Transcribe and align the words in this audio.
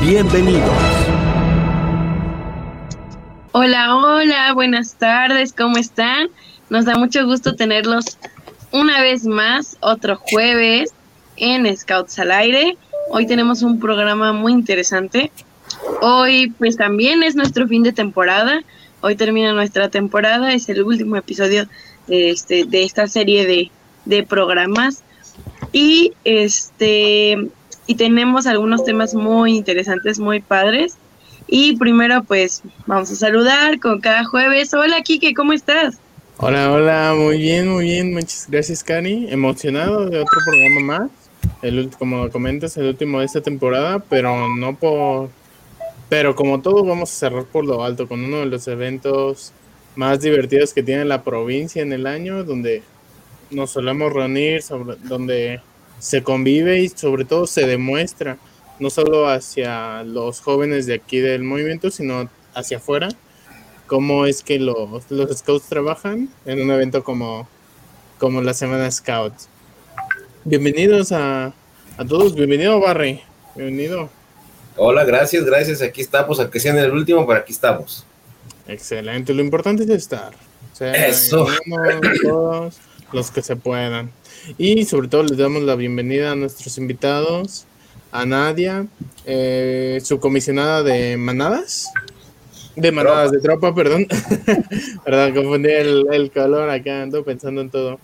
Bienvenidos. 0.00 0.70
Hola, 3.52 3.96
hola, 3.96 4.52
buenas 4.54 4.94
tardes, 4.94 5.52
¿cómo 5.52 5.76
están? 5.76 6.28
Nos 6.70 6.84
da 6.84 6.96
mucho 6.96 7.24
gusto 7.26 7.54
tenerlos 7.54 8.18
una 8.72 9.00
vez 9.00 9.26
más, 9.26 9.76
otro 9.80 10.16
jueves 10.16 10.92
en 11.36 11.74
Scouts 11.76 12.18
al 12.18 12.32
Aire. 12.32 12.76
Hoy 13.10 13.26
tenemos 13.26 13.62
un 13.62 13.78
programa 13.78 14.32
muy 14.32 14.52
interesante. 14.52 15.30
Hoy 16.00 16.52
pues 16.58 16.76
también 16.76 17.22
es 17.22 17.36
nuestro 17.36 17.68
fin 17.68 17.82
de 17.82 17.92
temporada. 17.92 18.62
Hoy 19.02 19.16
termina 19.16 19.52
nuestra 19.52 19.90
temporada, 19.90 20.52
es 20.52 20.68
el 20.68 20.82
último 20.82 21.16
episodio 21.16 21.68
de, 22.06 22.30
este, 22.30 22.64
de 22.64 22.84
esta 22.84 23.06
serie 23.06 23.46
de, 23.46 23.70
de 24.06 24.22
programas. 24.22 25.02
Y 25.72 26.12
este 26.24 27.50
y 27.86 27.96
tenemos 27.96 28.46
algunos 28.46 28.84
temas 28.84 29.14
muy 29.14 29.56
interesantes, 29.56 30.18
muy 30.18 30.40
padres. 30.40 30.96
Y 31.46 31.76
primero 31.76 32.22
pues 32.24 32.62
vamos 32.86 33.10
a 33.10 33.16
saludar 33.16 33.78
con 33.78 34.00
cada 34.00 34.24
jueves. 34.24 34.72
Hola 34.72 35.02
Kike, 35.02 35.34
¿cómo 35.34 35.52
estás? 35.52 35.98
Hola, 36.38 36.72
hola, 36.72 37.14
muy 37.16 37.38
bien, 37.38 37.68
muy 37.68 37.84
bien, 37.84 38.12
muchas 38.12 38.46
gracias 38.50 38.82
Cari, 38.82 39.28
emocionado 39.30 40.10
de 40.10 40.18
otro 40.18 40.38
programa 40.44 40.80
más, 40.80 41.10
el 41.62 41.90
como 41.96 42.28
comentas, 42.28 42.76
el 42.76 42.86
último 42.86 43.20
de 43.20 43.26
esta 43.26 43.40
temporada, 43.40 44.00
pero 44.00 44.48
no 44.48 44.74
por, 44.74 45.30
pero 46.08 46.34
como 46.34 46.60
todo 46.60 46.84
vamos 46.84 47.12
a 47.12 47.14
cerrar 47.14 47.44
por 47.44 47.64
lo 47.64 47.84
alto 47.84 48.08
con 48.08 48.24
uno 48.24 48.38
de 48.38 48.46
los 48.46 48.66
eventos 48.66 49.52
más 49.94 50.20
divertidos 50.20 50.74
que 50.74 50.82
tiene 50.82 51.04
la 51.04 51.22
provincia 51.22 51.82
en 51.82 51.92
el 51.92 52.04
año, 52.04 52.42
donde 52.42 52.82
nos 53.52 53.70
solemos 53.70 54.12
reunir, 54.12 54.60
sobre, 54.62 54.96
donde 55.04 55.60
se 55.98 56.22
convive 56.22 56.80
y 56.80 56.88
sobre 56.88 57.24
todo 57.24 57.46
se 57.46 57.66
demuestra, 57.66 58.38
no 58.78 58.90
solo 58.90 59.28
hacia 59.28 60.02
los 60.02 60.40
jóvenes 60.40 60.86
de 60.86 60.94
aquí 60.94 61.18
del 61.18 61.42
movimiento, 61.42 61.90
sino 61.90 62.28
hacia 62.54 62.78
afuera, 62.78 63.08
cómo 63.86 64.26
es 64.26 64.42
que 64.42 64.58
los, 64.58 65.10
los 65.10 65.38
scouts 65.38 65.66
trabajan 65.68 66.28
en 66.46 66.62
un 66.62 66.70
evento 66.70 67.04
como, 67.04 67.48
como 68.18 68.42
la 68.42 68.54
Semana 68.54 68.90
Scout. 68.90 69.34
Bienvenidos 70.44 71.12
a, 71.12 71.52
a 71.96 72.04
todos, 72.06 72.34
bienvenido 72.34 72.80
Barry, 72.80 73.20
bienvenido. 73.54 74.10
Hola, 74.76 75.04
gracias, 75.04 75.44
gracias, 75.44 75.80
aquí 75.82 76.00
estamos, 76.00 76.40
aunque 76.40 76.58
sea 76.58 76.72
en 76.72 76.78
el 76.78 76.90
último, 76.90 77.26
pero 77.26 77.40
aquí 77.40 77.52
estamos. 77.52 78.04
Excelente, 78.66 79.32
lo 79.32 79.42
importante 79.42 79.84
es 79.84 79.90
estar. 79.90 80.34
O 80.72 80.76
sea, 80.76 80.92
Eso. 80.92 81.46
Todos 82.22 82.74
los 83.14 83.30
que 83.30 83.42
se 83.42 83.56
puedan. 83.56 84.10
Y 84.58 84.84
sobre 84.84 85.08
todo 85.08 85.22
les 85.22 85.38
damos 85.38 85.62
la 85.62 85.76
bienvenida 85.76 86.32
a 86.32 86.34
nuestros 86.34 86.76
invitados, 86.76 87.64
a 88.12 88.26
Nadia, 88.26 88.86
eh, 89.24 90.00
subcomisionada 90.02 90.82
de 90.82 91.16
Manadas. 91.16 91.90
De 92.76 92.90
manadas 92.90 93.30
de 93.30 93.38
tropa, 93.38 93.72
perdón. 93.72 94.08
perdón, 95.04 95.32
confundí 95.32 95.70
el, 95.70 96.06
el, 96.12 96.32
color 96.32 96.68
acá, 96.68 97.02
ando 97.02 97.24
pensando 97.24 97.60
en 97.60 97.70
todo. 97.70 98.00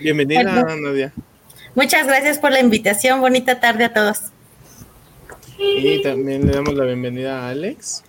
Bienvenida, 0.00 0.42
Nadia. 0.42 1.12
Muchas 1.76 2.08
gracias 2.08 2.40
por 2.40 2.50
la 2.50 2.58
invitación. 2.58 3.20
Bonita 3.20 3.60
tarde 3.60 3.84
a 3.84 3.94
todos. 3.94 4.32
Y 5.58 6.02
también 6.02 6.44
le 6.44 6.52
damos 6.52 6.74
la 6.74 6.84
bienvenida 6.84 7.46
a 7.46 7.50
Alex, 7.50 8.02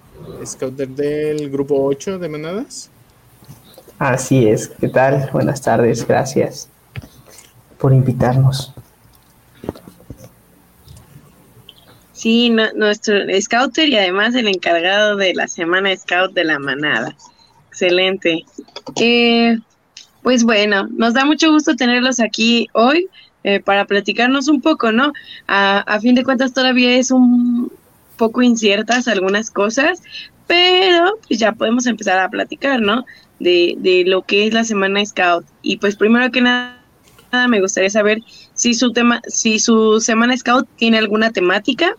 scouter 0.43 0.87
del 0.87 1.51
grupo 1.51 1.83
8 1.83 2.17
de 2.17 2.29
manadas. 2.29 2.89
Así 3.99 4.47
es, 4.47 4.69
¿qué 4.69 4.87
tal? 4.87 5.29
Buenas 5.33 5.61
tardes, 5.61 6.07
gracias 6.07 6.69
por 7.77 7.93
invitarnos. 7.93 8.73
Sí, 12.13 12.49
nuestro 12.49 13.15
scouter 13.41 13.89
y 13.89 13.97
además 13.97 14.35
el 14.35 14.47
encargado 14.47 15.17
de 15.17 15.33
la 15.33 15.49
semana 15.49 15.93
scout 15.97 16.33
de 16.33 16.45
la 16.45 16.59
manada. 16.59 17.13
Excelente. 17.67 18.45
Eh, 19.01 19.57
pues 20.23 20.45
bueno, 20.45 20.87
nos 20.91 21.13
da 21.13 21.25
mucho 21.25 21.51
gusto 21.51 21.75
tenerlos 21.75 22.21
aquí 22.21 22.69
hoy 22.71 23.09
eh, 23.43 23.59
para 23.59 23.83
platicarnos 23.83 24.47
un 24.47 24.61
poco, 24.61 24.93
¿no? 24.93 25.11
A, 25.45 25.79
a, 25.79 25.99
fin 25.99 26.15
de 26.15 26.23
cuentas 26.23 26.53
todavía 26.53 26.95
es 26.95 27.11
un 27.11 27.69
poco 28.15 28.41
inciertas 28.41 29.09
algunas 29.09 29.51
cosas, 29.51 30.01
pero 30.47 31.19
pues 31.27 31.37
ya 31.37 31.51
podemos 31.51 31.85
empezar 31.85 32.17
a 32.19 32.29
platicar, 32.29 32.79
¿no? 32.79 33.05
De, 33.39 33.75
de 33.77 34.03
lo 34.05 34.23
que 34.23 34.47
es 34.47 34.53
la 34.53 34.63
semana 34.63 35.05
scout. 35.05 35.45
Y 35.61 35.77
pues 35.77 35.95
primero 35.95 36.29
que 36.31 36.41
nada 36.41 36.79
me 37.47 37.61
gustaría 37.61 37.89
saber 37.89 38.19
si 38.53 38.73
su 38.73 38.91
tema, 38.91 39.21
si 39.27 39.59
su 39.59 40.01
semana 40.01 40.35
scout 40.35 40.67
tiene 40.75 40.97
alguna 40.97 41.31
temática, 41.31 41.95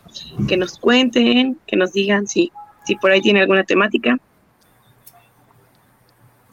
que 0.49 0.57
nos 0.57 0.79
cuenten, 0.79 1.59
que 1.67 1.77
nos 1.77 1.93
digan 1.93 2.27
si, 2.27 2.53
si 2.85 2.97
por 2.97 3.11
ahí 3.11 3.21
tiene 3.21 3.41
alguna 3.41 3.65
temática. 3.65 4.19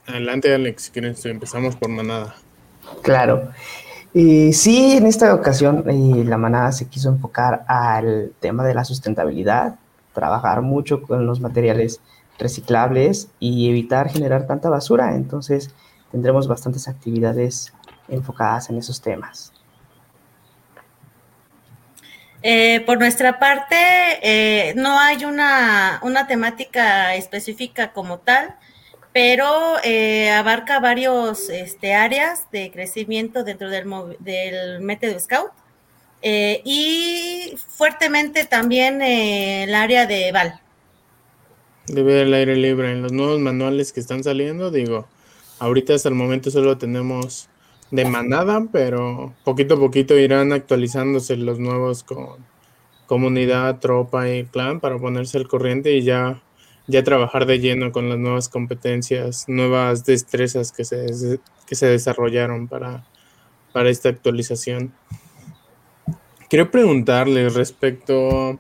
Adelante, 0.05 0.53
Alex, 0.53 0.83
si 0.83 0.91
quieres, 0.91 1.25
empezamos 1.25 1.75
por 1.75 1.89
manada. 1.89 2.35
Claro. 3.03 3.51
Eh, 4.13 4.51
sí, 4.53 4.93
en 4.93 5.05
esta 5.05 5.33
ocasión 5.33 5.83
eh, 5.87 6.23
la 6.23 6.37
manada 6.37 6.71
se 6.71 6.87
quiso 6.87 7.09
enfocar 7.09 7.65
al 7.67 8.31
tema 8.39 8.65
de 8.65 8.73
la 8.73 8.85
sustentabilidad, 8.85 9.75
trabajar 10.13 10.61
mucho 10.61 11.01
con 11.01 11.25
los 11.25 11.41
materiales 11.41 11.99
reciclables 12.37 13.29
y 13.39 13.69
evitar 13.69 14.09
generar 14.09 14.47
tanta 14.47 14.69
basura. 14.69 15.15
Entonces, 15.15 15.71
tendremos 16.11 16.47
bastantes 16.47 16.87
actividades 16.87 17.73
enfocadas 18.07 18.69
en 18.69 18.77
esos 18.77 19.01
temas. 19.01 19.51
Eh, 22.43 22.81
por 22.85 22.99
nuestra 22.99 23.39
parte, 23.39 23.75
eh, 24.21 24.73
no 24.75 24.99
hay 24.99 25.25
una, 25.25 25.99
una, 26.03 26.27
temática 26.27 27.15
específica 27.15 27.91
como 27.91 28.19
tal, 28.19 28.55
pero 29.11 29.77
eh, 29.83 30.31
abarca 30.31 30.79
varios 30.79 31.49
este, 31.49 31.95
áreas 31.95 32.49
de 32.51 32.71
crecimiento 32.71 33.43
dentro 33.43 33.69
del, 33.69 33.89
del 34.19 34.81
método 34.81 35.19
Scout 35.19 35.51
y 36.21 37.55
fuertemente 37.69 38.45
también 38.45 39.01
el 39.01 39.73
área 39.73 40.05
de 40.05 40.31
VAL. 40.31 40.61
De 41.87 42.03
ver 42.03 42.27
el 42.27 42.33
aire 42.33 42.55
libre 42.55 42.91
en 42.91 43.01
los 43.01 43.11
nuevos 43.11 43.39
manuales 43.39 43.93
que 43.93 43.99
están 43.99 44.23
saliendo, 44.23 44.71
digo, 44.71 45.07
ahorita 45.59 45.93
hasta 45.93 46.09
el 46.09 46.15
momento 46.15 46.51
solo 46.51 46.77
tenemos 46.77 47.49
de 47.91 48.05
manada, 48.05 48.65
pero 48.71 49.33
poquito 49.45 49.75
a 49.75 49.79
poquito 49.79 50.17
irán 50.17 50.51
actualizándose 50.51 51.37
los 51.37 51.59
nuevos 51.59 52.03
con 52.03 52.45
comunidad, 53.05 53.79
tropa 53.79 54.29
y 54.29 54.45
clan 54.45 54.79
para 54.79 54.99
ponerse 54.99 55.37
al 55.37 55.47
corriente 55.47 55.93
y 55.93 56.03
ya, 56.03 56.41
ya 56.87 57.03
trabajar 57.03 57.45
de 57.45 57.59
lleno 57.59 57.91
con 57.91 58.09
las 58.09 58.17
nuevas 58.17 58.49
competencias, 58.49 59.45
nuevas 59.47 60.05
destrezas 60.05 60.73
que 60.73 60.83
se, 60.83 61.39
que 61.65 61.75
se 61.75 61.87
desarrollaron 61.87 62.67
para, 62.67 63.05
para 63.71 63.89
esta 63.89 64.09
actualización. 64.09 64.93
Quiero 66.49 66.69
preguntarles 66.69 67.53
respecto 67.55 68.59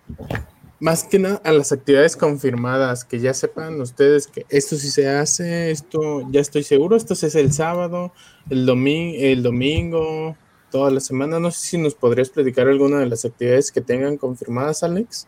más 0.79 1.03
que 1.03 1.19
nada 1.19 1.41
a 1.43 1.51
las 1.51 1.71
actividades 1.71 2.15
confirmadas, 2.15 3.03
que 3.03 3.19
ya 3.19 3.33
sepan 3.33 3.79
ustedes 3.81 4.27
que 4.27 4.45
esto 4.49 4.75
sí 4.75 4.89
se 4.89 5.09
hace, 5.09 5.71
esto 5.71 6.29
ya 6.31 6.39
estoy 6.39 6.63
seguro, 6.63 6.95
esto 6.95 7.13
hace 7.13 7.39
el 7.39 7.51
sábado, 7.51 8.11
el, 8.49 8.65
domingo, 8.65 9.17
el 9.19 9.43
domingo, 9.43 10.35
toda 10.69 10.91
la 10.91 10.99
semana. 10.99 11.39
No 11.39 11.49
sé 11.51 11.59
si 11.59 11.77
nos 11.77 11.95
podrías 11.95 12.29
platicar 12.29 12.67
alguna 12.67 12.99
de 12.99 13.07
las 13.07 13.25
actividades 13.25 13.71
que 13.71 13.81
tengan 13.81 14.17
confirmadas, 14.17 14.83
Alex. 14.83 15.27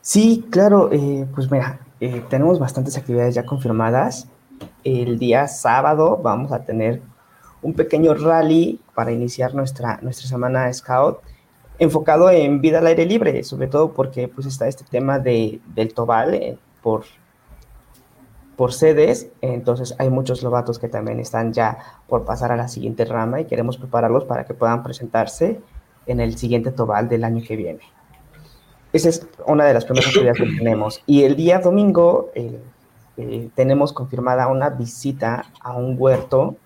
Sí, 0.00 0.46
claro, 0.50 0.90
eh, 0.92 1.26
pues 1.34 1.50
mira, 1.50 1.80
eh, 2.00 2.22
tenemos 2.28 2.58
bastantes 2.58 2.96
actividades 2.96 3.34
ya 3.34 3.44
confirmadas. 3.44 4.28
El 4.84 5.18
día 5.18 5.48
sábado 5.48 6.18
vamos 6.22 6.52
a 6.52 6.64
tener 6.64 7.02
un 7.62 7.74
pequeño 7.74 8.14
rally 8.14 8.80
para 8.94 9.12
iniciar 9.12 9.54
nuestra, 9.54 9.98
nuestra 10.02 10.28
semana 10.28 10.72
Scout 10.72 11.18
enfocado 11.78 12.30
en 12.30 12.60
vida 12.60 12.78
al 12.78 12.86
aire 12.86 13.06
libre, 13.06 13.42
sobre 13.44 13.66
todo 13.66 13.92
porque 13.92 14.28
pues 14.28 14.46
está 14.46 14.68
este 14.68 14.84
tema 14.84 15.18
de, 15.18 15.60
del 15.74 15.92
Tobal 15.92 16.34
eh, 16.34 16.58
por, 16.82 17.04
por 18.56 18.72
sedes, 18.72 19.28
entonces 19.40 19.94
hay 19.98 20.10
muchos 20.10 20.42
lobatos 20.42 20.78
que 20.78 20.88
también 20.88 21.18
están 21.20 21.52
ya 21.52 21.78
por 22.08 22.24
pasar 22.24 22.52
a 22.52 22.56
la 22.56 22.68
siguiente 22.68 23.04
rama 23.04 23.40
y 23.40 23.46
queremos 23.46 23.76
prepararlos 23.76 24.24
para 24.24 24.44
que 24.44 24.54
puedan 24.54 24.82
presentarse 24.82 25.60
en 26.06 26.20
el 26.20 26.36
siguiente 26.36 26.70
Tobal 26.70 27.08
del 27.08 27.24
año 27.24 27.42
que 27.46 27.56
viene. 27.56 27.80
esa 28.92 29.08
es 29.08 29.26
una 29.46 29.64
de 29.64 29.74
las 29.74 29.84
primeras 29.84 30.08
actividades 30.08 30.38
que 30.38 30.56
tenemos. 30.58 31.02
Y 31.06 31.24
el 31.24 31.34
día 31.34 31.58
domingo 31.58 32.30
eh, 32.34 32.60
eh, 33.16 33.48
tenemos 33.54 33.92
confirmada 33.92 34.46
una 34.48 34.70
visita 34.70 35.46
a 35.60 35.72
un 35.72 35.96
huerto 35.98 36.56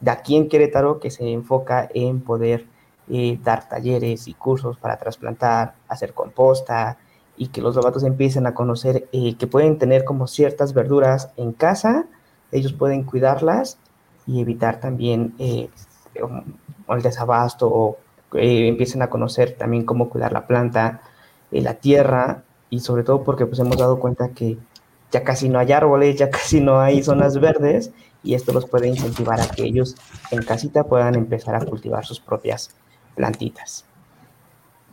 de 0.00 0.10
aquí 0.10 0.36
en 0.36 0.48
Querétaro 0.48 0.98
que 1.00 1.10
se 1.10 1.30
enfoca 1.32 1.88
en 1.94 2.20
poder 2.20 2.66
eh, 3.14 3.38
dar 3.44 3.68
talleres 3.68 4.26
y 4.26 4.32
cursos 4.32 4.78
para 4.78 4.96
trasplantar, 4.96 5.74
hacer 5.86 6.14
composta 6.14 6.96
y 7.36 7.48
que 7.48 7.60
los 7.60 7.76
novatos 7.76 8.04
empiecen 8.04 8.46
a 8.46 8.54
conocer 8.54 9.06
que 9.10 9.46
pueden 9.46 9.76
tener 9.76 10.04
como 10.04 10.26
ciertas 10.26 10.72
verduras 10.72 11.28
en 11.36 11.52
casa, 11.52 12.06
ellos 12.52 12.72
pueden 12.72 13.02
cuidarlas 13.04 13.76
y 14.26 14.40
evitar 14.40 14.80
también 14.80 15.34
el 15.38 15.68
desabasto 17.02 17.68
o 17.70 17.98
empiecen 18.32 19.02
a 19.02 19.10
conocer 19.10 19.56
también 19.58 19.84
cómo 19.84 20.08
cuidar 20.08 20.32
la 20.32 20.46
planta, 20.46 21.02
la 21.50 21.74
tierra 21.74 22.44
y 22.70 22.80
sobre 22.80 23.02
todo 23.02 23.24
porque 23.24 23.44
pues 23.44 23.58
hemos 23.58 23.76
dado 23.76 24.00
cuenta 24.00 24.30
que 24.30 24.56
ya 25.10 25.22
casi 25.22 25.50
no 25.50 25.58
hay 25.58 25.72
árboles, 25.72 26.16
ya 26.16 26.30
casi 26.38 26.62
no 26.62 26.80
hay 26.80 27.02
zonas 27.02 27.38
verdes 27.38 27.92
y 28.24 28.32
esto 28.34 28.54
los 28.54 28.64
puede 28.64 28.88
incentivar 28.88 29.38
a 29.38 29.48
que 29.48 29.64
ellos 29.64 29.96
en 30.30 30.42
casita 30.42 30.84
puedan 30.84 31.14
empezar 31.14 31.54
a 31.54 31.64
cultivar 31.64 32.06
sus 32.06 32.18
propias 32.18 32.74
plantitas. 33.14 33.84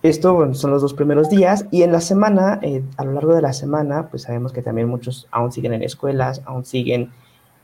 Esto 0.02 0.54
son 0.54 0.72
los 0.72 0.82
dos 0.82 0.94
primeros 0.94 1.30
días 1.30 1.66
y 1.72 1.84
en 1.84 1.92
la 1.92 2.00
semana, 2.00 2.60
eh, 2.62 2.82
a 2.96 3.04
lo 3.04 3.12
largo 3.12 3.36
de 3.36 3.42
la 3.42 3.52
semana, 3.52 4.08
pues 4.10 4.24
sabemos 4.24 4.54
que 4.54 4.62
también 4.62 4.88
muchos 4.88 5.28
aún 5.30 5.52
siguen 5.52 5.74
en 5.74 5.84
escuelas, 5.84 6.42
aún 6.46 6.64
siguen 6.64 7.12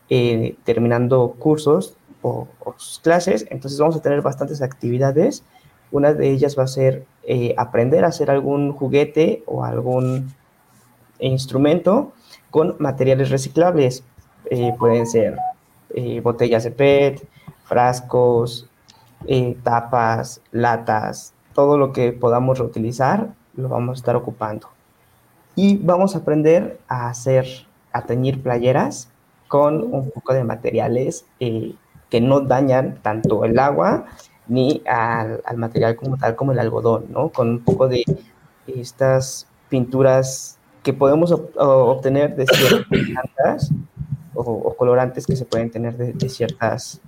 eh, 0.09 0.57
terminando 0.65 1.35
cursos 1.39 1.95
o, 2.21 2.49
clases, 3.01 3.45
entonces 3.51 3.79
vamos 3.79 3.95
a 3.95 4.01
tener 4.01 4.21
bastantes 4.21 4.61
actividades. 4.61 5.43
Una 5.91 6.13
de 6.13 6.29
ellas 6.29 6.59
va 6.59 6.63
a 6.63 6.67
ser 6.67 7.05
eh, 7.23 7.55
aprender 7.57 8.03
a 8.03 8.09
hacer 8.09 8.29
algún 8.29 8.73
juguete 8.73 9.43
o 9.45 9.63
algún 9.63 10.33
instrumento 11.19 12.11
con 12.51 12.75
materiales 12.79 13.29
reciclables. 13.29 14.03
Pueden 14.77 15.07
ser 15.07 15.37
botellas 16.21 16.65
de 16.65 16.71
PET, 16.71 17.27
frascos, 17.63 18.69
tapas, 19.63 20.41
latas, 20.51 21.33
todo 21.53 21.77
lo 21.77 21.93
que 21.93 22.11
podamos 22.11 22.59
reutilizar 22.59 23.33
lo 23.55 23.69
vamos 23.69 23.97
a 23.97 23.99
estar 23.99 24.15
ocupando. 24.15 24.69
Y 25.55 25.77
vamos 25.77 26.15
a 26.15 26.19
aprender 26.19 26.79
a 26.87 27.07
hacer, 27.07 27.45
a 27.93 28.01
teñir 28.01 28.43
playeras 28.43 29.09
con 29.47 29.81
un 29.81 30.11
poco 30.11 30.33
de 30.33 30.43
materiales 30.43 31.25
que 31.39 32.21
no 32.21 32.41
dañan 32.41 32.99
tanto 33.01 33.45
el 33.45 33.57
agua 33.57 34.05
ni 34.47 34.81
al, 34.85 35.41
material 35.55 35.95
como 35.95 36.17
tal, 36.17 36.35
como 36.35 36.51
el 36.51 36.59
algodón, 36.59 37.05
¿no? 37.09 37.29
Con 37.29 37.49
un 37.49 37.59
poco 37.59 37.87
de 37.87 38.03
estas 38.67 39.47
pinturas 39.69 40.59
que 40.83 40.93
podemos 40.93 41.31
obtener 41.31 42.35
de 42.35 42.45
ciertas 42.45 42.87
plantas 42.87 43.71
o, 44.33 44.75
colorantes 44.75 45.25
que 45.25 45.35
se 45.35 45.45
pueden 45.45 45.71
tener 45.71 45.97
de, 45.97 46.29
ciertas 46.29 47.01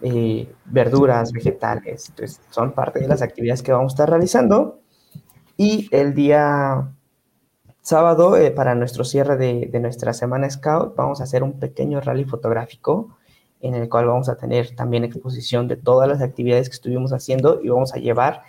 eh, 0.00 0.52
verduras, 0.64 1.32
vegetales. 1.32 2.08
Entonces, 2.08 2.40
son 2.50 2.72
parte 2.72 3.00
de 3.00 3.08
las 3.08 3.22
actividades 3.22 3.62
que 3.62 3.72
vamos 3.72 3.92
a 3.92 3.94
estar 3.94 4.10
realizando. 4.10 4.80
Y 5.56 5.88
el 5.90 6.14
día 6.14 6.92
sábado, 7.82 8.36
eh, 8.36 8.50
para 8.50 8.74
nuestro 8.74 9.04
cierre 9.04 9.36
de, 9.36 9.68
de, 9.72 9.80
nuestra 9.80 10.12
semana 10.12 10.48
Scout, 10.48 10.94
vamos 10.94 11.20
a 11.20 11.24
hacer 11.24 11.42
un 11.42 11.58
pequeño 11.58 12.00
rally 12.00 12.24
fotográfico 12.24 13.18
en 13.60 13.74
el 13.74 13.88
cual 13.88 14.06
vamos 14.06 14.28
a 14.28 14.36
tener 14.36 14.74
también 14.74 15.04
exposición 15.04 15.68
de 15.68 15.76
todas 15.76 16.08
las 16.08 16.22
actividades 16.22 16.68
que 16.68 16.74
estuvimos 16.74 17.12
haciendo 17.12 17.60
y 17.62 17.68
vamos 17.68 17.94
a 17.94 17.98
llevar, 17.98 18.42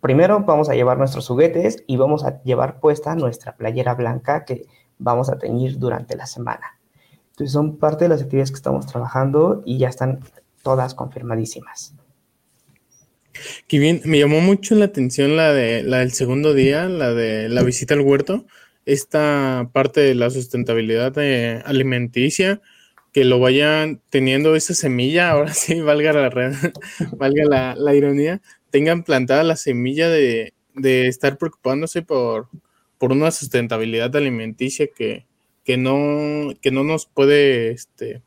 primero 0.00 0.40
vamos 0.40 0.70
a 0.70 0.74
llevar 0.74 0.98
nuestros 0.98 1.28
juguetes 1.28 1.84
y 1.86 1.96
vamos 1.96 2.24
a 2.24 2.42
llevar 2.42 2.80
puesta 2.80 3.14
nuestra 3.14 3.56
playera 3.56 3.94
blanca 3.94 4.44
que 4.44 4.66
vamos 4.98 5.28
a 5.28 5.38
teñir 5.38 5.78
durante 5.78 6.16
la 6.16 6.26
semana. 6.26 6.78
Entonces 7.30 7.52
son 7.52 7.76
parte 7.76 8.04
de 8.04 8.08
las 8.08 8.22
actividades 8.22 8.50
que 8.50 8.56
estamos 8.56 8.86
trabajando 8.86 9.62
y 9.66 9.78
ya 9.78 9.88
están 9.88 10.20
todas 10.66 10.94
confirmadísimas. 10.94 11.94
Qué 13.68 13.78
bien, 13.78 14.00
me 14.04 14.18
llamó 14.18 14.40
mucho 14.40 14.74
la 14.74 14.86
atención 14.86 15.36
la, 15.36 15.52
de, 15.52 15.84
la 15.84 15.98
del 15.98 16.10
segundo 16.10 16.54
día, 16.54 16.88
la 16.88 17.14
de 17.14 17.48
la 17.48 17.62
visita 17.62 17.94
al 17.94 18.00
huerto, 18.00 18.46
esta 18.84 19.70
parte 19.72 20.00
de 20.00 20.16
la 20.16 20.28
sustentabilidad 20.28 21.16
alimenticia, 21.64 22.60
que 23.12 23.24
lo 23.24 23.38
vayan 23.38 24.00
teniendo 24.10 24.56
esa 24.56 24.74
semilla, 24.74 25.30
ahora 25.30 25.54
sí, 25.54 25.80
valga 25.82 26.12
la, 26.12 26.30
valga 27.16 27.74
la, 27.76 27.94
ironía, 27.94 28.42
tengan 28.70 29.04
plantada 29.04 29.44
la 29.44 29.54
semilla 29.54 30.08
de, 30.08 30.52
estar 30.82 31.38
preocupándose 31.38 32.02
por, 32.02 32.48
por 32.98 33.12
una 33.12 33.30
sustentabilidad 33.30 34.16
alimenticia 34.16 34.88
que, 34.88 35.26
que, 35.62 35.76
no, 35.76 36.54
que 36.60 36.72
no 36.72 36.82
nos 36.82 37.06
puede 37.06 37.70
este, 37.70 38.24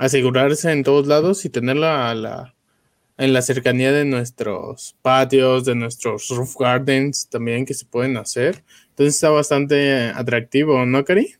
asegurarse 0.00 0.72
en 0.72 0.82
todos 0.82 1.06
lados 1.06 1.44
y 1.44 1.50
tenerla 1.50 2.14
la, 2.14 2.54
en 3.18 3.34
la 3.34 3.42
cercanía 3.42 3.92
de 3.92 4.06
nuestros 4.06 4.96
patios, 5.02 5.66
de 5.66 5.74
nuestros 5.74 6.28
roof 6.30 6.56
gardens 6.58 7.28
también 7.28 7.66
que 7.66 7.74
se 7.74 7.84
pueden 7.84 8.16
hacer. 8.16 8.64
Entonces 8.88 9.16
está 9.16 9.28
bastante 9.28 10.04
atractivo, 10.14 10.86
¿no, 10.86 11.04
Cari? 11.04 11.34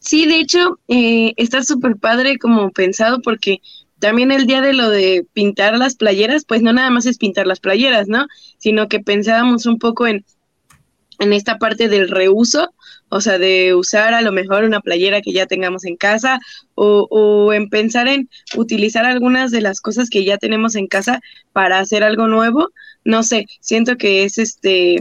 Sí, 0.00 0.26
de 0.26 0.36
hecho, 0.36 0.78
eh, 0.88 1.32
está 1.38 1.62
súper 1.62 1.96
padre 1.96 2.36
como 2.36 2.70
pensado 2.72 3.22
porque 3.22 3.62
también 3.98 4.32
el 4.32 4.46
día 4.46 4.60
de 4.60 4.74
lo 4.74 4.90
de 4.90 5.26
pintar 5.32 5.78
las 5.78 5.94
playeras, 5.94 6.44
pues 6.44 6.60
no 6.60 6.74
nada 6.74 6.90
más 6.90 7.06
es 7.06 7.16
pintar 7.16 7.46
las 7.46 7.60
playeras, 7.60 8.06
¿no? 8.06 8.26
Sino 8.58 8.86
que 8.88 9.00
pensábamos 9.00 9.64
un 9.64 9.78
poco 9.78 10.06
en, 10.06 10.26
en 11.20 11.32
esta 11.32 11.56
parte 11.56 11.88
del 11.88 12.10
reuso, 12.10 12.74
o 13.10 13.20
sea, 13.20 13.38
de 13.38 13.74
usar 13.74 14.14
a 14.14 14.22
lo 14.22 14.32
mejor 14.32 14.64
una 14.64 14.80
playera 14.80 15.20
que 15.20 15.32
ya 15.32 15.46
tengamos 15.46 15.84
en 15.84 15.96
casa 15.96 16.40
o, 16.74 17.06
o 17.10 17.52
en 17.52 17.68
pensar 17.68 18.08
en 18.08 18.30
utilizar 18.56 19.04
algunas 19.04 19.50
de 19.50 19.60
las 19.60 19.80
cosas 19.80 20.08
que 20.08 20.24
ya 20.24 20.38
tenemos 20.38 20.74
en 20.76 20.86
casa 20.86 21.20
para 21.52 21.80
hacer 21.80 22.04
algo 22.04 22.28
nuevo. 22.28 22.70
No 23.04 23.22
sé, 23.22 23.46
siento 23.60 23.96
que 23.96 24.24
es 24.24 24.38
este 24.38 25.00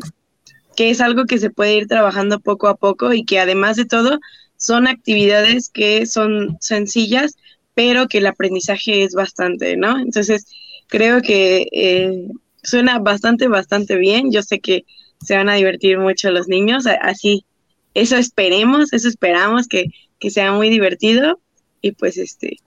que 0.76 0.90
es 0.90 1.02
algo 1.02 1.26
que 1.26 1.40
se 1.40 1.50
puede 1.50 1.76
ir 1.76 1.88
trabajando 1.88 2.40
poco 2.40 2.68
a 2.68 2.76
poco 2.76 3.14
y 3.14 3.26
que 3.26 3.40
además 3.40 3.76
de 3.76 3.86
todo 3.86 4.20
son 4.56 4.88
actividades 4.88 5.70
que 5.70 6.06
son 6.06 6.58
sencillas, 6.62 7.36
pero 7.74 8.08
que 8.08 8.20
el 8.20 8.28
aprendizaje 8.28 9.04
es 9.04 9.14
bastante, 9.14 9.78
¿no? 9.78 10.00
Entonces, 10.00 10.46
creo 10.88 11.22
que 11.22 11.68
eh, 11.72 12.28
suena 12.64 13.00
bastante, 13.00 13.48
bastante 13.48 13.96
bien. 13.96 14.32
Yo 14.32 14.42
sé 14.42 14.60
que 14.60 14.86
se 15.22 15.36
van 15.36 15.50
a 15.50 15.56
divertir 15.56 15.98
mucho 15.98 16.32
los 16.32 16.48
niños, 16.48 16.86
así, 17.02 17.46
eso 17.94 18.16
esperemos, 18.18 18.94
eso 18.94 19.08
esperamos 19.08 19.68
que, 19.68 19.86
que 20.20 20.30
sea 20.30 20.52
muy 20.52 20.70
divertido 20.70 21.40
y 21.82 21.94
pues 21.94 22.18
este, 22.18 22.58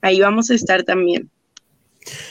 ahí 0.00 0.20
vamos 0.20 0.50
a 0.50 0.54
estar 0.54 0.84
también. 0.84 1.30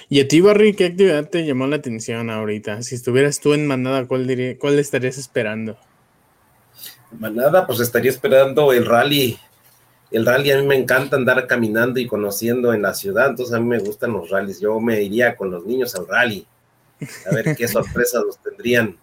¿Y 0.10 0.22
a 0.22 0.28
ti, 0.28 0.42
Barry, 0.42 0.74
qué 0.74 0.86
actividad 0.86 1.30
te 1.30 1.46
llamó 1.46 1.68
la 1.68 1.78
atención 1.78 2.30
ahorita? 2.30 2.82
Si 2.82 2.96
estuvieras 2.96 3.40
tú 3.40 3.54
en 3.54 3.68
Manada, 3.68 4.08
¿cuál, 4.08 4.28
diría, 4.28 4.58
cuál 4.58 4.80
estarías 4.80 5.18
esperando? 5.18 5.78
nada, 7.12 7.66
pues 7.66 7.80
estaría 7.80 8.12
esperando 8.12 8.74
el 8.74 8.86
rally. 8.86 9.38
El 10.12 10.26
rally 10.26 10.52
a 10.52 10.58
mí 10.58 10.68
me 10.68 10.76
encanta 10.76 11.16
andar 11.16 11.48
caminando 11.48 12.00
y 12.00 12.08
conociendo 12.08 12.74
en 12.74 12.82
la 12.82 12.94
ciudad, 12.94 13.30
entonces 13.30 13.54
a 13.54 13.60
mí 13.60 13.68
me 13.68 13.80
gustan 13.80 14.14
los 14.14 14.30
rallies. 14.30 14.60
Yo 14.60 14.80
me 14.80 15.02
iría 15.02 15.36
con 15.36 15.52
los 15.52 15.66
niños 15.66 15.96
al 15.96 16.08
rally, 16.08 16.46
a 17.30 17.34
ver 17.34 17.56
qué 17.56 17.68
sorpresas 17.68 18.24
nos 18.26 18.38
tendrían 18.42 18.98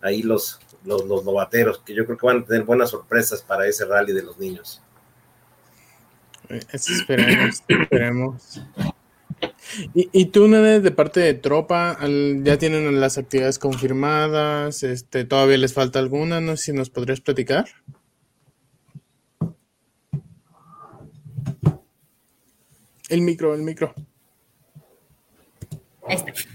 ahí 0.00 0.22
los, 0.22 0.58
los, 0.84 1.04
los 1.04 1.24
novateros, 1.24 1.78
que 1.80 1.94
yo 1.94 2.04
creo 2.04 2.16
que 2.16 2.26
van 2.26 2.38
a 2.38 2.44
tener 2.44 2.64
buenas 2.64 2.90
sorpresas 2.90 3.42
para 3.42 3.66
ese 3.66 3.84
rally 3.84 4.12
de 4.12 4.22
los 4.22 4.38
niños. 4.38 4.82
esperemos, 6.48 7.62
esperemos. 7.68 8.60
Y, 9.94 10.08
y 10.12 10.26
tú, 10.26 10.48
Nene, 10.48 10.80
de 10.80 10.90
parte 10.90 11.20
de 11.20 11.34
tropa, 11.34 11.98
ya 12.42 12.58
tienen 12.58 13.00
las 13.00 13.18
actividades 13.18 13.58
confirmadas, 13.58 14.82
este, 14.82 15.24
todavía 15.24 15.58
les 15.58 15.72
falta 15.72 15.98
alguna, 15.98 16.40
no 16.40 16.56
sé 16.56 16.64
si 16.64 16.72
nos 16.72 16.90
podrías 16.90 17.20
platicar. 17.20 17.66
El 23.08 23.22
micro, 23.22 23.54
el 23.54 23.62
micro. 23.62 23.94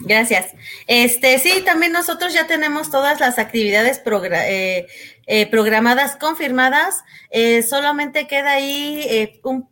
Gracias. 0.06 0.54
Este, 0.86 1.40
sí, 1.40 1.64
también 1.66 1.92
nosotros 1.92 2.32
ya 2.32 2.46
tenemos 2.46 2.92
todas 2.92 3.20
las 3.20 3.40
actividades 3.40 4.02
eh, 4.06 4.88
eh, 5.26 5.46
programadas, 5.48 6.16
confirmadas. 6.16 7.04
Eh, 7.32 7.64
solamente 7.64 8.28
queda 8.28 8.52
ahí 8.52 9.40
uh, 9.44 9.64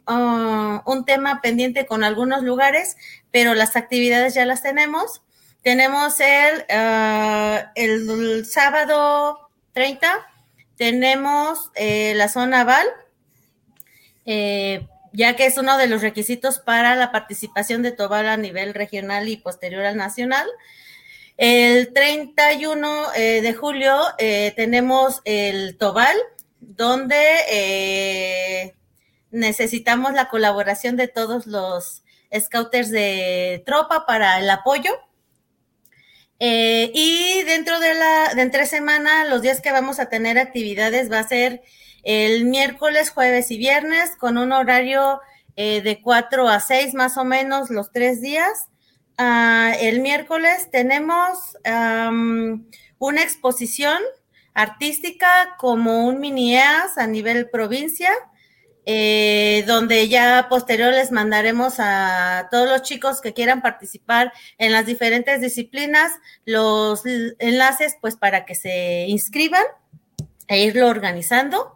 un, 0.86 1.06
tema 1.06 1.40
pendiente 1.42 1.86
con 1.86 2.04
algunos 2.04 2.42
lugares, 2.42 2.98
pero 3.30 3.54
las 3.54 3.76
actividades 3.76 4.34
ya 4.34 4.46
las 4.46 4.64
tenemos. 4.64 5.22
Tenemos 5.62 6.20
el, 6.20 6.66
uh, 6.68 7.60
el 7.76 8.46
sábado 8.48 9.52
30, 9.74 10.28
tenemos 10.78 11.72
la 11.76 12.28
zona 12.28 12.64
Val 12.64 12.88
ya 15.14 15.36
que 15.36 15.46
es 15.46 15.58
uno 15.58 15.78
de 15.78 15.88
los 15.88 16.02
requisitos 16.02 16.60
para 16.60 16.96
la 16.96 17.12
participación 17.12 17.84
de 17.84 17.92
Tobal 17.92 18.28
a 18.28 18.36
nivel 18.36 18.74
regional 18.74 19.30
y 19.30 19.38
posterior 19.38 19.86
al 19.86 19.96
nacional. 19.96 20.48
El 21.38 21.94
31 21.94 23.14
eh, 23.16 23.42
de 23.42 23.54
julio 23.54 23.96
eh, 24.18 24.54
tenemos 24.56 25.22
el 25.24 25.78
Tobal, 25.78 26.18
donde 26.60 27.22
eh, 27.50 28.76
necesitamos 29.30 30.14
la 30.14 30.30
colaboración 30.30 30.98
de 30.98 31.08
todos 31.08 31.46
los 31.46 32.04
scouters 32.36 32.90
de 32.90 33.62
tropa 33.66 34.06
para 34.08 34.40
el 34.40 34.50
apoyo. 34.50 34.92
y 36.40 37.44
dentro 37.44 37.80
de 37.80 37.94
la, 37.94 38.34
de 38.36 38.42
entre 38.42 38.66
semana, 38.66 39.26
los 39.26 39.42
días 39.42 39.62
que 39.62 39.72
vamos 39.72 40.00
a 40.00 40.10
tener 40.10 40.38
actividades 40.38 41.12
va 41.12 41.20
a 41.20 41.28
ser 41.28 41.62
el 42.04 42.46
miércoles, 42.46 43.10
jueves 43.10 43.50
y 43.52 43.58
viernes 43.58 44.16
con 44.18 44.38
un 44.38 44.52
horario 44.52 45.22
de 45.56 46.00
4 46.04 46.48
a 46.50 46.60
6 46.60 46.94
más 46.96 47.18
o 47.18 47.24
menos 47.24 47.70
los 47.70 47.92
tres 47.92 48.22
días. 48.22 48.68
Ah, 49.18 49.74
el 49.80 50.02
miércoles 50.02 50.70
tenemos 50.72 51.56
una 51.64 53.22
exposición 53.22 54.00
artística 54.54 55.56
como 55.58 56.06
un 56.06 56.20
mini 56.20 56.56
EAS 56.56 56.98
a 56.98 57.08
nivel 57.08 57.50
provincia, 57.50 58.12
eh, 58.86 59.64
donde 59.66 60.10
ya 60.10 60.48
posterior 60.50 60.94
les 60.94 61.12
mandaremos 61.12 61.76
a 61.80 62.48
todos 62.52 62.68
los 62.68 62.82
chicos 62.82 63.22
que 63.22 63.34
quieran 63.34 63.62
participar 63.62 64.34
en 64.58 64.72
las 64.72 64.86
diferentes 64.86 65.42
disciplinas 65.42 66.12
los 66.46 67.04
enlaces 67.40 67.96
pues 68.02 68.18
para 68.18 68.46
que 68.46 68.56
se 68.56 69.06
inscriban 69.08 69.64
e 70.48 70.64
irlo 70.64 70.88
organizando. 70.88 71.76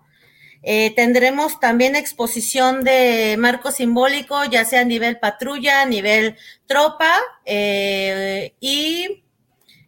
Eh, 0.69 0.93
tendremos 0.97 1.61
también 1.61 1.95
exposición 1.95 2.83
de 2.83 3.37
marco 3.39 3.71
simbólico, 3.71 4.43
ya 4.43 4.65
sea 4.65 4.81
a 4.81 4.83
nivel 4.83 5.17
patrulla, 5.17 5.81
a 5.81 5.85
nivel 5.85 6.35
tropa, 6.65 7.09
eh, 7.45 8.53
y 8.59 9.23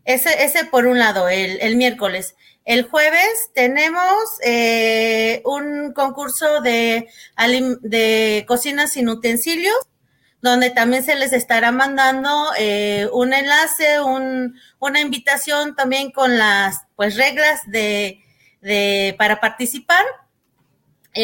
ese, 0.06 0.42
ese 0.46 0.64
por 0.64 0.88
un 0.88 0.98
lado, 0.98 1.28
el, 1.28 1.76
miércoles. 1.76 2.38
El 2.64 2.84
jueves 2.84 3.50
tenemos 3.54 4.14
eh, 4.42 5.42
un 5.44 5.92
concurso 5.92 6.62
de, 6.62 7.10
de 7.82 8.46
cocina 8.48 8.88
sin 8.88 9.10
utensilios, 9.10 9.76
donde 10.42 10.70
también 10.70 11.04
se 11.04 11.16
les 11.16 11.34
estará 11.34 11.74
mandando 11.74 12.52
un 13.12 13.34
enlace, 13.34 14.00
un, 14.00 14.58
una 14.80 15.02
invitación 15.02 15.76
también 15.76 16.12
con 16.14 16.38
las 16.38 16.84
pues 16.96 17.18
reglas 17.18 17.70
de, 17.70 18.24
de 18.62 19.14
para 19.18 19.42
participar 19.42 20.06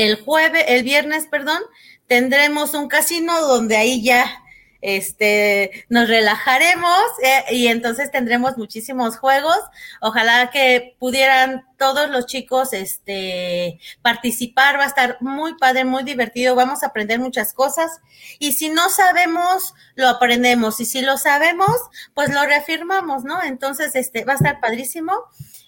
el 0.04 0.22
jueves, 0.22 0.66
el 0.68 0.84
viernes, 0.84 1.28
perdón, 1.30 1.62
tendremos 2.08 2.74
un 2.74 2.88
casino 2.88 3.40
donde 3.42 3.78
ahí 3.78 4.04
ya 4.04 4.42
este, 4.82 5.86
nos 5.90 6.08
relajaremos 6.08 7.02
eh, 7.24 7.56
y 7.56 7.68
entonces 7.68 8.12
tendremos 8.12 8.58
muchísimos 8.58 9.18
juegos. 9.18 9.58
Ojalá 10.02 10.52
que 10.52 10.96
pudieran 11.00 11.66
todos 11.80 12.10
los 12.10 12.26
chicos 12.28 12.74
este, 12.74 13.80
participar, 14.02 14.78
va 14.78 14.84
a 14.84 14.88
estar 14.88 15.18
muy 15.22 15.58
padre, 15.58 15.86
muy 15.86 16.04
divertido, 16.04 16.56
vamos 16.56 16.84
a 16.84 16.88
aprender 16.88 17.20
muchas 17.20 17.54
cosas. 17.54 18.00
Y 18.38 18.52
si 18.52 18.70
no 18.70 18.90
sabemos, 18.90 19.74
lo 19.96 20.08
aprendemos. 20.10 20.80
Y 20.80 20.86
si 20.86 21.02
lo 21.02 21.18
sabemos, 21.18 21.76
pues 22.14 22.30
lo 22.30 22.46
reafirmamos, 22.46 23.24
¿no? 23.24 23.42
Entonces, 23.42 23.96
este, 23.96 24.26
va 24.26 24.34
a 24.34 24.36
estar 24.36 24.60
padrísimo. 24.60 25.14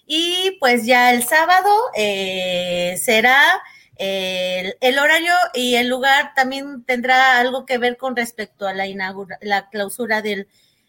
Y 0.06 0.56
pues 0.60 0.86
ya 0.86 1.12
el 1.12 1.24
sábado 1.24 1.70
eh, 1.96 2.98
será 3.02 3.62
el, 3.98 4.98
horario 4.98 5.34
y 5.54 5.74
el 5.74 5.88
lugar 5.88 6.32
también 6.34 6.84
tendrá 6.84 7.38
algo 7.38 7.66
que 7.66 7.78
ver 7.78 7.96
con 7.96 8.16
respecto 8.16 8.66
a 8.66 8.72
la, 8.72 8.86
la 9.40 9.68
clausura 9.68 10.22
del, 10.22 10.48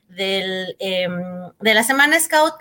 del, 0.09 0.75
em, 0.79 1.51
de 1.59 1.73
la 1.73 1.83
Semana 1.83 2.19
Scout, 2.19 2.53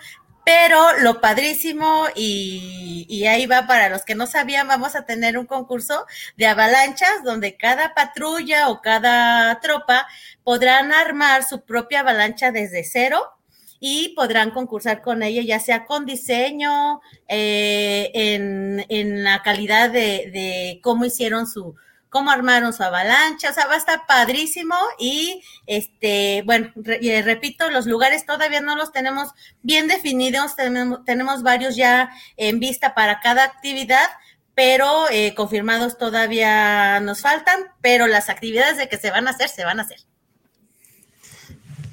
pero 0.44 0.98
lo 1.00 1.20
padrísimo 1.20 2.06
y, 2.14 3.04
y, 3.08 3.26
ahí 3.26 3.44
va 3.46 3.66
para 3.66 3.90
los 3.90 4.04
que 4.06 4.14
no 4.14 4.26
sabían, 4.26 4.66
vamos 4.66 4.96
a 4.96 5.04
tener 5.04 5.36
un 5.36 5.44
concurso 5.44 6.06
de 6.36 6.46
avalanchas 6.46 7.22
donde 7.22 7.56
cada 7.56 7.94
patrulla 7.94 8.70
o 8.70 8.80
cada 8.80 9.60
tropa 9.60 10.06
podrán 10.44 10.92
armar 10.92 11.44
su 11.44 11.60
propia 11.66 12.00
avalancha 12.00 12.50
desde 12.50 12.82
cero 12.84 13.37
y 13.80 14.10
podrán 14.10 14.50
concursar 14.50 15.02
con 15.02 15.22
ella, 15.22 15.42
ya 15.42 15.60
sea 15.60 15.84
con 15.84 16.06
diseño, 16.06 17.00
eh, 17.28 18.10
en, 18.14 19.24
la 19.24 19.42
calidad 19.42 19.90
de, 19.90 20.80
cómo 20.82 21.04
hicieron 21.04 21.46
su, 21.46 21.74
cómo 22.08 22.30
armaron 22.30 22.72
su 22.72 22.82
avalancha, 22.82 23.50
o 23.50 23.52
sea, 23.52 23.66
va 23.66 23.74
a 23.74 23.78
estar 23.78 24.06
padrísimo 24.06 24.74
y 24.98 25.42
este, 25.66 26.42
bueno, 26.44 26.72
eh, 26.86 27.22
repito, 27.22 27.70
los 27.70 27.86
lugares 27.86 28.26
todavía 28.26 28.60
no 28.60 28.76
los 28.76 28.92
tenemos 28.92 29.30
bien 29.62 29.86
definidos, 29.88 30.56
tenemos, 30.56 31.04
tenemos 31.04 31.42
varios 31.42 31.76
ya 31.76 32.10
en 32.36 32.58
vista 32.60 32.94
para 32.94 33.20
cada 33.20 33.44
actividad, 33.44 34.08
pero 34.54 35.08
eh, 35.10 35.34
confirmados 35.36 35.98
todavía 35.98 36.98
nos 37.00 37.20
faltan, 37.20 37.60
pero 37.80 38.08
las 38.08 38.28
actividades 38.28 38.76
de 38.76 38.88
que 38.88 38.96
se 38.96 39.10
van 39.10 39.28
a 39.28 39.30
hacer, 39.30 39.48
se 39.48 39.64
van 39.64 39.78
a 39.78 39.82
hacer. 39.84 40.07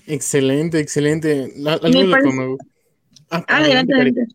Excelente, 0.08 0.80
excelente. 0.80 1.52
me 1.58 2.08
parece... 2.08 2.30
Ah, 3.32 3.44
adelante, 3.48 3.94
adelante. 3.94 4.28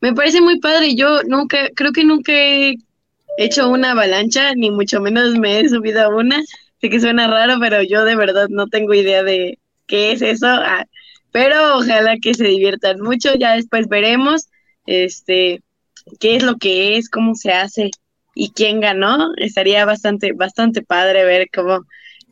Me 0.00 0.12
parece 0.12 0.40
muy 0.40 0.60
padre. 0.60 0.94
Yo 0.94 1.22
nunca, 1.24 1.68
creo 1.74 1.92
que 1.92 2.04
nunca 2.04 2.32
he 2.32 2.76
hecho 3.38 3.68
una 3.68 3.92
avalancha, 3.92 4.54
ni 4.54 4.70
mucho 4.70 5.00
menos 5.00 5.36
me 5.38 5.60
he 5.60 5.68
subido 5.68 6.02
a 6.02 6.08
una. 6.08 6.42
Sé 6.80 6.90
que 6.90 7.00
suena 7.00 7.26
raro, 7.26 7.58
pero 7.60 7.82
yo 7.82 8.04
de 8.04 8.16
verdad 8.16 8.48
no 8.50 8.66
tengo 8.68 8.94
idea 8.94 9.22
de 9.22 9.58
qué 9.86 10.12
es 10.12 10.22
eso. 10.22 10.46
Ah, 10.46 10.86
pero 11.32 11.78
ojalá 11.78 12.16
que 12.20 12.34
se 12.34 12.44
diviertan 12.44 13.00
mucho. 13.00 13.34
Ya 13.34 13.54
después 13.54 13.88
veremos 13.88 14.48
este 14.86 15.62
qué 16.20 16.36
es 16.36 16.42
lo 16.42 16.56
que 16.56 16.96
es, 16.96 17.08
cómo 17.08 17.34
se 17.34 17.52
hace 17.52 17.90
y 18.34 18.50
quién 18.50 18.80
ganó. 18.80 19.32
Estaría 19.36 19.84
bastante, 19.84 20.32
bastante 20.32 20.82
padre 20.82 21.24
ver 21.24 21.48
cómo, 21.52 21.84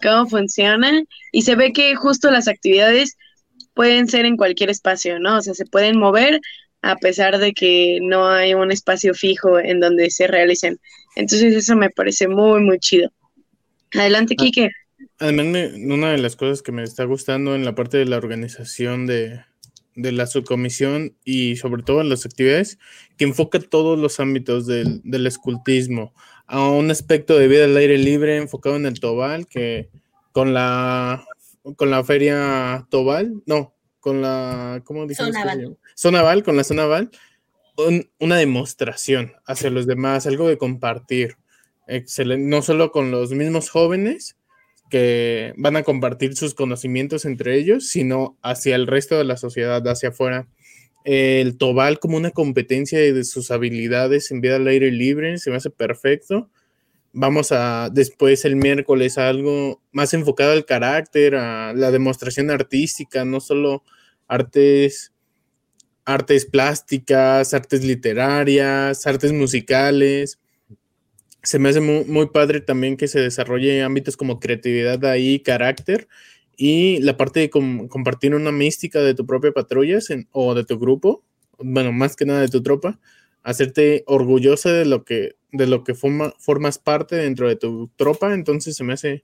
cómo 0.02 0.26
funciona 0.26 1.02
y 1.32 1.42
se 1.42 1.54
ve 1.56 1.72
que 1.72 1.94
justo 1.94 2.30
las 2.30 2.48
actividades 2.48 3.16
pueden 3.74 4.08
ser 4.08 4.24
en 4.24 4.36
cualquier 4.36 4.70
espacio, 4.70 5.18
¿no? 5.18 5.38
O 5.38 5.42
sea, 5.42 5.54
se 5.54 5.66
pueden 5.66 5.98
mover 5.98 6.40
a 6.82 6.96
pesar 6.96 7.38
de 7.38 7.52
que 7.52 7.98
no 8.02 8.28
hay 8.28 8.54
un 8.54 8.70
espacio 8.70 9.14
fijo 9.14 9.58
en 9.58 9.80
donde 9.80 10.10
se 10.10 10.26
realicen. 10.26 10.78
Entonces 11.16 11.54
eso 11.54 11.76
me 11.76 11.90
parece 11.90 12.28
muy, 12.28 12.60
muy 12.60 12.78
chido. 12.78 13.10
Adelante, 13.94 14.36
Kike. 14.36 14.70
Además, 15.18 15.72
una 15.76 16.12
de 16.12 16.18
las 16.18 16.36
cosas 16.36 16.60
que 16.60 16.72
me 16.72 16.82
está 16.82 17.04
gustando 17.04 17.54
en 17.54 17.64
la 17.64 17.74
parte 17.74 17.96
de 17.96 18.04
la 18.04 18.18
organización 18.18 19.06
de, 19.06 19.40
de 19.94 20.12
la 20.12 20.26
subcomisión 20.26 21.16
y 21.24 21.56
sobre 21.56 21.82
todo 21.82 22.00
en 22.00 22.08
las 22.08 22.26
actividades, 22.26 22.78
que 23.16 23.24
enfoca 23.24 23.60
todos 23.60 23.98
los 23.98 24.20
ámbitos 24.20 24.66
del, 24.66 25.00
del 25.04 25.26
escultismo, 25.26 26.12
a 26.46 26.68
un 26.68 26.90
aspecto 26.90 27.38
de 27.38 27.48
vida 27.48 27.64
al 27.64 27.76
aire 27.76 27.98
libre 27.98 28.36
enfocado 28.36 28.76
en 28.76 28.86
el 28.86 29.00
Tobal, 29.00 29.46
que 29.46 29.88
con 30.32 30.54
la, 30.54 31.24
con 31.76 31.90
la 31.90 32.04
feria 32.04 32.86
Tobal, 32.90 33.42
no, 33.46 33.74
con 34.00 34.20
la, 34.20 34.82
¿cómo 34.84 35.06
dice? 35.06 35.22
Zona 35.94 36.22
Val, 36.22 36.42
con 36.42 36.56
la 36.56 36.64
Zona 36.64 36.86
Val, 36.86 37.10
una 38.18 38.36
demostración 38.36 39.32
hacia 39.46 39.70
los 39.70 39.86
demás, 39.86 40.26
algo 40.26 40.48
de 40.48 40.58
compartir. 40.58 41.36
Excelente, 41.86 42.46
no 42.46 42.62
solo 42.62 42.92
con 42.92 43.10
los 43.10 43.32
mismos 43.32 43.68
jóvenes 43.68 44.36
que 44.90 45.54
van 45.56 45.76
a 45.76 45.82
compartir 45.82 46.36
sus 46.36 46.54
conocimientos 46.54 47.24
entre 47.24 47.58
ellos, 47.58 47.88
sino 47.88 48.36
hacia 48.42 48.76
el 48.76 48.86
resto 48.86 49.16
de 49.16 49.24
la 49.24 49.36
sociedad, 49.36 49.86
hacia 49.88 50.10
afuera 50.10 50.46
el 51.04 51.58
Tobal 51.58 52.00
como 52.00 52.16
una 52.16 52.30
competencia 52.30 52.98
de 52.98 53.24
sus 53.24 53.50
habilidades 53.50 54.30
en 54.30 54.40
vida 54.40 54.56
al 54.56 54.66
aire 54.66 54.90
libre, 54.90 55.38
se 55.38 55.50
me 55.50 55.56
hace 55.56 55.70
perfecto. 55.70 56.50
Vamos 57.12 57.52
a 57.52 57.90
después 57.92 58.44
el 58.44 58.56
miércoles 58.56 59.18
algo 59.18 59.82
más 59.92 60.14
enfocado 60.14 60.52
al 60.52 60.64
carácter, 60.64 61.36
a 61.36 61.72
la 61.74 61.90
demostración 61.90 62.50
artística, 62.50 63.24
no 63.24 63.38
solo 63.40 63.84
artes, 64.26 65.12
artes 66.06 66.46
plásticas, 66.46 67.54
artes 67.54 67.84
literarias, 67.84 69.06
artes 69.06 69.32
musicales. 69.32 70.40
Se 71.42 71.58
me 71.58 71.68
hace 71.68 71.80
muy, 71.80 72.04
muy 72.06 72.30
padre 72.30 72.62
también 72.62 72.96
que 72.96 73.08
se 73.08 73.20
desarrolle 73.20 73.82
ámbitos 73.82 74.16
como 74.16 74.40
creatividad 74.40 75.04
ahí, 75.04 75.40
carácter, 75.40 76.08
y 76.56 77.00
la 77.00 77.16
parte 77.16 77.40
de 77.40 77.50
compartir 77.50 78.34
una 78.34 78.52
mística 78.52 79.00
de 79.00 79.14
tu 79.14 79.26
propia 79.26 79.52
patrulla 79.52 79.98
o 80.32 80.54
de 80.54 80.64
tu 80.64 80.78
grupo, 80.78 81.22
bueno, 81.58 81.92
más 81.92 82.16
que 82.16 82.24
nada 82.24 82.40
de 82.40 82.48
tu 82.48 82.62
tropa, 82.62 82.98
hacerte 83.42 84.04
orgullosa 84.06 84.72
de 84.72 84.84
lo 84.84 85.04
que, 85.04 85.36
de 85.52 85.66
lo 85.66 85.84
que 85.84 85.94
formas 85.94 86.78
parte 86.78 87.16
dentro 87.16 87.48
de 87.48 87.56
tu 87.56 87.90
tropa, 87.96 88.34
entonces 88.34 88.76
se 88.76 88.84
me 88.84 88.94
hace, 88.94 89.22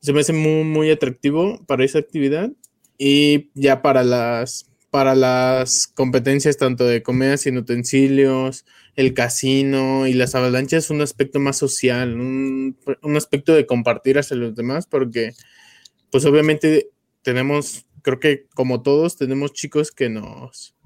se 0.00 0.12
me 0.12 0.20
hace 0.20 0.32
muy, 0.32 0.64
muy 0.64 0.90
atractivo 0.90 1.60
para 1.66 1.84
esa 1.84 1.98
actividad. 1.98 2.50
Y 2.96 3.50
ya 3.54 3.82
para 3.82 4.04
las, 4.04 4.70
para 4.90 5.16
las 5.16 5.88
competencias 5.88 6.56
tanto 6.56 6.86
de 6.86 7.02
comedia 7.02 7.36
sin 7.36 7.58
utensilios, 7.58 8.64
el 8.94 9.12
casino 9.12 10.06
y 10.06 10.12
las 10.12 10.36
avalanchas, 10.36 10.90
un 10.90 11.00
aspecto 11.00 11.40
más 11.40 11.56
social, 11.56 12.14
un, 12.14 12.76
un 13.02 13.16
aspecto 13.16 13.52
de 13.52 13.66
compartir 13.66 14.18
hacia 14.18 14.36
los 14.36 14.54
demás, 14.54 14.86
porque 14.86 15.32
pues 16.14 16.26
obviamente 16.26 16.90
tenemos 17.22 17.86
creo 18.02 18.20
que 18.20 18.46
como 18.54 18.82
todos 18.82 19.16
tenemos 19.16 19.52
chicos 19.52 19.90
que 19.90 20.08
nos, 20.08 20.76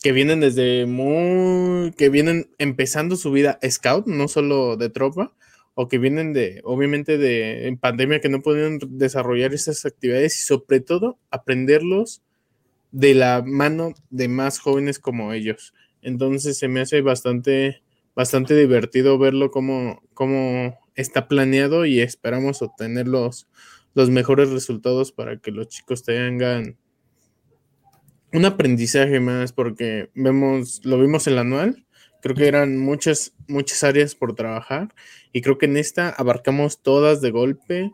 que 0.00 0.12
vienen 0.12 0.38
desde 0.38 0.86
muy, 0.86 1.90
que 1.98 2.08
vienen 2.08 2.54
empezando 2.58 3.16
su 3.16 3.32
vida 3.32 3.58
scout, 3.68 4.06
no 4.06 4.28
solo 4.28 4.76
de 4.76 4.88
tropa, 4.88 5.34
o 5.74 5.88
que 5.88 5.98
vienen 5.98 6.32
de, 6.32 6.60
obviamente, 6.62 7.18
de 7.18 7.66
en 7.66 7.78
pandemia 7.78 8.20
que 8.20 8.28
no 8.28 8.42
pueden 8.42 8.78
desarrollar 8.90 9.54
esas 9.54 9.84
actividades 9.86 10.36
y 10.40 10.44
sobre 10.44 10.78
todo 10.78 11.18
aprenderlos 11.32 12.22
de 12.92 13.16
la 13.16 13.42
mano 13.44 13.92
de 14.10 14.28
más 14.28 14.60
jóvenes 14.60 15.00
como 15.00 15.32
ellos. 15.32 15.74
Entonces 16.00 16.58
se 16.58 16.68
me 16.68 16.82
hace 16.82 17.00
bastante, 17.00 17.82
bastante 18.14 18.54
divertido 18.54 19.18
verlo 19.18 19.50
como, 19.50 20.00
como 20.14 20.78
está 20.94 21.26
planeado 21.26 21.86
y 21.86 21.98
esperamos 21.98 22.62
obtener 22.62 23.08
los, 23.96 24.10
mejores 24.10 24.50
resultados 24.50 25.10
para 25.10 25.38
que 25.38 25.50
los 25.50 25.68
chicos 25.68 26.02
tengan 26.02 26.76
un 28.32 28.44
aprendizaje 28.44 29.18
más, 29.20 29.52
porque 29.52 30.10
vemos, 30.14 30.84
lo 30.84 31.00
vimos 31.00 31.26
en 31.26 31.32
el 31.32 31.38
anual, 31.40 31.86
creo 32.20 32.36
que 32.36 32.46
eran 32.46 32.76
muchas, 32.76 33.34
muchas 33.48 33.82
áreas 33.84 34.14
por 34.14 34.34
trabajar 34.34 34.94
y 35.32 35.40
creo 35.40 35.58
que 35.58 35.66
en 35.66 35.76
esta 35.76 36.10
abarcamos 36.10 36.82
todas 36.82 37.20
de 37.20 37.30
golpe, 37.30 37.92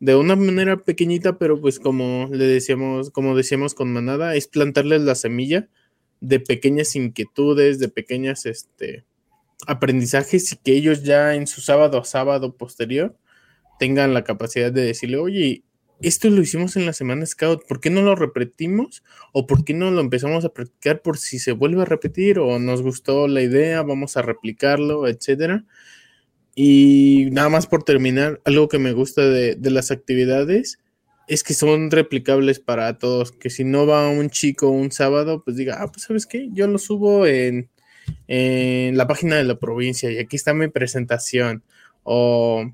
de 0.00 0.16
una 0.16 0.36
manera 0.36 0.76
pequeñita, 0.78 1.38
pero 1.38 1.60
pues 1.60 1.78
como 1.78 2.28
le 2.30 2.44
decíamos, 2.46 3.10
como 3.10 3.36
decíamos 3.36 3.74
con 3.74 3.92
Manada, 3.92 4.34
es 4.34 4.48
plantarles 4.48 5.02
la 5.02 5.14
semilla 5.14 5.68
de 6.20 6.40
pequeñas 6.40 6.96
inquietudes, 6.96 7.78
de 7.78 7.88
pequeñas 7.88 8.46
este, 8.46 9.04
aprendizajes 9.66 10.52
y 10.52 10.56
que 10.56 10.72
ellos 10.72 11.04
ya 11.04 11.34
en 11.34 11.46
su 11.46 11.60
sábado 11.60 11.98
a 11.98 12.04
sábado 12.04 12.56
posterior 12.56 13.16
tengan 13.84 14.14
la 14.14 14.24
capacidad 14.24 14.72
de 14.72 14.80
decirle, 14.80 15.18
oye, 15.18 15.62
esto 16.00 16.30
lo 16.30 16.40
hicimos 16.40 16.74
en 16.76 16.86
la 16.86 16.94
semana 16.94 17.26
Scout, 17.26 17.66
¿por 17.68 17.80
qué 17.80 17.90
no 17.90 18.00
lo 18.00 18.16
repetimos? 18.16 19.04
¿O 19.32 19.46
por 19.46 19.62
qué 19.62 19.74
no 19.74 19.90
lo 19.90 20.00
empezamos 20.00 20.42
a 20.46 20.48
practicar 20.48 21.02
por 21.02 21.18
si 21.18 21.38
se 21.38 21.52
vuelve 21.52 21.82
a 21.82 21.84
repetir? 21.84 22.38
¿O 22.38 22.58
nos 22.58 22.80
gustó 22.80 23.28
la 23.28 23.42
idea, 23.42 23.82
vamos 23.82 24.16
a 24.16 24.22
replicarlo, 24.22 25.06
etcétera? 25.06 25.66
Y 26.54 27.28
nada 27.32 27.50
más 27.50 27.66
por 27.66 27.82
terminar, 27.82 28.40
algo 28.46 28.68
que 28.68 28.78
me 28.78 28.92
gusta 28.92 29.20
de, 29.20 29.58
las 29.70 29.90
actividades 29.90 30.78
es 31.28 31.42
que 31.42 31.52
son 31.52 31.90
replicables 31.90 32.60
para 32.60 32.96
todos, 32.96 33.32
que 33.32 33.50
si 33.50 33.64
no 33.64 33.86
va 33.86 34.08
un 34.08 34.30
chico 34.30 34.70
un 34.70 34.92
sábado, 34.92 35.42
pues 35.44 35.58
diga, 35.58 35.76
ah, 35.82 35.92
pues 35.92 36.04
sabes 36.04 36.24
qué, 36.24 36.48
yo 36.54 36.66
lo 36.68 36.78
subo 36.78 37.26
en, 37.26 37.68
en 38.28 38.96
la 38.96 39.06
página 39.06 39.36
de 39.36 39.44
la 39.44 39.58
provincia 39.58 40.10
y 40.10 40.16
aquí 40.16 40.36
está 40.36 40.54
mi 40.54 40.68
presentación. 40.68 41.62
O 42.02 42.70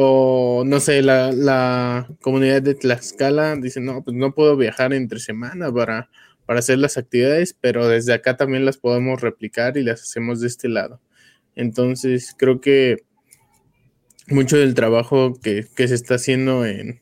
o 0.00 0.62
no 0.64 0.78
sé, 0.78 1.02
la, 1.02 2.08
comunidad 2.22 2.62
de 2.62 2.76
Tlaxcala 2.76 3.56
dice, 3.56 3.80
no, 3.80 4.04
pues 4.04 4.16
no 4.16 4.32
puedo 4.32 4.56
viajar 4.56 4.94
entre 4.94 5.18
semana 5.18 5.72
para, 5.72 6.08
para 6.46 6.60
hacer 6.60 6.78
las 6.78 6.96
actividades, 6.96 7.56
pero 7.60 7.88
desde 7.88 8.12
acá 8.14 8.36
también 8.36 8.64
las 8.64 8.76
podemos 8.76 9.20
replicar 9.20 9.76
y 9.76 9.82
las 9.82 10.02
hacemos 10.02 10.40
de 10.40 10.46
este 10.46 10.68
lado. 10.68 11.00
Entonces, 11.56 12.32
creo 12.38 12.60
que 12.60 12.98
mucho 14.28 14.56
del 14.56 14.74
trabajo 14.74 15.34
que, 15.42 15.66
se 15.76 15.94
está 15.94 16.14
haciendo 16.14 16.64
en 16.64 17.00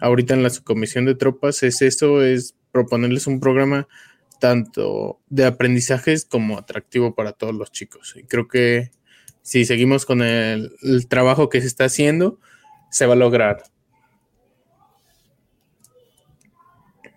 ahorita 0.00 0.34
en 0.34 0.42
la 0.42 0.50
subcomisión 0.50 1.04
de 1.04 1.14
tropas 1.14 1.62
es 1.62 1.80
eso, 1.80 2.22
es 2.22 2.56
proponerles 2.72 3.28
un 3.28 3.38
programa 3.38 3.86
tanto 4.40 5.20
de 5.28 5.44
aprendizajes 5.44 6.24
como 6.24 6.58
atractivo 6.58 7.14
para 7.14 7.32
todos 7.32 7.54
los 7.54 7.70
chicos. 7.70 8.14
Y 8.16 8.24
creo 8.24 8.48
que 8.48 8.90
si 9.42 9.64
seguimos 9.64 10.06
con 10.06 10.22
el, 10.22 10.72
trabajo 11.08 11.48
que 11.48 11.60
se 11.60 11.66
está 11.66 11.84
haciendo, 11.84 12.38
se 12.90 13.06
va 13.06 13.14
a 13.14 13.16
lograr. 13.16 13.64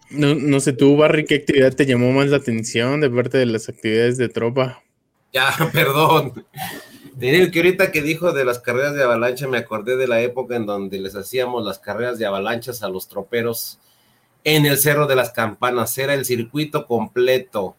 No, 0.10 0.60
sé, 0.60 0.74
tú, 0.74 0.96
Barry, 0.96 1.26
¿qué 1.26 1.36
actividad 1.36 1.74
te 1.74 1.86
llamó 1.86 2.12
más 2.12 2.28
la 2.28 2.38
atención 2.38 3.02
de 3.02 3.10
parte 3.10 3.38
de 3.38 3.46
las 3.46 3.70
actividades 3.70 4.18
de 4.18 4.30
tropa? 4.30 4.82
Ya, 5.34 5.54
perdón. 5.74 6.46
Tenía 7.20 7.50
que 7.50 7.60
ahorita 7.60 7.92
que 7.92 8.02
dijo 8.02 8.32
de 8.34 8.46
las 8.46 8.60
carreras 8.60 8.96
de 8.96 9.04
avalancha, 9.04 9.48
me 9.48 9.58
acordé 9.58 9.96
de 9.98 10.08
la 10.08 10.22
época 10.22 10.56
en 10.56 10.66
donde 10.66 11.00
les 11.00 11.16
hacíamos 11.16 11.66
las 11.66 11.80
carreras 11.80 12.18
de 12.18 12.26
avalanchas 12.26 12.84
a 12.84 12.90
los 12.90 13.08
troperos 13.08 13.80
en 14.44 14.66
el 14.66 14.78
Cerro 14.78 15.08
de 15.08 15.16
las 15.16 15.32
Campanas. 15.32 15.98
Era 15.98 16.14
el 16.14 16.26
circuito 16.26 16.86
completo 16.86 17.76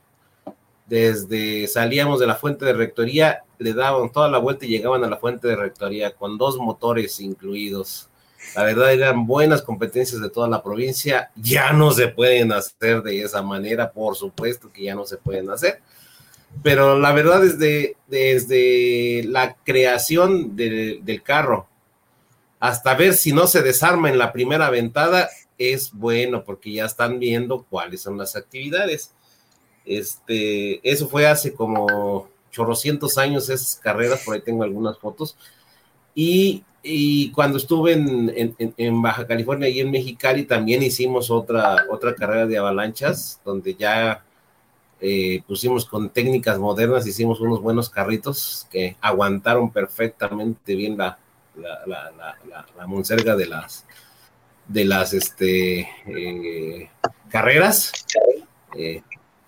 desde 0.86 1.66
salíamos 1.68 2.20
de 2.20 2.26
la 2.26 2.36
fuente 2.36 2.64
de 2.64 2.72
rectoría, 2.72 3.42
le 3.58 3.72
daban 3.72 4.10
toda 4.12 4.28
la 4.28 4.38
vuelta 4.38 4.66
y 4.66 4.68
llegaban 4.68 5.04
a 5.04 5.08
la 5.08 5.16
fuente 5.16 5.48
de 5.48 5.56
rectoría 5.56 6.14
con 6.14 6.38
dos 6.38 6.56
motores 6.58 7.20
incluidos. 7.20 8.08
La 8.54 8.62
verdad 8.62 8.92
eran 8.92 9.26
buenas 9.26 9.62
competencias 9.62 10.20
de 10.20 10.30
toda 10.30 10.48
la 10.48 10.62
provincia, 10.62 11.30
ya 11.34 11.72
no 11.72 11.90
se 11.90 12.08
pueden 12.08 12.52
hacer 12.52 13.02
de 13.02 13.22
esa 13.22 13.42
manera, 13.42 13.90
por 13.90 14.14
supuesto 14.14 14.70
que 14.72 14.84
ya 14.84 14.94
no 14.94 15.04
se 15.04 15.16
pueden 15.16 15.50
hacer, 15.50 15.80
pero 16.62 16.98
la 16.98 17.12
verdad 17.12 17.40
desde, 17.40 17.96
desde 18.06 19.24
la 19.24 19.56
creación 19.64 20.54
del 20.54 21.22
carro 21.24 21.68
hasta 22.60 22.94
ver 22.94 23.14
si 23.14 23.32
no 23.32 23.46
se 23.46 23.62
desarma 23.62 24.08
en 24.08 24.18
la 24.18 24.32
primera 24.32 24.70
ventada, 24.70 25.28
es 25.58 25.92
bueno 25.92 26.44
porque 26.44 26.72
ya 26.72 26.84
están 26.84 27.18
viendo 27.18 27.64
cuáles 27.68 28.02
son 28.02 28.16
las 28.18 28.36
actividades 28.36 29.12
este, 29.86 30.80
eso 30.88 31.08
fue 31.08 31.26
hace 31.26 31.54
como 31.54 32.28
chorrocientos 32.50 33.18
años 33.18 33.48
esas 33.48 33.76
carreras, 33.76 34.22
por 34.24 34.34
ahí 34.34 34.40
tengo 34.40 34.64
algunas 34.64 34.98
fotos. 34.98 35.36
Y, 36.14 36.64
cuando 37.34 37.58
estuve 37.58 37.92
en, 37.92 39.02
Baja 39.02 39.26
California 39.26 39.68
y 39.68 39.80
en 39.80 39.90
Mexicali 39.90 40.44
también 40.44 40.82
hicimos 40.82 41.30
otra, 41.30 41.84
otra 41.90 42.14
carrera 42.14 42.46
de 42.46 42.58
avalanchas, 42.58 43.40
donde 43.44 43.74
ya 43.74 44.24
eh, 45.00 45.42
pusimos 45.46 45.84
con 45.84 46.08
técnicas 46.10 46.58
modernas, 46.58 47.06
hicimos 47.06 47.40
unos 47.40 47.60
buenos 47.60 47.90
carritos 47.90 48.66
que 48.70 48.96
aguantaron 49.00 49.70
perfectamente 49.70 50.74
bien 50.76 50.96
la, 50.96 51.18
la, 51.56 52.86
monserga 52.86 53.36
de 53.36 53.46
las, 53.46 53.84
de 54.68 54.84
las 54.84 55.12
este, 55.12 55.80
eh, 56.06 56.90
carreras. 57.28 57.92
Eh, 58.76 59.02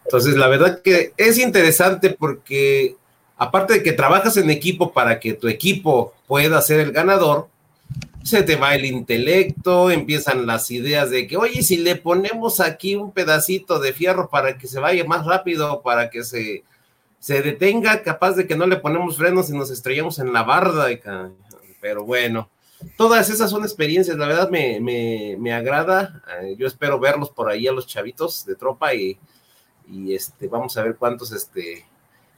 entonces, 0.09 0.37
la 0.37 0.49
verdad 0.49 0.81
que 0.81 1.13
es 1.19 1.37
interesante 1.37 2.09
porque 2.09 2.97
aparte 3.37 3.75
de 3.75 3.83
que 3.83 3.93
trabajas 3.93 4.39
en 4.39 4.49
equipo 4.49 4.95
para 4.95 5.21
que 5.21 5.35
tu 5.35 5.49
equipo 5.49 6.15
pueda 6.27 6.63
ser 6.63 6.81
el 6.81 6.93
ganador, 6.93 7.49
se 8.23 8.43
te 8.43 8.57
va 8.57 8.75
el 8.75 8.87
intelecto, 8.87 9.91
empiezan 9.91 10.47
las 10.47 10.71
ideas 10.71 11.11
de 11.11 11.27
que, 11.27 11.37
oye, 11.37 11.63
si 11.63 11.77
le 11.77 11.95
ponemos 11.95 12.59
aquí 12.61 12.95
un 12.95 13.13
pedacito 13.13 13.81
de 13.81 13.93
fierro 13.93 14.31
para 14.31 14.57
que 14.57 14.67
se 14.67 14.81
vaya 14.81 15.05
más 15.05 15.27
rápido, 15.27 15.83
para 15.83 16.09
que 16.09 16.25
se, 16.25 16.65
se 17.19 17.43
detenga, 17.43 18.03
capaz 18.03 18.33
de 18.33 18.47
que 18.47 18.57
no 18.57 18.67
le 18.67 18.77
ponemos 18.77 19.19
frenos 19.19 19.51
y 19.51 19.53
nos 19.53 19.71
estrellamos 19.71 20.19
en 20.21 20.33
la 20.33 20.43
barda. 20.43 20.87
Pero 21.83 22.05
bueno, 22.05 22.49
todas 22.97 23.29
esas 23.29 23.51
son 23.51 23.63
experiencias, 23.63 24.17
la 24.17 24.27
verdad 24.27 24.49
me, 24.49 24.81
me, 24.81 25.37
me 25.39 25.53
agrada. 25.53 26.23
Eh, 26.41 26.57
yo 26.59 26.67
espero 26.67 26.99
verlos 26.99 27.29
por 27.29 27.51
ahí 27.51 27.69
a 27.69 27.73
los 27.73 27.87
chavitos 27.87 28.47
de 28.47 28.55
tropa 28.55 28.95
y 28.95 29.19
y 29.91 30.15
este, 30.15 30.49
vamos 30.49 30.77
a 30.77 30.83
ver 30.83 30.97
cuántos, 30.97 31.33
este, 31.33 31.85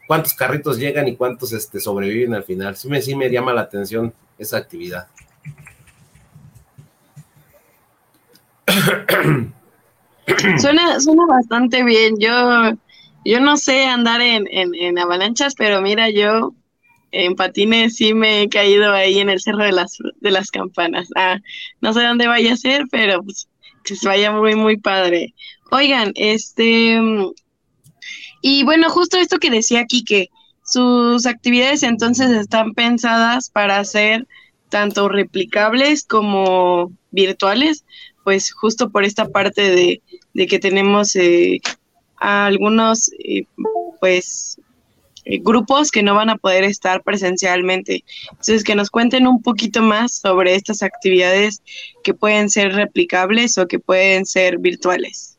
cuántos 0.07 0.35
carritos 0.35 0.79
llegan 0.79 1.09
y 1.09 1.17
cuántos 1.17 1.53
este, 1.53 1.81
sobreviven 1.81 2.35
al 2.35 2.45
final. 2.45 2.77
Sí 2.77 2.89
me, 2.89 3.03
sí 3.03 3.15
me 3.17 3.31
llama 3.31 3.53
la 3.53 3.63
atención 3.63 4.13
esa 4.39 4.57
actividad. 4.57 5.09
Suena, 10.59 11.01
suena 11.01 11.27
bastante 11.27 11.83
bien. 11.83 12.15
Yo, 12.19 12.31
yo 13.25 13.41
no 13.41 13.57
sé 13.57 13.85
andar 13.87 14.21
en, 14.21 14.47
en, 14.51 14.99
avalanchas, 14.99 15.55
pero 15.55 15.81
mira, 15.83 16.11
yo 16.11 16.55
en 17.13 17.35
patines 17.35 17.97
sí 17.97 18.15
me 18.15 18.43
he 18.43 18.49
caído 18.49 18.93
ahí 18.93 19.19
en 19.19 19.29
el 19.31 19.41
cerro 19.41 19.65
de 19.65 19.73
las, 19.73 19.99
de 20.21 20.31
las 20.31 20.51
campanas. 20.51 21.09
Ah, 21.17 21.39
no 21.81 21.93
sé 21.93 22.03
dónde 22.03 22.29
vaya 22.29 22.53
a 22.53 22.57
ser, 22.57 22.85
pero 22.91 23.23
pues, 23.23 23.49
que 23.85 23.97
se 23.97 24.07
vaya 24.07 24.31
muy, 24.31 24.55
muy 24.55 24.77
padre. 24.77 25.35
Oigan, 25.71 26.13
este, 26.17 26.99
y 28.43 28.65
bueno, 28.65 28.91
justo 28.91 29.19
esto 29.19 29.39
que 29.39 29.51
decía 29.51 29.81
aquí, 29.81 30.05
que 30.05 30.29
sus 30.65 31.27
actividades 31.27 31.83
entonces 31.83 32.31
están 32.31 32.75
pensadas 32.75 33.51
para 33.51 33.85
ser 33.85 34.27
tanto 34.69 35.09
replicables 35.09 36.05
como 36.05 36.93
virtuales, 37.11 37.85
pues 38.25 38.53
justo 38.53 38.91
por 38.91 39.05
esta 39.05 39.29
parte 39.29 39.63
de, 39.63 40.03
de 40.35 40.47
que 40.47 40.59
tenemos 40.59 41.15
eh, 41.17 41.61
algunos, 42.17 43.11
eh, 43.19 43.45
pues, 44.01 44.59
eh, 45.25 45.39
grupos 45.43 45.91
que 45.91 46.03
no 46.03 46.15
van 46.15 46.31
a 46.31 46.37
poder 46.37 46.65
estar 46.65 47.03
presencialmente. 47.03 48.05
Entonces, 48.31 48.65
que 48.65 48.75
nos 48.75 48.91
cuenten 48.91 49.27
un 49.27 49.43
poquito 49.43 49.83
más 49.83 50.19
sobre 50.19 50.55
estas 50.55 50.83
actividades 50.83 51.63
que 52.03 52.15
pueden 52.15 52.49
ser 52.49 52.75
replicables 52.75 53.59
o 53.59 53.67
que 53.67 53.79
pueden 53.79 54.25
ser 54.27 54.59
virtuales. 54.59 55.30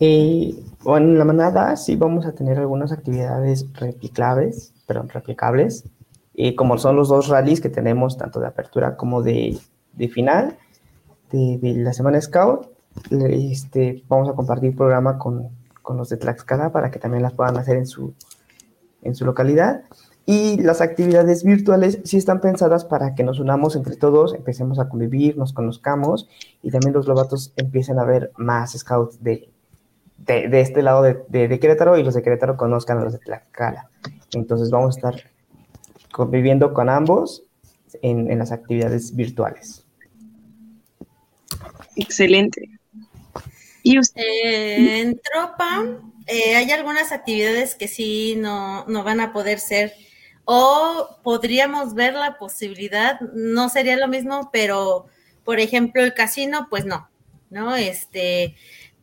Eh, 0.00 0.54
bueno, 0.84 1.08
en 1.08 1.18
la 1.18 1.24
manada 1.24 1.76
sí 1.76 1.96
vamos 1.96 2.24
a 2.24 2.32
tener 2.32 2.58
algunas 2.58 2.92
actividades 2.92 3.66
replicables, 3.74 4.72
perdón, 4.86 5.08
replicables, 5.08 5.84
eh, 6.34 6.54
como 6.54 6.78
son 6.78 6.96
los 6.96 7.08
dos 7.08 7.28
rallies 7.28 7.60
que 7.60 7.68
tenemos, 7.68 8.16
tanto 8.16 8.38
de 8.38 8.46
apertura 8.46 8.96
como 8.96 9.22
de, 9.22 9.58
final 10.12 10.56
de, 11.32 11.58
la 11.78 11.92
semana 11.92 12.20
Scout. 12.20 12.68
este, 13.10 14.04
vamos 14.08 14.28
a 14.28 14.34
compartir 14.34 14.76
programa 14.76 15.18
con, 15.18 15.48
los 15.96 16.10
de 16.10 16.16
Tlaxcala 16.18 16.70
para 16.70 16.90
que 16.90 16.98
también 16.98 17.22
las 17.22 17.32
puedan 17.32 17.56
hacer 17.56 17.76
en 17.76 17.86
su, 17.86 18.14
en 19.02 19.14
su 19.16 19.24
localidad. 19.24 19.82
Y 20.26 20.60
las 20.60 20.82
actividades 20.82 21.42
virtuales 21.42 22.00
sí 22.04 22.18
están 22.18 22.40
pensadas 22.42 22.84
para 22.84 23.14
que 23.14 23.24
nos 23.24 23.40
unamos 23.40 23.74
entre 23.74 23.96
todos, 23.96 24.34
empecemos 24.34 24.78
a 24.78 24.90
convivir, 24.90 25.38
nos 25.38 25.54
conozcamos 25.54 26.28
y 26.62 26.70
también 26.70 26.92
los 26.92 27.08
lobatos 27.08 27.54
empiecen 27.56 27.98
a 27.98 28.04
ver 28.04 28.30
más 28.36 28.72
scouts 28.78 29.24
de, 29.24 29.48
de, 30.18 30.60
este 30.60 30.82
lado 30.82 31.02
de, 31.02 31.16
de, 31.28 31.58
Querétaro 31.58 31.96
y 31.96 32.02
los 32.02 32.14
de 32.14 32.22
Querétaro 32.22 32.56
conozcan 32.56 32.98
a 32.98 33.04
los 33.04 33.14
de 33.14 33.18
Tlaxcala. 33.20 33.88
Entonces 34.32 34.70
vamos 34.70 34.96
a 34.96 34.98
estar 34.98 35.30
conviviendo 36.12 36.74
con 36.74 36.88
ambos 36.88 37.44
en, 38.02 38.30
en 38.30 38.38
las 38.38 38.52
actividades 38.52 39.14
virtuales. 39.14 39.86
Excelente. 41.96 42.78
¿Y 43.82 43.98
usted? 43.98 44.22
Eh, 44.22 45.00
en 45.00 45.20
Tropa 45.20 45.86
eh, 46.26 46.56
hay 46.56 46.70
algunas 46.72 47.10
actividades 47.10 47.74
que 47.74 47.88
sí 47.88 48.36
no, 48.36 48.84
no 48.86 49.02
van 49.02 49.20
a 49.20 49.32
poder 49.32 49.60
ser 49.60 49.94
o 50.44 51.18
podríamos 51.22 51.94
ver 51.94 52.14
la 52.14 52.38
posibilidad, 52.38 53.20
no 53.34 53.68
sería 53.68 53.96
lo 53.96 54.08
mismo, 54.08 54.50
pero 54.52 55.06
por 55.44 55.58
ejemplo 55.60 56.02
el 56.02 56.14
casino, 56.14 56.68
pues 56.68 56.84
no, 56.84 57.08
¿no? 57.50 57.76
Este, 57.76 58.56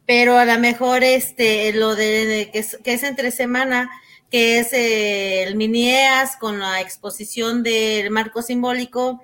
pero 0.06 0.38
a 0.38 0.46
lo 0.46 0.60
mejor 0.60 1.04
este, 1.04 1.74
lo 1.74 1.96
de, 1.96 2.50
que, 2.54 2.60
es, 2.60 3.04
entre 3.04 3.32
semana, 3.32 3.90
que 4.30 4.60
es 4.60 4.70
el 4.72 5.56
mini 5.56 5.90
EAS 5.90 6.38
con 6.38 6.60
la 6.60 6.82
exposición 6.82 7.64
del 7.64 8.12
marco 8.12 8.42
simbólico, 8.42 9.22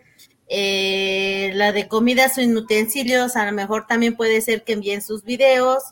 eh, 0.47 1.51
la 1.53 1.71
de 1.71 1.87
comidas 1.87 2.37
o 2.37 2.41
utensilios, 2.41 3.35
a 3.35 3.45
lo 3.45 3.51
mejor 3.51 3.87
también 3.87 4.15
puede 4.15 4.41
ser 4.41 4.63
que 4.63 4.73
envíen 4.73 5.01
sus 5.01 5.23
videos. 5.23 5.83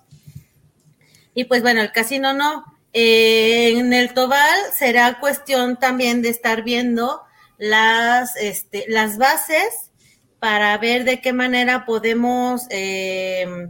Y 1.34 1.46
pues 1.46 1.62
bueno, 1.62 1.82
el 1.82 1.92
casino 1.92 2.34
no. 2.34 2.66
Eh, 2.92 3.78
en 3.78 3.94
el 3.94 4.14
Tobal 4.14 4.58
será 4.76 5.20
cuestión 5.20 5.78
también 5.78 6.24
de 6.24 6.30
estar 6.30 6.64
viendo 6.64 7.22
las, 7.60 8.36
este, 8.38 8.86
las 8.88 9.18
bases 9.18 9.92
para 10.40 10.76
ver 10.78 11.04
de 11.04 11.22
qué 11.22 11.32
manera 11.34 11.86
podemos 11.86 12.66
eh, 12.70 13.70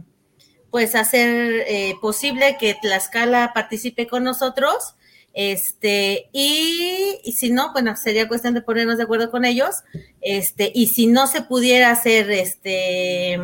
pues 0.70 0.94
hacer 0.94 1.64
eh, 1.66 1.94
posible 2.00 2.56
que 2.58 2.74
Tlaxcala 2.74 3.52
participe 3.52 4.06
con 4.06 4.24
nosotros. 4.24 4.94
Este, 5.32 6.28
y, 6.32 7.20
si 7.36 7.50
no, 7.50 7.72
bueno, 7.72 7.96
sería 7.96 8.28
cuestión 8.28 8.54
de 8.54 8.62
ponernos 8.62 8.96
de 8.96 9.04
acuerdo 9.04 9.30
con 9.30 9.44
ellos. 9.44 9.76
Este, 10.20 10.72
y 10.74 10.88
si 10.88 11.06
no 11.06 11.26
se 11.26 11.42
pudiera 11.42 11.90
hacer 11.90 12.30
este 12.30 13.38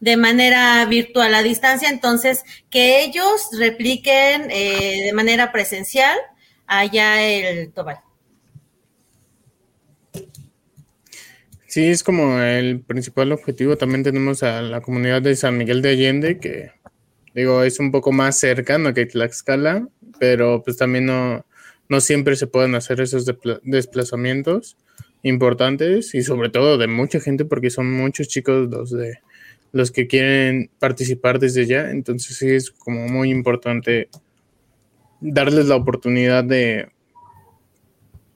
de 0.00 0.16
manera 0.16 0.84
virtual 0.86 1.32
a 1.32 1.44
distancia, 1.44 1.88
entonces 1.88 2.44
que 2.70 3.04
ellos 3.04 3.48
repliquen 3.56 4.50
eh, 4.50 5.02
de 5.04 5.12
manera 5.12 5.52
presencial 5.52 6.18
allá 6.66 7.22
el 7.22 7.72
Tobal. 7.72 8.00
Sí, 11.72 11.86
es 11.86 12.02
como 12.02 12.38
el 12.38 12.82
principal 12.82 13.32
objetivo. 13.32 13.78
También 13.78 14.02
tenemos 14.02 14.42
a 14.42 14.60
la 14.60 14.82
comunidad 14.82 15.22
de 15.22 15.34
San 15.34 15.56
Miguel 15.56 15.80
de 15.80 15.88
Allende, 15.88 16.38
que 16.38 16.70
digo, 17.34 17.62
es 17.62 17.80
un 17.80 17.90
poco 17.90 18.12
más 18.12 18.38
cercano 18.38 18.92
que 18.92 19.06
Tlaxcala, 19.06 19.88
pero 20.20 20.62
pues 20.62 20.76
también 20.76 21.06
no, 21.06 21.46
no 21.88 22.00
siempre 22.02 22.36
se 22.36 22.46
pueden 22.46 22.74
hacer 22.74 23.00
esos 23.00 23.24
desplazamientos 23.62 24.76
importantes 25.22 26.14
y 26.14 26.22
sobre 26.22 26.50
todo 26.50 26.76
de 26.76 26.88
mucha 26.88 27.20
gente 27.20 27.46
porque 27.46 27.70
son 27.70 27.90
muchos 27.90 28.28
chicos 28.28 28.68
los 28.68 28.90
de 28.90 29.20
los 29.72 29.90
que 29.90 30.06
quieren 30.06 30.70
participar 30.78 31.38
desde 31.38 31.64
ya. 31.64 31.90
Entonces 31.90 32.36
sí 32.36 32.50
es 32.50 32.70
como 32.70 33.08
muy 33.08 33.30
importante 33.30 34.10
darles 35.22 35.68
la 35.68 35.76
oportunidad 35.76 36.44
de, 36.44 36.90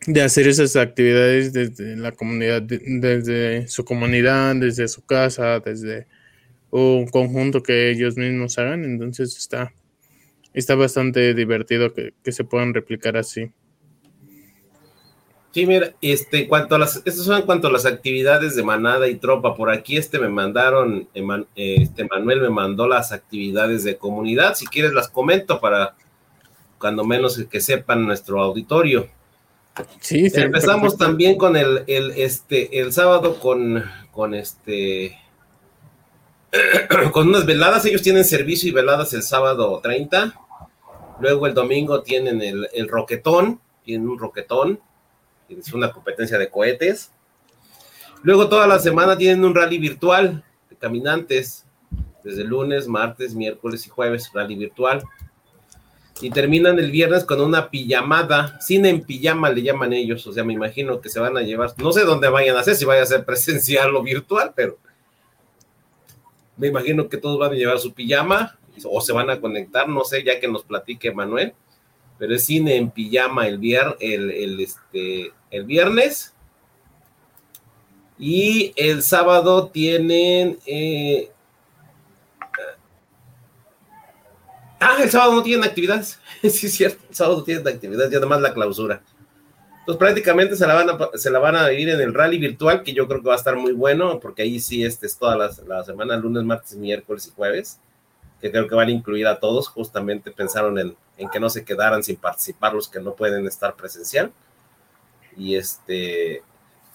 de 0.07 0.23
hacer 0.23 0.47
esas 0.47 0.77
actividades 0.77 1.53
desde 1.53 1.97
la 1.97 2.13
comunidad, 2.13 2.63
desde 2.63 3.69
su 3.69 3.85
comunidad, 3.85 4.55
desde 4.57 4.89
su 4.89 5.05
casa, 5.05 5.61
desde 5.61 6.07
un 6.71 7.07
conjunto 7.09 7.63
que 7.63 7.91
ellos 7.91 8.17
mismos 8.17 8.59
hagan. 8.59 8.85
Entonces 8.85 9.37
está, 9.37 9.73
está 10.55 10.75
bastante 10.75 11.35
divertido 11.35 11.93
que, 11.93 12.15
que 12.23 12.33
se 12.33 12.45
puedan 12.45 12.73
replicar 12.73 13.17
así. 13.17 13.51
Sí, 15.57 15.65
mira, 15.65 15.95
este, 16.03 16.41
en 16.41 16.49
cuanto 16.49 16.75
a 16.75 16.79
las, 16.79 16.97
estas 16.97 17.25
son 17.25 17.39
en 17.39 17.47
cuanto 17.47 17.69
a 17.69 17.73
las 17.73 17.87
actividades 17.87 18.57
de 18.57 18.63
manada 18.63 19.09
y 19.09 19.15
tropa. 19.15 19.55
Por 19.55 19.71
aquí, 19.71 19.97
este 19.97 20.19
me 20.19 20.29
mandaron, 20.29 21.09
este 21.55 22.07
Manuel 22.11 22.43
me 22.43 22.51
mandó 22.51 22.87
las 22.87 23.11
actividades 23.11 23.83
de 23.83 23.97
comunidad. 23.97 24.55
Si 24.55 24.67
quieres 24.67 24.93
las 24.93 25.09
comento 25.09 25.59
para 25.59 25.95
cuando 26.79 27.05
menos 27.05 27.43
que 27.51 27.61
sepan 27.63 28.05
nuestro 28.05 28.43
auditorio. 28.43 29.09
Sí, 30.01 30.31
Empezamos 30.35 30.97
también 30.97 31.37
con 31.37 31.57
el, 31.57 31.85
el, 31.87 32.13
este, 32.13 32.81
el 32.81 32.93
sábado 32.93 33.39
con, 33.39 33.85
con 34.11 34.35
este, 34.35 35.19
con 37.13 37.29
unas 37.29 37.45
veladas. 37.47 37.85
Ellos 37.85 38.03
tienen 38.03 38.25
servicio 38.25 38.69
y 38.69 38.73
veladas 38.73 39.13
el 39.13 39.23
sábado 39.23 39.81
30. 39.83 40.35
Luego 41.21 41.47
el 41.47 41.55
domingo 41.55 42.03
tienen 42.03 42.43
el, 42.43 42.69
el 42.73 42.89
roquetón, 42.89 43.61
tienen 43.85 44.09
un 44.09 44.19
roquetón 44.19 44.81
es 45.49 45.73
una 45.73 45.93
competencia 45.93 46.39
de 46.39 46.51
cohetes. 46.51 47.13
Luego 48.23 48.49
toda 48.49 48.67
la 48.67 48.79
semana 48.79 49.17
tienen 49.17 49.45
un 49.45 49.55
rally 49.55 49.79
virtual 49.79 50.45
de 50.69 50.77
caminantes, 50.77 51.65
desde 52.25 52.45
lunes, 52.45 52.89
martes, 52.89 53.35
miércoles 53.35 53.87
y 53.87 53.91
jueves, 53.91 54.31
rally 54.33 54.57
virtual. 54.57 55.05
Y 56.21 56.31
terminan 56.31 56.79
el 56.79 56.91
viernes 56.91 57.25
con 57.25 57.41
una 57.41 57.69
pijamada, 57.71 58.59
cine 58.61 58.89
en 58.89 59.03
pijama 59.03 59.51
le 59.51 59.63
llaman 59.63 59.93
ellos, 59.93 60.27
o 60.27 60.33
sea, 60.33 60.45
me 60.45 60.55
imagino 60.55 61.01
que 61.01 61.11
se 61.11 61.21
van 61.21 61.37
a 61.37 61.43
llevar, 61.43 61.75
no 61.77 61.93
sé 61.93 62.05
dónde 62.05 62.29
vayan 62.29 62.57
a 62.57 62.61
hacer, 62.61 62.75
si 62.75 62.87
vaya 62.87 63.03
a 63.03 63.07
ser 63.07 63.25
presencial 63.25 63.95
o 63.95 64.03
virtual, 64.03 64.53
pero 64.57 64.79
me 66.57 66.69
imagino 66.69 67.09
que 67.09 67.19
todos 67.19 67.39
van 67.39 67.53
a 67.53 67.57
llevar 67.57 67.79
su 67.79 67.93
pijama 67.93 68.59
o 68.85 69.01
se 69.03 69.13
van 69.13 69.29
a 69.29 69.41
conectar, 69.41 69.87
no 69.89 70.05
sé, 70.05 70.25
ya 70.25 70.41
que 70.41 70.49
nos 70.49 70.65
platique 70.65 71.13
Manuel 71.13 71.53
pero 72.19 72.35
es 72.35 72.45
cine 72.45 72.77
en 72.77 72.91
pijama 72.91 73.47
el, 73.47 73.61
el, 74.01 74.61
este, 74.61 75.33
el 75.51 75.65
viernes. 75.65 76.35
Y 78.19 78.73
el 78.77 79.03
sábado 79.03 79.69
tienen... 79.69 80.59
Eh, 80.67 81.31
ah, 84.81 84.99
el 85.03 85.11
sábado 85.11 85.35
no 85.35 85.43
tienen 85.43 85.65
actividades. 85.65 86.19
sí, 86.43 86.67
es 86.67 86.75
cierto. 86.75 87.05
El 87.09 87.15
sábado 87.15 87.43
tienen 87.43 87.67
actividades, 87.67 88.11
ya 88.11 88.25
más 88.27 88.41
la 88.41 88.55
clausura. 88.55 89.03
Entonces 89.81 89.99
prácticamente 89.99 90.57
se 90.57 90.67
la, 90.67 90.75
van 90.75 90.91
a, 90.91 90.99
se 91.15 91.31
la 91.31 91.39
van 91.39 91.55
a 91.55 91.69
vivir 91.69 91.91
en 91.91 92.01
el 92.01 92.13
rally 92.13 92.39
virtual, 92.39 92.83
que 92.83 92.93
yo 92.93 93.07
creo 93.07 93.23
que 93.23 93.29
va 93.29 93.35
a 93.35 93.39
estar 93.39 93.55
muy 93.57 93.73
bueno, 93.73 94.19
porque 94.19 94.43
ahí 94.43 94.59
sí 94.59 94.85
este 94.85 95.07
es 95.07 95.17
toda 95.17 95.37
la, 95.37 95.51
la 95.69 95.85
semana, 95.85 96.17
lunes, 96.17 96.43
martes, 96.43 96.75
miércoles 96.75 97.29
y 97.29 97.31
jueves 97.31 97.79
que 98.41 98.51
creo 98.51 98.69
que 98.69 98.75
van 98.75 98.89
a 98.89 98.93
incluir 98.93 99.27
a 99.27 99.39
todos, 99.39 99.69
justamente 99.69 100.31
pensaron 100.31 100.79
en, 100.79 100.97
que 101.31 101.41
no 101.41 101.49
se 101.49 101.65
quedaran 101.65 102.03
sin 102.03 102.17
participar 102.17 102.75
los 102.75 102.89
que 102.89 103.01
no 103.01 103.15
pueden 103.15 103.47
estar 103.47 103.75
presencial. 103.75 104.33
Y 105.37 105.57
este 105.57 106.43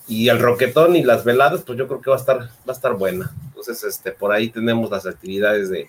y 0.07 0.29
el 0.29 0.39
roquetón 0.39 0.95
y 0.95 1.03
las 1.03 1.23
veladas, 1.23 1.61
pues 1.63 1.77
yo 1.77 1.87
creo 1.87 2.01
que 2.01 2.09
va 2.09 2.15
a 2.15 2.19
estar, 2.19 2.39
va 2.39 2.49
a 2.67 2.71
estar 2.71 2.93
buena. 2.95 3.31
Entonces, 3.45 3.83
este, 3.83 4.11
por 4.11 4.31
ahí 4.31 4.49
tenemos 4.49 4.89
las 4.89 5.05
actividades 5.05 5.69
de, 5.69 5.87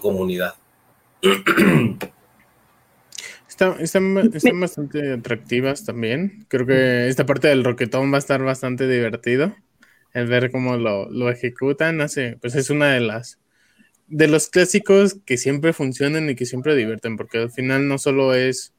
comunidad. 0.00 0.54
están, 3.48 4.60
bastante 4.60 5.12
atractivas 5.12 5.84
también. 5.84 6.46
Creo 6.48 6.66
que 6.66 7.08
esta 7.08 7.26
parte 7.26 7.48
del 7.48 7.64
roquetón 7.64 8.12
va 8.12 8.16
a 8.16 8.18
estar 8.18 8.42
bastante 8.42 8.88
divertido. 8.88 9.54
El 10.12 10.26
ver 10.26 10.50
cómo 10.50 10.76
lo, 10.76 11.10
lo 11.10 11.30
ejecutan. 11.30 12.00
Hace, 12.00 12.38
pues 12.40 12.54
es 12.54 12.70
una 12.70 12.92
de 12.92 13.00
las 13.00 13.38
de 14.08 14.28
los 14.28 14.48
clásicos 14.48 15.16
que 15.24 15.36
siempre 15.36 15.72
funcionan 15.72 16.30
y 16.30 16.36
que 16.36 16.46
siempre 16.46 16.76
divierten, 16.76 17.16
porque 17.16 17.38
al 17.38 17.50
final 17.50 17.88
no 17.88 17.98
solo 17.98 18.34
es, 18.34 18.72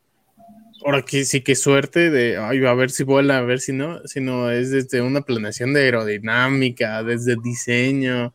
ahora 0.85 1.01
que 1.01 1.25
sí 1.25 1.41
que 1.41 1.55
suerte 1.55 2.09
de, 2.09 2.37
ay, 2.37 2.65
a 2.65 2.73
ver 2.73 2.91
si 2.91 3.03
vuela, 3.03 3.39
a 3.39 3.41
ver 3.41 3.59
si 3.59 3.73
no, 3.73 3.99
sino 4.05 4.51
es 4.51 4.71
desde 4.71 5.01
una 5.01 5.21
planeación 5.21 5.73
de 5.73 5.81
aerodinámica, 5.81 7.03
desde 7.03 7.35
diseño, 7.43 8.33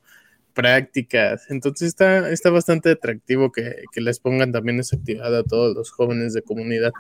prácticas. 0.55 1.51
Entonces 1.51 1.89
está, 1.89 2.31
está 2.31 2.51
bastante 2.51 2.91
atractivo 2.91 3.53
que, 3.53 3.85
les 3.97 4.21
pongan 4.21 4.53
también 4.53 4.81
esa 4.81 4.97
actividad 4.97 5.37
a 5.37 5.45
todos 5.45 5.75
los 5.75 5.91
jóvenes 5.91 6.35
de 6.35 6.43
comunidad. 6.43 6.93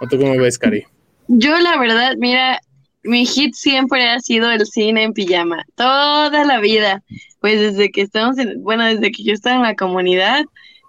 ¿O 0.00 0.06
tú 0.06 0.18
cómo 0.18 0.36
ves, 0.36 0.58
Cari? 0.58 0.84
Yo 1.28 1.58
la 1.58 1.78
verdad, 1.78 2.14
mira, 2.18 2.60
mi 3.02 3.26
hit 3.26 3.54
siempre 3.54 4.08
ha 4.08 4.20
sido 4.20 4.50
el 4.50 4.64
cine 4.66 5.04
en 5.04 5.12
pijama, 5.12 5.64
toda 5.74 6.44
la 6.44 6.60
vida. 6.60 7.02
Pues 7.40 7.60
desde 7.60 7.90
que 7.90 8.02
estamos, 8.02 8.38
en, 8.38 8.62
bueno, 8.62 8.84
desde 8.84 9.10
que 9.10 9.22
yo 9.22 9.32
estaba 9.32 9.56
en 9.56 9.62
la 9.62 9.74
comunidad, 9.74 10.44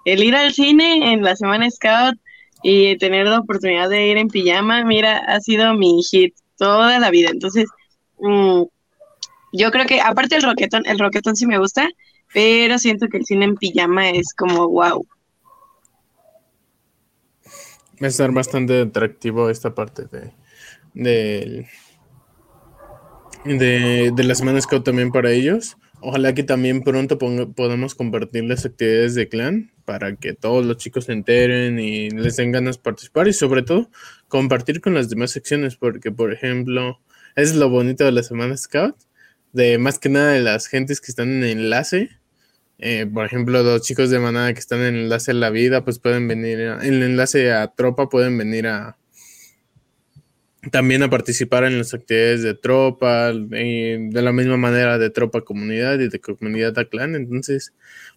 el 0.06 0.24
ir 0.24 0.36
al 0.36 0.54
cine 0.54 1.13
en 1.13 1.24
la 1.24 1.36
semana 1.36 1.69
Scout 1.69 2.17
y 2.63 2.98
tener 2.98 3.28
la 3.28 3.39
oportunidad 3.39 3.89
de 3.89 4.08
ir 4.08 4.17
en 4.17 4.28
pijama, 4.28 4.84
mira, 4.84 5.17
ha 5.17 5.39
sido 5.39 5.74
mi 5.74 6.02
hit 6.04 6.34
toda 6.58 7.00
la 7.00 7.10
vida. 7.10 7.30
Entonces, 7.30 7.65
mm, 8.19 8.63
yo 9.51 9.71
creo 9.71 9.85
que 9.85 10.01
aparte 10.01 10.35
el 10.35 10.43
roquetón, 10.43 10.85
el 10.85 10.99
roquetón 10.99 11.35
sí 11.35 11.45
me 11.45 11.57
gusta, 11.57 11.88
pero 12.33 12.77
siento 12.77 13.07
que 13.07 13.17
el 13.17 13.25
cine 13.25 13.45
en 13.45 13.55
pijama 13.55 14.09
es 14.09 14.33
como 14.33 14.67
wow. 14.69 15.05
Va 18.01 18.05
a 18.05 18.07
estar 18.07 18.31
bastante 18.31 18.81
atractivo 18.81 19.49
esta 19.49 19.75
parte 19.75 20.05
de, 20.05 20.33
de, 20.93 21.67
de, 23.43 24.12
de 24.15 24.23
la 24.23 24.35
Semana 24.35 24.62
Scout 24.62 24.85
también 24.85 25.12
para 25.12 25.31
ellos. 25.31 25.77
Ojalá 26.01 26.33
que 26.33 26.43
también 26.43 26.81
pronto 26.81 27.17
podamos 27.17 27.93
compartir 27.93 28.45
las 28.45 28.65
actividades 28.65 29.15
de 29.15 29.27
clan 29.27 29.71
para 29.83 30.15
que 30.15 30.33
todos 30.33 30.65
los 30.65 30.77
chicos 30.77 31.05
se 31.05 31.12
enteren 31.12 31.77
y 31.77 32.09
les 32.09 32.38
den 32.38 32.53
ganas 32.53 32.77
de 32.77 32.83
participar 32.83 33.27
y 33.27 33.33
sobre 33.33 33.63
todo 33.63 33.89
compartir 34.29 34.79
con 34.79 34.93
las 34.93 35.09
demás 35.09 35.31
secciones 35.31 35.75
porque 35.75 36.12
por 36.12 36.31
ejemplo 36.31 37.01
es 37.35 37.53
lo 37.55 37.69
bonito 37.69 38.05
de 38.05 38.13
la 38.13 38.23
semana 38.23 38.55
scout 38.55 38.95
de 39.53 39.77
más 39.77 39.99
que 39.99 40.09
nada 40.09 40.33
de 40.33 40.41
las 40.41 40.67
gentes 40.67 41.01
que 41.01 41.12
están 41.12 41.29
en 41.29 41.43
enlace 41.43 42.09
eh, 42.77 43.05
por 43.12 43.25
ejemplo 43.25 43.62
los 43.63 43.81
chicos 43.81 44.09
de 44.09 44.19
manada 44.19 44.53
que 44.53 44.59
están 44.59 44.81
en 44.81 44.95
enlace 44.95 45.31
a 45.31 45.33
la 45.33 45.49
vida 45.49 45.83
pues 45.83 45.99
pueden 45.99 46.27
venir 46.27 46.59
en 46.59 46.81
el 46.81 47.03
enlace 47.03 47.51
a 47.51 47.67
tropa 47.67 48.09
pueden 48.09 48.38
venir 48.38 48.67
a 48.67 48.99
también 50.71 51.03
a 51.03 51.09
participar 51.09 51.63
en 51.63 51.77
las 51.77 51.93
actividades 51.93 52.43
de 52.43 52.53
tropa, 52.53 53.31
de 53.31 54.09
la 54.12 54.31
misma 54.31 54.57
manera 54.57 54.97
de 54.97 55.09
tropa 55.09 55.41
comunidad 55.41 55.99
y 55.99 56.09
de 56.09 56.19
comunidad 56.19 56.77
a 56.77 56.85
clan. 56.85 57.15
Entonces, 57.15 57.73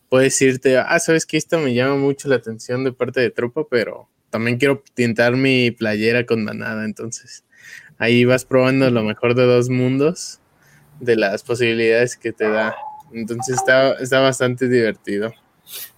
puedes 0.09 0.41
irte, 0.43 0.77
ah, 0.77 0.99
sabes 0.99 1.25
que 1.25 1.37
esto 1.37 1.59
me 1.59 1.75
llama 1.75 1.97
mucho 1.97 2.29
la 2.29 2.37
atención 2.37 2.85
de 2.85 2.93
parte 2.93 3.21
de 3.21 3.31
tropa, 3.31 3.67
pero 3.71 4.09
también 4.31 4.59
quiero 4.59 4.83
tintar 4.95 5.37
mi 5.37 5.71
playera 5.71 6.27
con 6.27 6.45
manada. 6.45 6.85
Entonces, 6.85 7.45
ahí 7.99 8.25
vas 8.25 8.45
probando 8.45 8.91
lo 8.91 9.05
mejor 9.05 9.35
de 9.35 9.45
dos 9.45 9.69
mundos, 9.69 10.41
de 11.03 11.17
las 11.17 11.43
posibilidades 11.43 12.17
que 12.17 12.33
te 12.33 12.49
da. 12.49 12.75
Entonces, 13.13 13.57
está, 13.57 13.93
está 13.95 14.21
bastante 14.21 14.69
divertido 14.69 15.33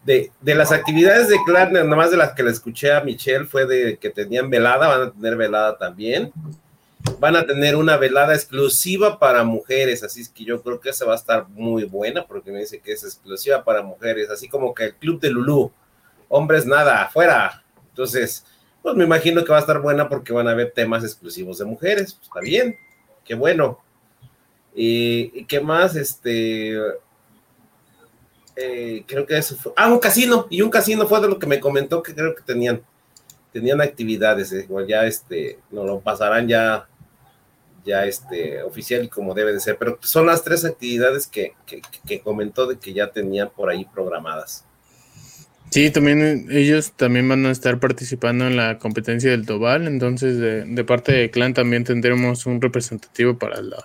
de, 0.04 0.30
de, 0.40 0.54
las 0.54 0.72
actividades 0.72 1.28
de 1.28 1.36
clan, 1.46 1.72
nada 1.72 1.84
más 1.96 2.10
de 2.10 2.16
las 2.16 2.32
que 2.32 2.42
le 2.42 2.50
escuché 2.50 2.92
a 2.92 3.00
Michelle 3.00 3.46
fue 3.46 3.66
de 3.66 3.96
que 3.96 4.10
tenían 4.10 4.50
velada, 4.50 4.88
van 4.88 5.08
a 5.08 5.12
tener 5.12 5.36
velada 5.36 5.78
también. 5.78 6.32
Van 7.18 7.36
a 7.36 7.46
tener 7.46 7.76
una 7.76 7.98
velada 7.98 8.34
exclusiva 8.34 9.18
para 9.18 9.44
mujeres, 9.44 10.02
así 10.02 10.22
es 10.22 10.28
que 10.30 10.44
yo 10.44 10.62
creo 10.62 10.80
que 10.80 10.88
esa 10.88 11.04
va 11.04 11.12
a 11.12 11.16
estar 11.16 11.48
muy 11.50 11.84
buena 11.84 12.26
porque 12.26 12.50
me 12.50 12.60
dice 12.60 12.80
que 12.80 12.92
es 12.92 13.04
exclusiva 13.04 13.62
para 13.62 13.82
mujeres, 13.82 14.30
así 14.30 14.48
como 14.48 14.74
que 14.74 14.84
el 14.84 14.94
club 14.94 15.20
de 15.20 15.30
Lulú, 15.30 15.70
hombres 16.28 16.64
nada, 16.64 17.02
afuera. 17.02 17.62
Entonces, 17.90 18.46
pues 18.82 18.94
me 18.94 19.04
imagino 19.04 19.44
que 19.44 19.52
va 19.52 19.58
a 19.58 19.60
estar 19.60 19.80
buena 19.80 20.08
porque 20.08 20.32
van 20.32 20.48
a 20.48 20.52
haber 20.52 20.72
temas 20.72 21.04
exclusivos 21.04 21.58
de 21.58 21.66
mujeres, 21.66 22.14
pues 22.14 22.26
está 22.26 22.40
bien, 22.40 22.76
qué 23.24 23.34
bueno. 23.34 23.83
¿Y 24.74 25.44
qué 25.44 25.60
más? 25.60 25.94
Este, 25.94 26.76
eh, 28.56 29.04
creo 29.06 29.26
que 29.26 29.36
eso 29.36 29.56
fue, 29.56 29.72
ah, 29.76 29.92
un 29.92 29.98
casino, 29.98 30.46
y 30.48 30.62
un 30.62 30.70
casino 30.70 31.06
fue 31.06 31.20
de 31.20 31.28
lo 31.28 31.38
que 31.38 31.46
me 31.46 31.60
comentó 31.60 32.02
que 32.02 32.14
creo 32.14 32.34
que 32.34 32.42
tenían, 32.42 32.82
tenían 33.52 33.80
actividades, 33.80 34.52
eh, 34.52 34.68
ya 34.88 35.06
este, 35.06 35.58
no 35.70 35.84
lo 35.84 36.00
pasarán 36.00 36.46
ya, 36.46 36.88
ya 37.84 38.04
este, 38.06 38.62
oficial 38.62 39.04
y 39.04 39.08
como 39.08 39.34
debe 39.34 39.52
de 39.52 39.60
ser, 39.60 39.76
pero 39.76 39.98
son 40.02 40.26
las 40.26 40.44
tres 40.44 40.64
actividades 40.64 41.26
que, 41.26 41.52
que, 41.66 42.20
comentó 42.20 42.66
de 42.66 42.78
que 42.78 42.92
ya 42.92 43.10
tenían 43.10 43.50
por 43.50 43.70
ahí 43.70 43.86
programadas. 43.92 44.64
Sí, 45.70 45.90
también 45.90 46.46
ellos 46.50 46.92
también 46.92 47.28
van 47.28 47.44
a 47.46 47.50
estar 47.50 47.80
participando 47.80 48.46
en 48.46 48.56
la 48.56 48.78
competencia 48.78 49.32
del 49.32 49.46
Tobal, 49.46 49.88
entonces 49.88 50.38
de, 50.38 50.64
de 50.64 50.84
parte 50.84 51.10
de 51.10 51.30
Clan 51.30 51.54
también 51.54 51.82
tendremos 51.82 52.46
un 52.46 52.60
representativo 52.60 53.36
para 53.36 53.60
la 53.60 53.84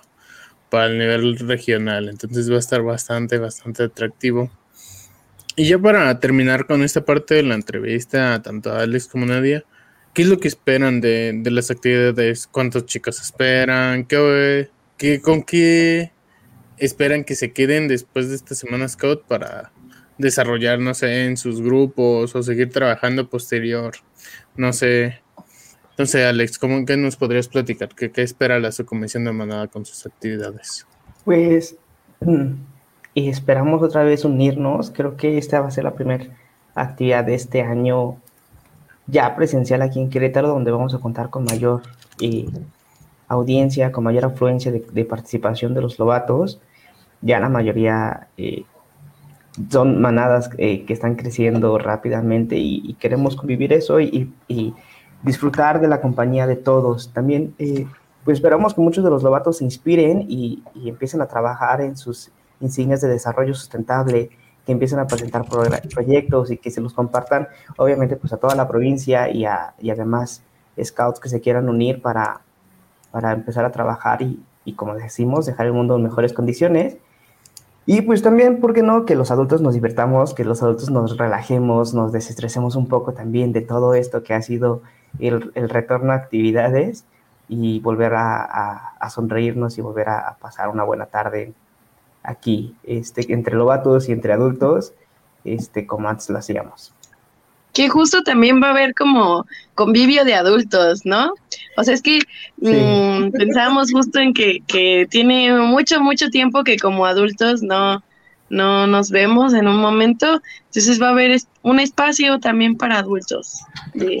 para 0.70 0.86
el 0.86 0.98
nivel 0.98 1.38
regional, 1.38 2.08
entonces 2.08 2.50
va 2.50 2.56
a 2.56 2.60
estar 2.60 2.82
bastante, 2.82 3.38
bastante 3.38 3.82
atractivo. 3.82 4.50
Y 5.56 5.68
ya 5.68 5.78
para 5.78 6.18
terminar 6.20 6.66
con 6.66 6.82
esta 6.82 7.04
parte 7.04 7.34
de 7.34 7.42
la 7.42 7.54
entrevista, 7.54 8.40
tanto 8.40 8.72
a 8.72 8.82
Alex 8.82 9.08
como 9.08 9.24
a 9.24 9.28
Nadia, 9.28 9.64
¿qué 10.14 10.22
es 10.22 10.28
lo 10.28 10.38
que 10.38 10.48
esperan 10.48 11.00
de, 11.00 11.42
las 11.44 11.70
actividades? 11.70 12.46
¿Cuántos 12.46 12.86
chicos 12.86 13.20
esperan? 13.20 14.06
¿Qué, 14.06 14.70
qué, 14.96 15.20
¿Con 15.20 15.42
qué 15.42 16.12
esperan 16.78 17.24
que 17.24 17.34
se 17.34 17.52
queden 17.52 17.88
después 17.88 18.28
de 18.28 18.36
esta 18.36 18.54
semana 18.54 18.88
Scout 18.88 19.24
para 19.24 19.72
desarrollar, 20.18 20.78
no 20.78 20.94
sé, 20.94 21.24
en 21.24 21.36
sus 21.36 21.60
grupos 21.60 22.34
o 22.34 22.42
seguir 22.42 22.70
trabajando 22.70 23.28
posterior? 23.28 23.94
No 24.56 24.72
sé. 24.72 25.20
Sé, 26.06 26.24
Alex, 26.24 26.58
¿cómo 26.58 26.84
que 26.86 26.96
nos 26.96 27.16
podrías 27.16 27.48
platicar? 27.48 27.90
¿Qué, 27.90 28.10
qué 28.10 28.22
espera 28.22 28.58
la 28.58 28.72
subcomisión 28.72 29.24
de 29.24 29.32
manada 29.32 29.68
con 29.68 29.84
sus 29.84 30.06
actividades? 30.06 30.86
Pues 31.24 31.76
mm, 32.20 32.52
y 33.14 33.28
esperamos 33.28 33.82
otra 33.82 34.02
vez 34.02 34.24
unirnos. 34.24 34.90
Creo 34.90 35.16
que 35.16 35.38
esta 35.38 35.60
va 35.60 35.68
a 35.68 35.70
ser 35.70 35.84
la 35.84 35.94
primera 35.94 36.26
actividad 36.74 37.24
de 37.24 37.34
este 37.34 37.62
año 37.62 38.16
ya 39.06 39.34
presencial 39.34 39.82
aquí 39.82 40.00
en 40.00 40.10
Querétaro, 40.10 40.48
donde 40.48 40.70
vamos 40.70 40.94
a 40.94 40.98
contar 40.98 41.30
con 41.30 41.44
mayor 41.44 41.82
eh, 42.20 42.48
audiencia, 43.28 43.92
con 43.92 44.04
mayor 44.04 44.24
afluencia 44.24 44.72
de, 44.72 45.04
participación 45.04 45.74
de 45.74 45.80
los 45.82 45.98
lobatos. 45.98 46.60
Ya 47.20 47.40
la 47.40 47.48
mayoría 47.48 48.28
eh, 48.36 48.64
son 49.68 50.00
manadas 50.00 50.50
eh, 50.58 50.84
que 50.84 50.92
están 50.92 51.16
creciendo 51.16 51.76
rápidamente 51.78 52.56
y, 52.56 52.94
queremos 52.94 53.36
convivir 53.36 53.72
eso 53.72 54.00
y, 54.00 54.32
disfrutar 55.22 55.80
de 55.80 55.88
la 55.88 56.00
compañía 56.00 56.46
de 56.46 56.56
todos. 56.56 57.12
También 57.12 57.54
pues 58.24 58.38
esperamos 58.38 58.74
que 58.74 58.80
muchos 58.80 59.02
de 59.04 59.10
los 59.10 59.22
lobatos 59.22 59.58
se 59.58 59.64
inspiren 59.64 60.26
y, 60.28 60.62
y 60.74 60.88
empiecen 60.88 61.20
a 61.22 61.26
trabajar 61.26 61.80
en 61.80 61.96
sus 61.96 62.30
insignias 62.60 63.00
de 63.00 63.08
desarrollo 63.08 63.54
sustentable, 63.54 64.30
que 64.66 64.72
empiecen 64.72 64.98
a 64.98 65.06
presentar 65.06 65.46
proyectos 65.46 66.50
y 66.50 66.58
que 66.58 66.70
se 66.70 66.80
los 66.80 66.92
compartan, 66.92 67.48
obviamente, 67.78 68.16
pues 68.16 68.32
a 68.32 68.36
toda 68.36 68.54
la 68.54 68.68
provincia 68.68 69.30
y, 69.30 69.46
a, 69.46 69.74
y 69.78 69.90
además 69.90 70.42
scouts 70.82 71.18
que 71.18 71.28
se 71.28 71.40
quieran 71.40 71.68
unir 71.68 72.02
para, 72.02 72.42
para 73.10 73.32
empezar 73.32 73.64
a 73.64 73.72
trabajar 73.72 74.20
y, 74.20 74.42
y, 74.64 74.74
como 74.74 74.94
decimos, 74.94 75.46
dejar 75.46 75.66
el 75.66 75.72
mundo 75.72 75.96
en 75.96 76.02
mejores 76.02 76.32
condiciones. 76.32 76.98
Y 77.92 78.02
pues 78.02 78.22
también, 78.22 78.60
¿por 78.60 78.72
qué 78.72 78.84
no? 78.84 79.04
Que 79.04 79.16
los 79.16 79.32
adultos 79.32 79.62
nos 79.62 79.74
divertamos, 79.74 80.32
que 80.32 80.44
los 80.44 80.62
adultos 80.62 80.90
nos 80.90 81.16
relajemos, 81.18 81.92
nos 81.92 82.12
desestresemos 82.12 82.76
un 82.76 82.86
poco 82.86 83.14
también 83.14 83.52
de 83.52 83.62
todo 83.62 83.94
esto 83.94 84.22
que 84.22 84.32
ha 84.32 84.42
sido 84.42 84.80
el, 85.18 85.50
el 85.56 85.68
retorno 85.68 86.12
a 86.12 86.14
actividades 86.14 87.04
y 87.48 87.80
volver 87.80 88.14
a, 88.14 88.94
a, 88.96 89.10
sonreírnos 89.10 89.76
y 89.76 89.80
volver 89.80 90.08
a, 90.08 90.20
a 90.20 90.36
pasar 90.36 90.68
una 90.68 90.84
buena 90.84 91.06
tarde 91.06 91.52
aquí, 92.22 92.76
este, 92.84 93.32
entre 93.32 93.56
lobatos 93.56 94.08
y 94.08 94.12
entre 94.12 94.34
adultos, 94.34 94.94
este, 95.42 95.84
como 95.84 96.08
antes 96.08 96.30
lo 96.30 96.38
hacíamos. 96.38 96.94
Que 97.72 97.88
justo 97.88 98.22
también 98.22 98.62
va 98.62 98.68
a 98.68 98.70
haber 98.70 98.94
como 98.94 99.46
convivio 99.74 100.24
de 100.24 100.34
adultos, 100.34 101.02
¿no? 101.04 101.32
O 101.76 101.84
sea, 101.84 101.94
es 101.94 102.02
que 102.02 102.18
mm, 102.58 103.30
pensábamos 103.30 103.92
justo 103.92 104.18
en 104.18 104.34
que, 104.34 104.60
que 104.66 105.06
tiene 105.08 105.52
mucho, 105.52 106.00
mucho 106.00 106.28
tiempo 106.28 106.64
que 106.64 106.76
como 106.76 107.06
adultos 107.06 107.62
no, 107.62 108.02
no 108.50 108.86
nos 108.86 109.10
vemos 109.10 109.54
en 109.54 109.68
un 109.68 109.76
momento, 109.76 110.42
entonces 110.66 111.00
va 111.00 111.08
a 111.08 111.10
haber 111.12 111.40
un 111.62 111.80
espacio 111.80 112.40
también 112.40 112.76
para 112.76 112.98
adultos. 112.98 113.62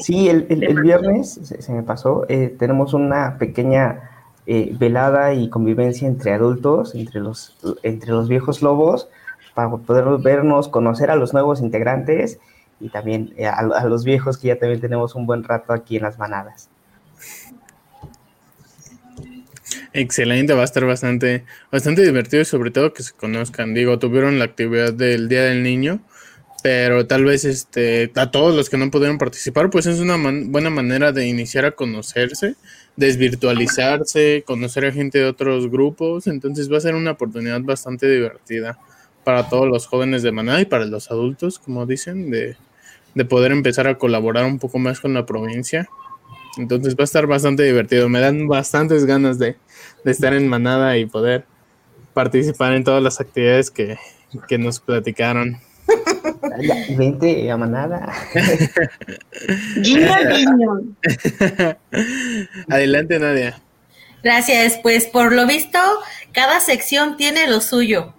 sí, 0.00 0.28
el, 0.28 0.46
el, 0.48 0.80
viernes, 0.80 1.40
se, 1.42 1.72
me 1.72 1.82
pasó, 1.82 2.24
eh, 2.28 2.54
tenemos 2.58 2.94
una 2.94 3.36
pequeña 3.38 4.10
eh, 4.46 4.74
velada 4.78 5.34
y 5.34 5.50
convivencia 5.50 6.08
entre 6.08 6.32
adultos, 6.32 6.94
entre 6.94 7.20
los, 7.20 7.56
entre 7.82 8.12
los 8.12 8.28
viejos 8.28 8.62
lobos, 8.62 9.08
para 9.54 9.68
poder 9.70 10.04
vernos, 10.22 10.68
conocer 10.68 11.10
a 11.10 11.16
los 11.16 11.32
nuevos 11.32 11.60
integrantes 11.60 12.38
y 12.80 12.88
también 12.88 13.32
eh, 13.36 13.46
a, 13.46 13.84
los 13.84 14.04
viejos 14.04 14.38
que 14.38 14.48
ya 14.48 14.58
también 14.58 14.80
tenemos 14.80 15.14
un 15.14 15.26
buen 15.26 15.44
rato 15.44 15.72
aquí 15.72 15.96
en 15.96 16.02
las 16.02 16.18
manadas. 16.18 16.68
Excelente, 19.92 20.54
va 20.54 20.62
a 20.62 20.64
estar 20.64 20.84
bastante, 20.84 21.44
bastante 21.70 22.02
divertido 22.02 22.42
y 22.42 22.44
sobre 22.44 22.70
todo 22.70 22.92
que 22.92 23.02
se 23.02 23.12
conozcan. 23.12 23.74
Digo, 23.74 23.98
tuvieron 23.98 24.38
la 24.38 24.44
actividad 24.44 24.92
del 24.92 25.28
Día 25.28 25.44
del 25.44 25.62
Niño, 25.62 26.00
pero 26.62 27.06
tal 27.06 27.24
vez 27.24 27.44
este, 27.44 28.10
a 28.14 28.30
todos 28.30 28.54
los 28.54 28.70
que 28.70 28.78
no 28.78 28.90
pudieron 28.90 29.18
participar, 29.18 29.70
pues 29.70 29.86
es 29.86 30.00
una 30.00 30.16
buena 30.16 30.70
manera 30.70 31.12
de 31.12 31.26
iniciar 31.26 31.64
a 31.64 31.72
conocerse 31.72 32.56
desvirtualizarse, 32.96 34.44
conocer 34.46 34.84
a 34.84 34.92
gente 34.92 35.18
de 35.18 35.24
otros 35.24 35.70
grupos, 35.70 36.26
entonces 36.26 36.70
va 36.70 36.76
a 36.76 36.82
ser 36.82 36.94
una 36.94 37.12
oportunidad 37.12 37.60
bastante 37.62 38.08
divertida 38.08 38.78
para 39.24 39.48
todos 39.48 39.66
los 39.68 39.86
jóvenes 39.86 40.22
de 40.22 40.32
Maná 40.32 40.60
y 40.60 40.66
para 40.66 40.84
los 40.84 41.10
adultos, 41.10 41.58
como 41.58 41.86
dicen, 41.86 42.30
de, 42.30 42.56
poder 43.28 43.52
empezar 43.52 43.86
a 43.86 43.98
colaborar 43.98 44.44
un 44.44 44.58
poco 44.58 44.78
más 44.78 45.00
con 45.00 45.14
la 45.14 45.26
provincia. 45.26 45.88
Entonces 46.58 46.94
va 46.94 47.02
a 47.02 47.04
estar 47.04 47.26
bastante 47.26 47.62
divertido. 47.62 48.08
Me 48.08 48.20
dan 48.20 48.48
bastantes 48.48 49.04
ganas 49.04 49.38
de, 49.38 49.56
estar 50.04 50.34
en 50.34 50.48
Manada 50.48 50.96
y 50.98 51.06
poder 51.06 51.44
participar 52.14 52.72
en 52.74 52.84
todas 52.84 53.02
las 53.02 53.20
actividades 53.20 53.70
que, 53.70 53.98
que 54.48 54.58
nos 54.58 54.80
platicaron. 54.80 55.58
Vente 56.96 57.50
a 57.50 57.56
manada. 57.56 58.12
guiño, 59.76 60.14
guiño. 60.28 61.76
Adelante, 62.68 63.18
Nadia. 63.18 63.60
Gracias. 64.22 64.78
Pues 64.82 65.06
por 65.06 65.32
lo 65.32 65.46
visto, 65.46 65.78
cada 66.32 66.60
sección 66.60 67.16
tiene 67.16 67.48
lo 67.48 67.60
suyo. 67.60 68.14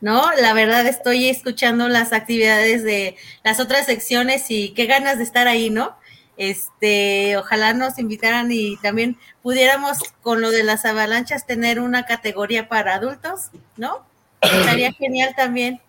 ¿No? 0.00 0.30
La 0.40 0.52
verdad 0.52 0.86
estoy 0.86 1.28
escuchando 1.28 1.88
las 1.88 2.12
actividades 2.12 2.84
de 2.84 3.16
las 3.44 3.60
otras 3.60 3.86
secciones 3.86 4.50
y 4.50 4.70
qué 4.70 4.86
ganas 4.86 5.18
de 5.18 5.24
estar 5.24 5.48
ahí, 5.48 5.70
¿no? 5.70 5.96
Este, 6.36 7.36
ojalá 7.38 7.72
nos 7.72 7.98
invitaran 7.98 8.52
y 8.52 8.76
también 8.78 9.16
pudiéramos 9.42 9.98
con 10.20 10.42
lo 10.42 10.50
de 10.50 10.64
las 10.64 10.84
avalanchas 10.84 11.46
tener 11.46 11.80
una 11.80 12.04
categoría 12.04 12.68
para 12.68 12.94
adultos, 12.94 13.50
¿no? 13.76 14.04
Estaría 14.42 14.92
genial 14.92 15.34
también. 15.34 15.80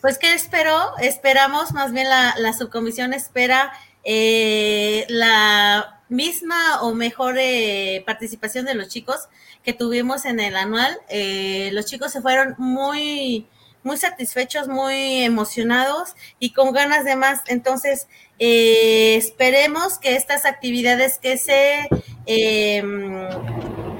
Pues, 0.00 0.18
¿qué 0.18 0.32
espero? 0.32 0.96
Esperamos, 0.98 1.72
más 1.72 1.92
bien 1.92 2.08
la, 2.08 2.34
la 2.38 2.52
subcomisión 2.54 3.12
espera 3.12 3.72
eh, 4.04 5.06
la 5.08 6.00
misma 6.08 6.82
o 6.82 6.94
mejor 6.94 7.36
eh, 7.38 8.02
participación 8.06 8.66
de 8.66 8.74
los 8.74 8.88
chicos 8.88 9.28
que 9.64 9.72
tuvimos 9.72 10.24
en 10.24 10.40
el 10.40 10.56
anual. 10.56 10.98
Eh, 11.08 11.70
los 11.72 11.86
chicos 11.86 12.12
se 12.12 12.20
fueron 12.20 12.54
muy, 12.58 13.46
muy 13.82 13.96
satisfechos, 13.96 14.68
muy 14.68 15.22
emocionados 15.22 16.14
y 16.38 16.52
con 16.52 16.72
ganas 16.72 17.04
de 17.04 17.16
más. 17.16 17.40
Entonces, 17.46 18.08
eh, 18.38 19.16
esperemos 19.16 19.98
que 19.98 20.16
estas 20.16 20.44
actividades 20.44 21.18
que 21.18 21.36
se 21.36 21.88
em, 22.26 23.28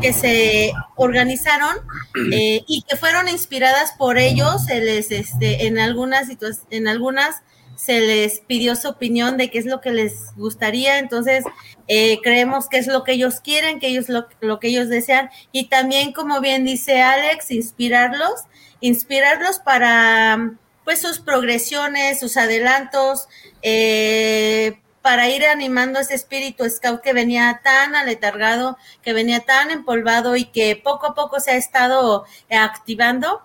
que 0.01 0.13
se 0.15 0.73
organizaron 0.97 1.77
eh, 2.33 2.65
y 2.67 2.83
que 2.83 2.97
fueron 2.97 3.29
inspiradas 3.29 3.93
por 3.99 4.19
ellos, 4.19 4.65
se 4.65 4.81
les, 4.81 5.11
este, 5.11 5.67
en 5.67 5.79
algunas 5.79 6.29
en 6.71 6.89
algunas 6.89 7.43
se 7.83 8.01
les 8.01 8.41
pidió 8.41 8.77
su 8.77 8.91
opinión 8.91 9.39
de 9.39 9.51
qué 9.51 9.59
es 9.59 9.65
lo 9.65 9.81
que 9.81 9.91
les 9.91 10.35
gustaría, 10.37 10.99
entonces 10.99 11.45
eh, 11.89 12.19
creemos 12.23 12.69
que 12.69 12.77
es 12.77 12.87
lo 12.87 13.05
que 13.05 13.13
ellos 13.13 13.41
quieren, 13.41 13.81
que 13.81 13.87
ellos 13.87 14.11
lo, 14.11 14.27
lo, 14.43 14.61
que 14.61 14.69
ellos 14.69 14.91
desean 14.91 15.31
y 15.51 15.69
también, 15.69 16.13
como 16.13 16.43
bien 16.43 16.67
dice 16.67 17.01
Alex, 17.01 17.51
inspirarlos, 17.51 18.43
inspirarlos 18.81 19.61
para 19.61 20.53
pues 20.85 21.01
sus 21.01 21.21
progresiones, 21.21 22.21
sus 22.21 22.37
adelantos, 22.37 23.29
eh, 23.63 24.79
para 25.01 25.31
ir 25.31 25.47
animando 25.47 26.01
ese 26.01 26.17
espíritu 26.17 26.69
scout 26.69 27.01
que 27.01 27.15
venía 27.15 27.63
tan 27.65 27.95
aletargado, 27.95 28.77
que 29.01 29.15
venía 29.15 29.41
tan 29.41 29.71
empolvado 29.71 30.37
y 30.37 30.45
que 30.45 30.77
poco 30.77 31.07
a 31.07 31.15
poco 31.15 31.41
se 31.41 31.53
ha 31.53 31.57
estado 31.57 32.27
activando 32.51 33.41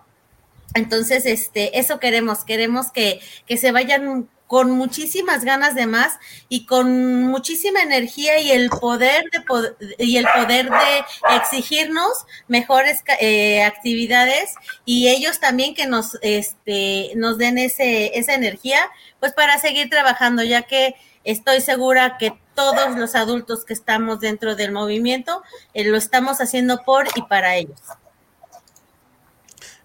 entonces, 0.76 1.26
este, 1.26 1.78
eso 1.78 1.98
queremos, 1.98 2.44
queremos 2.44 2.90
que, 2.92 3.20
que 3.46 3.56
se 3.56 3.72
vayan 3.72 4.28
con 4.46 4.70
muchísimas 4.70 5.44
ganas 5.44 5.74
de 5.74 5.86
más 5.86 6.18
y 6.48 6.66
con 6.66 7.24
muchísima 7.24 7.82
energía 7.82 8.38
y 8.38 8.52
el 8.52 8.70
poder 8.70 9.24
de 9.32 9.74
y 9.98 10.18
el 10.18 10.26
poder 10.26 10.70
de 10.70 11.36
exigirnos 11.36 12.12
mejores 12.46 13.02
eh, 13.20 13.64
actividades 13.64 14.54
y 14.84 15.08
ellos 15.08 15.40
también 15.40 15.74
que 15.74 15.86
nos 15.86 16.16
este 16.22 17.10
nos 17.16 17.38
den 17.38 17.58
ese 17.58 18.16
esa 18.18 18.34
energía 18.34 18.78
pues 19.18 19.32
para 19.32 19.58
seguir 19.58 19.90
trabajando 19.90 20.44
ya 20.44 20.62
que 20.62 20.94
estoy 21.24 21.60
segura 21.60 22.16
que 22.18 22.32
todos 22.54 22.96
los 22.96 23.14
adultos 23.14 23.64
que 23.64 23.74
estamos 23.74 24.20
dentro 24.20 24.54
del 24.54 24.72
movimiento 24.72 25.42
eh, 25.74 25.84
lo 25.84 25.96
estamos 25.96 26.40
haciendo 26.40 26.82
por 26.84 27.06
y 27.16 27.22
para 27.22 27.56
ellos. 27.56 27.80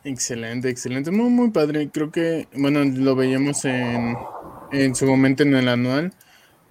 Excelente, 0.03 0.69
excelente, 0.69 1.11
muy, 1.11 1.29
muy 1.29 1.51
padre. 1.51 1.89
Creo 1.91 2.11
que, 2.11 2.47
bueno, 2.55 2.83
lo 2.83 3.15
veíamos 3.15 3.65
en, 3.65 4.15
en 4.71 4.95
su 4.95 5.05
momento 5.05 5.43
en 5.43 5.55
el 5.55 5.67
anual. 5.67 6.13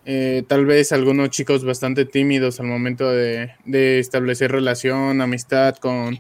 Eh, 0.04 0.42
tal 0.48 0.66
vez 0.66 0.92
algunos 0.92 1.30
chicos 1.30 1.64
bastante 1.64 2.04
tímidos 2.04 2.58
al 2.58 2.66
momento 2.66 3.10
de, 3.10 3.52
de 3.66 4.00
establecer 4.00 4.50
relación, 4.50 5.20
amistad 5.20 5.76
con, 5.76 6.18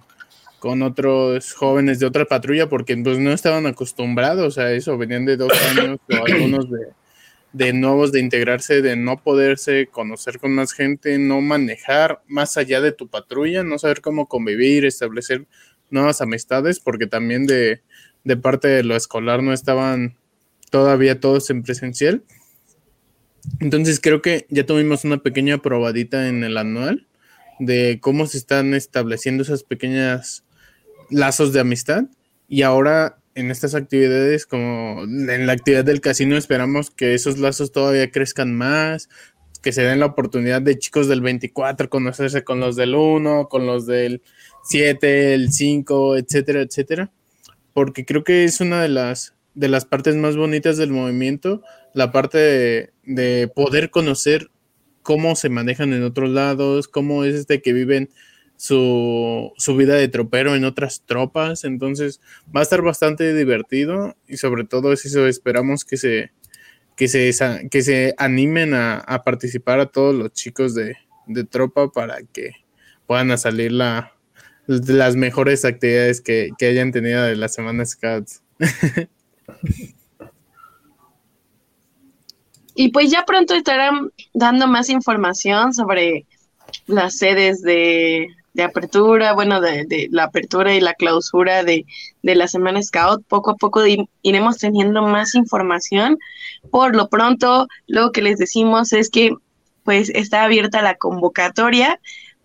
con, 0.60 0.82
otros 0.82 1.54
jóvenes 1.54 1.98
de 1.98 2.06
otra 2.06 2.26
patrulla, 2.26 2.68
porque 2.68 2.96
pues 2.96 3.18
no 3.18 3.32
estaban 3.32 3.66
acostumbrados 3.66 4.58
a 4.58 4.72
eso, 4.72 4.98
venían 4.98 5.24
de 5.24 5.36
dos 5.36 5.52
años 5.76 5.98
o 6.08 6.24
algunos 6.26 6.70
de, 6.70 6.88
de 7.52 7.72
nuevos 7.72 8.12
de 8.12 8.20
integrarse, 8.20 8.82
de 8.82 8.96
no 8.96 9.22
poderse 9.22 9.88
conocer 9.88 10.38
con 10.38 10.54
más 10.54 10.72
gente, 10.72 11.18
no 11.18 11.40
manejar 11.40 12.22
más 12.28 12.56
allá 12.56 12.80
de 12.80 12.92
tu 12.92 13.08
patrulla, 13.08 13.64
no 13.64 13.78
saber 13.78 14.00
cómo 14.00 14.28
convivir, 14.28 14.84
establecer 14.84 15.46
nuevas 15.90 16.20
amistades, 16.20 16.80
porque 16.80 17.06
también 17.06 17.46
de, 17.46 17.82
parte 18.42 18.68
de 18.68 18.84
lo 18.84 18.96
escolar 18.96 19.42
no 19.42 19.52
estaban 19.52 20.16
todavía 20.70 21.20
todos 21.20 21.50
en 21.50 21.62
presencial. 21.62 22.22
Entonces 23.60 24.00
creo 24.00 24.22
que 24.22 24.46
ya 24.50 24.66
tuvimos 24.66 25.04
una 25.04 25.18
pequeña 25.18 25.58
probadita 25.58 26.28
en 26.28 26.44
el 26.44 26.56
anual 26.56 27.06
de 27.58 27.98
cómo 28.00 28.26
se 28.26 28.38
están 28.38 28.74
estableciendo 28.74 29.42
esas 29.42 29.64
pequeñas 29.64 30.44
lazos 31.10 31.52
de 31.52 31.60
amistad 31.60 32.04
y 32.48 32.62
ahora 32.62 33.18
en 33.34 33.50
estas 33.50 33.74
actividades 33.74 34.46
como 34.46 35.02
en 35.02 35.46
la 35.46 35.52
actividad 35.52 35.84
del 35.84 36.00
casino 36.00 36.36
esperamos 36.36 36.90
que 36.90 37.14
esos 37.14 37.38
lazos 37.38 37.72
todavía 37.72 38.10
crezcan 38.10 38.54
más, 38.54 39.08
que 39.62 39.72
se 39.72 39.82
den 39.82 40.00
la 40.00 40.06
oportunidad 40.06 40.62
de 40.62 40.78
chicos 40.78 41.08
del 41.08 41.20
24 41.20 41.90
conocerse 41.90 42.44
con 42.44 42.60
los 42.60 42.76
del 42.76 42.94
1, 42.94 43.48
con 43.48 43.66
los 43.66 43.86
del 43.86 44.22
7, 44.64 45.34
el 45.34 45.52
5, 45.52 46.16
etcétera, 46.16 46.62
etcétera, 46.62 47.10
porque 47.72 48.04
creo 48.04 48.24
que 48.24 48.44
es 48.44 48.60
una 48.60 48.82
de 48.82 48.88
las, 48.88 49.34
de 49.54 49.68
las 49.68 49.84
partes 49.84 50.16
más 50.16 50.36
bonitas 50.36 50.76
del 50.76 50.90
movimiento, 50.90 51.62
la 51.94 52.12
parte 52.12 52.92
de, 53.04 53.52
poder 53.54 53.90
conocer 53.90 54.50
cómo 55.02 55.34
se 55.34 55.48
manejan 55.48 55.92
en 55.92 56.04
otros 56.04 56.30
lados, 56.30 56.88
cómo 56.88 57.24
es 57.24 57.34
este 57.34 57.62
que 57.62 57.72
viven 57.72 58.10
su, 58.56 59.52
su, 59.56 59.76
vida 59.76 59.94
de 59.94 60.08
tropero 60.08 60.54
en 60.54 60.64
otras 60.64 61.02
tropas. 61.06 61.64
Entonces 61.64 62.20
va 62.54 62.60
a 62.60 62.62
estar 62.62 62.82
bastante 62.82 63.34
divertido 63.34 64.16
y 64.28 64.36
sobre 64.36 64.64
todo 64.64 64.92
es 64.92 65.04
eso, 65.06 65.26
esperamos 65.26 65.84
que 65.84 65.96
se, 65.96 66.32
que 66.96 67.08
se, 67.08 67.32
que 67.70 67.82
se 67.82 68.14
animen 68.18 68.74
a, 68.74 68.98
a 68.98 69.24
participar 69.24 69.80
a 69.80 69.86
todos 69.86 70.14
los 70.14 70.32
chicos 70.32 70.74
de, 70.74 70.96
de 71.26 71.44
tropa 71.44 71.90
para 71.90 72.22
que 72.22 72.52
puedan 73.06 73.36
salir 73.38 73.72
la, 73.72 74.12
las 74.70 75.16
mejores 75.16 75.64
actividades 75.64 76.20
que, 76.20 76.50
hayan 76.60 76.92
tenido 76.92 77.24
de 77.24 77.34
la 77.34 77.48
semana 77.48 77.84
Scouts. 77.84 78.42
y 82.74 82.92
pues 82.92 83.10
ya 83.10 83.24
pronto 83.24 83.54
estarán 83.54 84.12
dando 84.32 84.68
más 84.68 84.88
información 84.88 85.74
sobre 85.74 86.24
las 86.86 87.16
sedes 87.16 87.62
de, 87.62 88.28
apertura, 88.62 89.32
bueno, 89.32 89.60
de, 89.60 90.08
la 90.12 90.24
apertura 90.24 90.72
y 90.74 90.80
la 90.80 90.94
clausura 90.94 91.64
de, 91.64 91.84
de, 92.22 92.34
la 92.36 92.46
Semana 92.46 92.80
Scout. 92.82 93.24
Poco 93.26 93.50
a 93.52 93.56
poco 93.56 93.82
iremos 94.22 94.58
teniendo 94.58 95.02
más 95.02 95.34
información. 95.34 96.18
Por 96.70 96.94
lo 96.94 97.08
pronto, 97.08 97.66
lo 97.88 98.12
que 98.12 98.22
les 98.22 98.38
decimos 98.38 98.92
es 98.92 99.10
que 99.10 99.34
pues 99.82 100.10
está 100.10 100.44
abierta 100.44 100.82
la 100.82 100.94
convocatoria 100.94 101.98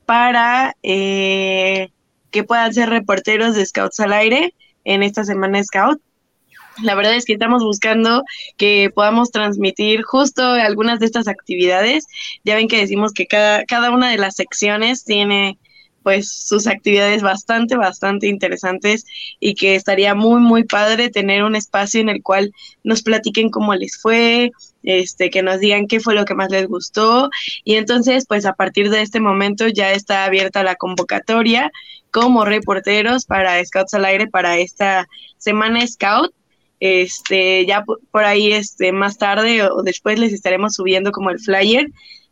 para 0.05 0.75
eh, 0.83 1.89
que 2.35 2.43
puedan 2.43 2.73
ser 2.73 2.89
reporteros 2.89 3.55
de 3.55 3.65
Scouts 3.65 4.01
al 4.01 4.11
aire 4.11 4.53
en 4.83 5.03
esta 5.03 5.23
semana 5.23 5.63
Scout. 5.63 6.01
La 6.83 6.93
verdad 6.93 7.15
es 7.15 7.23
que 7.23 7.31
estamos 7.31 7.63
buscando 7.63 8.25
que 8.57 8.91
podamos 8.93 9.31
transmitir 9.31 10.01
justo 10.03 10.43
algunas 10.43 10.99
de 10.99 11.05
estas 11.05 11.29
actividades. 11.29 12.05
Ya 12.43 12.55
ven 12.55 12.67
que 12.67 12.81
decimos 12.81 13.13
que 13.13 13.25
cada, 13.25 13.63
cada 13.63 13.89
una 13.89 14.11
de 14.11 14.17
las 14.17 14.35
secciones 14.35 15.05
tiene 15.05 15.57
pues 16.03 16.29
sus 16.29 16.67
actividades 16.67 17.21
bastante, 17.23 17.77
bastante 17.77 18.27
interesantes 18.27 19.05
y 19.39 19.55
que 19.55 19.75
estaría 19.75 20.13
muy, 20.13 20.41
muy 20.41 20.65
padre 20.65 21.09
tener 21.09 21.41
un 21.41 21.55
espacio 21.55 22.01
en 22.01 22.09
el 22.09 22.21
cual 22.21 22.51
nos 22.83 23.01
platiquen 23.01 23.49
cómo 23.49 23.73
les 23.73 23.97
fue, 23.97 24.51
este, 24.83 25.29
que 25.29 25.41
nos 25.41 25.61
digan 25.61 25.87
qué 25.87 26.01
fue 26.01 26.13
lo 26.13 26.25
que 26.25 26.35
más 26.35 26.51
les 26.51 26.67
gustó. 26.67 27.29
Y 27.63 27.75
entonces, 27.75 28.25
pues 28.27 28.45
a 28.45 28.53
partir 28.53 28.89
de 28.89 29.01
este 29.01 29.21
momento 29.21 29.67
ya 29.69 29.93
está 29.93 30.25
abierta 30.25 30.63
la 30.63 30.75
convocatoria 30.75 31.71
como 32.15 32.45
reporteros 32.45 33.25
para 33.25 33.61
Scouts 33.65 33.93
al 33.93 34.05
aire 34.05 34.27
para 34.27 34.57
esta 34.57 35.05
semana 35.37 35.85
Scout. 35.85 36.33
Este, 36.79 37.65
ya 37.65 37.83
por 38.11 38.23
ahí, 38.23 38.53
este, 38.53 38.93
más 38.93 39.17
tarde 39.17 39.63
o 39.63 39.81
después 39.81 40.17
les 40.17 40.31
estaremos 40.31 40.75
subiendo 40.75 41.11
como 41.11 41.29
el 41.29 41.39
flyer 41.39 41.87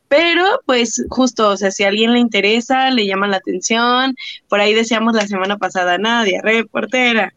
pero 0.08 0.62
pues 0.68 1.04
justo, 1.10 1.50
o 1.50 1.58
sea, 1.58 1.72
si 1.72 1.84
a 1.84 1.88
alguien 1.88 2.14
le 2.14 2.20
interesa, 2.20 2.92
le 2.92 3.08
llama 3.08 3.28
la 3.28 3.38
atención, 3.38 4.14
por 4.48 4.60
ahí 4.60 4.76
decíamos 4.76 5.16
la 5.16 5.26
semana 5.26 5.58
pasada, 5.58 5.98
Nadia, 5.98 6.40
reportera, 6.44 7.34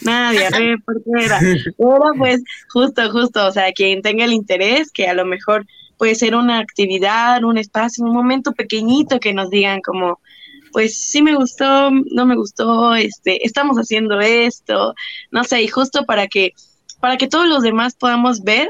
Nadia, 0.00 0.48
reportera. 0.50 1.38
Pero 1.76 2.12
pues 2.16 2.42
justo, 2.70 3.10
justo, 3.10 3.46
o 3.46 3.52
sea, 3.52 3.70
quien 3.72 4.00
tenga 4.00 4.24
el 4.24 4.32
interés, 4.32 4.90
que 4.90 5.06
a 5.06 5.12
lo 5.12 5.26
mejor 5.26 5.66
puede 5.98 6.14
ser 6.14 6.34
una 6.34 6.60
actividad, 6.60 7.44
un 7.44 7.58
espacio, 7.58 8.06
un 8.06 8.14
momento 8.14 8.52
pequeñito 8.52 9.20
que 9.20 9.34
nos 9.34 9.50
digan 9.50 9.82
como, 9.82 10.18
pues 10.74 11.00
sí 11.00 11.22
me 11.22 11.36
gustó, 11.36 11.92
no 11.92 12.26
me 12.26 12.34
gustó, 12.34 12.96
este, 12.96 13.46
estamos 13.46 13.76
haciendo 13.76 14.20
esto, 14.20 14.92
no 15.30 15.44
sé, 15.44 15.62
y 15.62 15.68
justo 15.68 16.04
para 16.04 16.26
que, 16.26 16.52
para 16.98 17.16
que 17.16 17.28
todos 17.28 17.46
los 17.46 17.62
demás 17.62 17.94
podamos 17.94 18.42
ver 18.42 18.66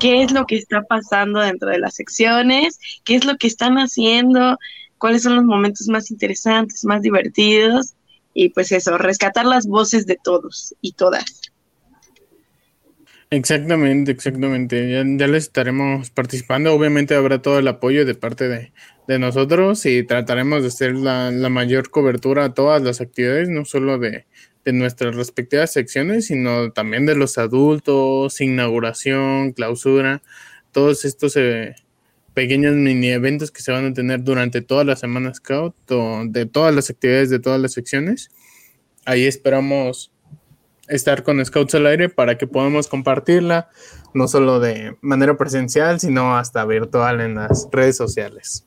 qué 0.00 0.24
es 0.24 0.32
lo 0.32 0.44
que 0.46 0.56
está 0.56 0.82
pasando 0.82 1.38
dentro 1.38 1.70
de 1.70 1.78
las 1.78 1.94
secciones, 1.94 2.80
qué 3.04 3.14
es 3.14 3.24
lo 3.24 3.36
que 3.36 3.46
están 3.46 3.76
haciendo, 3.76 4.58
cuáles 4.98 5.22
son 5.22 5.36
los 5.36 5.44
momentos 5.44 5.86
más 5.86 6.10
interesantes, 6.10 6.84
más 6.84 7.00
divertidos. 7.00 7.94
y 8.34 8.48
pues 8.48 8.72
eso, 8.72 8.98
rescatar 8.98 9.46
las 9.46 9.68
voces 9.68 10.04
de 10.04 10.18
todos 10.20 10.74
y 10.80 10.94
todas. 10.94 11.42
Exactamente, 13.30 14.10
exactamente. 14.10 14.90
Ya, 14.90 15.04
ya 15.06 15.26
les 15.28 15.44
estaremos 15.44 16.10
participando. 16.10 16.74
Obviamente 16.74 17.14
habrá 17.14 17.40
todo 17.40 17.60
el 17.60 17.68
apoyo 17.68 18.04
de 18.04 18.14
parte 18.16 18.48
de, 18.48 18.72
de 19.06 19.18
nosotros 19.18 19.86
y 19.86 20.02
trataremos 20.02 20.62
de 20.62 20.68
hacer 20.68 20.94
la, 20.94 21.30
la, 21.30 21.48
mayor 21.48 21.90
cobertura 21.90 22.44
a 22.44 22.54
todas 22.54 22.82
las 22.82 23.00
actividades, 23.00 23.48
no 23.48 23.64
solo 23.64 23.98
de, 23.98 24.26
de, 24.64 24.72
nuestras 24.72 25.14
respectivas 25.14 25.72
secciones, 25.72 26.26
sino 26.26 26.72
también 26.72 27.06
de 27.06 27.14
los 27.14 27.38
adultos, 27.38 28.40
inauguración, 28.40 29.52
clausura, 29.52 30.22
todos 30.72 31.04
estos 31.04 31.36
eh, 31.36 31.74
pequeños 32.34 32.74
mini 32.74 33.08
eventos 33.08 33.50
que 33.50 33.62
se 33.62 33.72
van 33.72 33.86
a 33.86 33.92
tener 33.94 34.22
durante 34.22 34.60
toda 34.60 34.84
la 34.84 34.96
semana 34.96 35.32
Scout, 35.32 35.74
de 36.26 36.46
todas 36.46 36.74
las 36.74 36.90
actividades 36.90 37.30
de 37.30 37.38
todas 37.38 37.60
las 37.60 37.72
secciones. 37.72 38.30
Ahí 39.06 39.24
esperamos 39.24 40.12
estar 40.88 41.22
con 41.22 41.44
Scouts 41.44 41.74
al 41.76 41.86
aire 41.86 42.08
para 42.08 42.36
que 42.38 42.46
podamos 42.46 42.88
compartirla, 42.88 43.68
no 44.14 44.28
solo 44.28 44.60
de 44.60 44.96
manera 45.00 45.36
presencial, 45.36 46.00
sino 46.00 46.36
hasta 46.36 46.64
virtual 46.64 47.20
en 47.20 47.36
las 47.36 47.68
redes 47.72 47.96
sociales. 47.96 48.65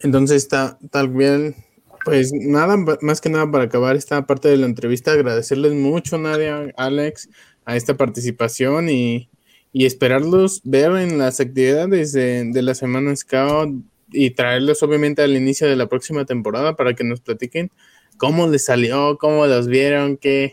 Entonces 0.00 0.42
está 0.42 0.78
tal 0.90 1.08
bien, 1.08 1.56
pues 2.04 2.32
nada, 2.32 2.76
más 3.00 3.20
que 3.20 3.28
nada 3.28 3.50
para 3.50 3.64
acabar 3.64 3.96
esta 3.96 4.26
parte 4.26 4.48
de 4.48 4.56
la 4.56 4.66
entrevista, 4.66 5.12
agradecerles 5.12 5.72
mucho, 5.72 6.18
Nadia, 6.18 6.72
Alex, 6.76 7.28
a 7.64 7.76
esta 7.76 7.96
participación 7.96 8.88
y, 8.88 9.28
y 9.72 9.86
esperarlos 9.86 10.62
ver 10.64 10.92
en 10.92 11.18
las 11.18 11.40
actividades 11.40 12.12
de, 12.12 12.44
de 12.44 12.62
la 12.62 12.74
Semana 12.74 13.14
Scout 13.14 13.82
y 14.10 14.30
traerlos 14.30 14.82
obviamente 14.82 15.22
al 15.22 15.36
inicio 15.36 15.66
de 15.66 15.76
la 15.76 15.88
próxima 15.88 16.24
temporada 16.24 16.76
para 16.76 16.94
que 16.94 17.04
nos 17.04 17.20
platiquen 17.20 17.70
cómo 18.16 18.46
les 18.46 18.66
salió, 18.66 19.16
cómo 19.18 19.46
los 19.46 19.68
vieron, 19.68 20.16
qué, 20.16 20.52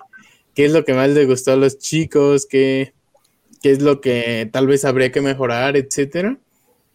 qué 0.53 0.65
es 0.65 0.71
lo 0.71 0.85
que 0.85 0.93
más 0.93 1.09
les 1.09 1.27
gustó 1.27 1.53
a 1.53 1.57
los 1.57 1.77
chicos, 1.77 2.45
qué, 2.45 2.93
qué 3.61 3.71
es 3.71 3.81
lo 3.81 3.99
que 3.99 4.49
tal 4.51 4.67
vez 4.67 4.85
habría 4.85 5.11
que 5.11 5.21
mejorar, 5.21 5.75
etcétera, 5.75 6.37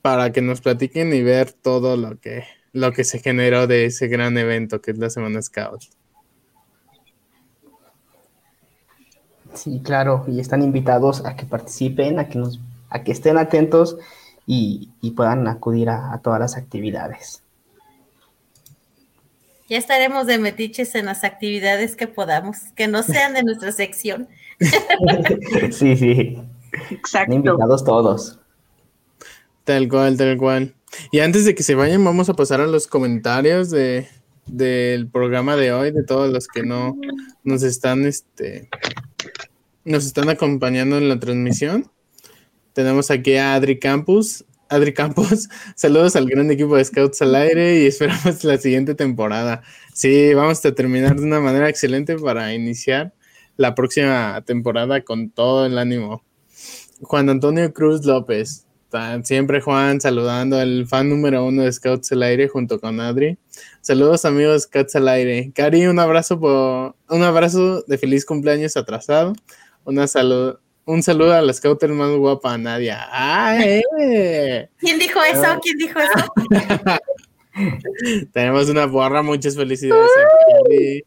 para 0.03 0.33
que 0.33 0.43
nos 0.43 0.61
platiquen 0.61 1.13
y 1.13 1.23
ver 1.23 1.53
todo 1.53 1.97
lo 1.97 2.19
que, 2.19 2.45
lo 2.73 2.93
que 2.93 3.05
se 3.05 3.19
generó 3.19 3.67
de 3.67 3.87
ese 3.87 4.09
gran 4.09 4.37
evento 4.39 4.81
que 4.81 4.93
es 4.93 4.99
la 4.99 5.11
Semana 5.11 5.43
Scout. 5.43 5.83
Sí, 9.55 9.81
claro, 9.83 10.25
y 10.29 10.39
están 10.41 10.63
invitados 10.63 11.25
a 11.27 11.35
que 11.37 11.45
participen, 11.45 12.19
a 12.19 12.29
que 12.29 12.39
nos, 12.39 12.61
a 12.89 13.03
que 13.03 13.13
estén 13.13 13.37
atentos 13.37 13.97
y, 14.47 14.91
y 15.01 15.11
puedan 15.13 15.47
acudir 15.49 15.91
a, 15.91 16.13
a, 16.13 16.19
todas 16.19 16.41
las 16.41 16.57
actividades. 16.57 17.43
Ya 19.69 19.77
estaremos 19.79 20.27
de 20.27 20.39
metiches 20.39 20.95
en 20.95 21.07
las 21.07 21.25
actividades 21.25 21.95
que 21.95 22.09
podamos, 22.09 22.59
que 22.75 22.89
no 22.89 23.03
sean 23.03 23.35
de 23.35 23.43
nuestra 23.43 23.73
sección. 23.73 24.29
sí, 25.71 25.97
sí. 25.97 26.39
Exacto. 26.91 27.33
Están 27.33 27.33
invitados 27.33 27.85
todos. 27.85 28.41
Tal 29.65 29.89
cual, 29.89 30.17
tal 30.17 30.37
cual. 30.37 30.75
Y 31.13 31.21
antes 31.21 31.45
de 31.45 31.55
que 31.55 31.63
se 31.63 31.75
vayan, 31.75 32.05
vamos 32.05 32.29
a 32.29 32.35
pasar 32.35 32.61
a 32.61 32.67
los 32.67 32.87
comentarios 32.87 33.71
de, 33.71 34.09
del 34.47 35.09
programa 35.09 35.57
de 35.57 35.73
hoy, 35.73 35.93
de 35.93 36.03
todos 36.03 36.33
los 36.33 36.49
que 36.49 36.63
no 36.63 36.97
nos 37.45 37.63
están, 37.63 38.05
este, 38.05 38.69
nos 39.85 40.07
están 40.07 40.29
acompañando 40.29 40.99
en 40.99 41.09
la 41.09 41.21
transmisión. 41.21 41.91
Tenemos 42.73 43.11
aquí 43.11 43.37
a 43.37 43.55
Adri 43.55 43.79
Campus. 43.79 44.45
Adri 44.69 44.95
Campos, 44.95 45.49
saludos 45.77 46.15
al 46.15 46.27
gran 46.27 46.51
equipo 46.51 46.77
de 46.77 46.85
Scouts 46.85 47.23
al 47.23 47.35
aire 47.35 47.81
y 47.83 47.87
esperamos 47.87 48.45
la 48.45 48.57
siguiente 48.57 48.95
temporada. 48.95 49.63
Sí, 49.93 50.33
vamos 50.35 50.65
a 50.65 50.75
terminar 50.75 51.17
de 51.17 51.25
una 51.25 51.41
manera 51.41 51.69
excelente 51.69 52.17
para 52.17 52.55
iniciar 52.55 53.13
la 53.57 53.75
próxima 53.75 54.43
temporada 54.47 55.03
con 55.03 55.31
todo 55.31 55.67
el 55.67 55.77
ánimo. 55.77 56.25
Juan 57.03 57.29
Antonio 57.29 57.73
Cruz 57.73 58.05
López, 58.05 58.67
siempre 59.23 59.61
Juan 59.61 60.01
saludando 60.01 60.59
al 60.59 60.87
fan 60.87 61.09
número 61.09 61.45
uno 61.45 61.63
de 61.63 61.73
Scouts 61.73 62.13
al 62.13 62.23
aire 62.23 62.49
junto 62.49 62.81
con 62.81 63.01
Adri. 63.01 63.39
Saludos 63.81 64.25
amigos 64.25 64.63
Scouts 64.63 64.97
al 64.97 65.09
aire. 65.09 65.53
Cari, 65.55 65.87
un 65.87 65.99
abrazo 65.99 66.39
por 66.39 66.95
un 67.09 67.23
abrazo 67.23 67.83
de 67.83 67.99
feliz 67.99 68.25
cumpleaños 68.25 68.77
atrasado. 68.77 69.35
Una 69.85 70.07
salud, 70.07 70.57
un 70.85 71.03
saludo 71.03 71.35
a 71.35 71.43
la 71.43 71.53
scouter 71.53 71.91
más 71.91 72.11
guapa, 72.17 72.59
Nadia. 72.59 73.07
¡Ay! 73.13 73.83
¿Quién 74.79 74.99
dijo 74.99 75.21
eso? 75.23 75.61
¿Quién 75.63 75.79
dijo 75.79 75.99
eso? 76.01 76.99
Tenemos 78.33 78.69
una 78.69 78.87
borra, 78.87 79.23
muchas 79.23 79.57
felicidades 79.57 80.11
a 80.17 80.63
Cari. 80.65 81.05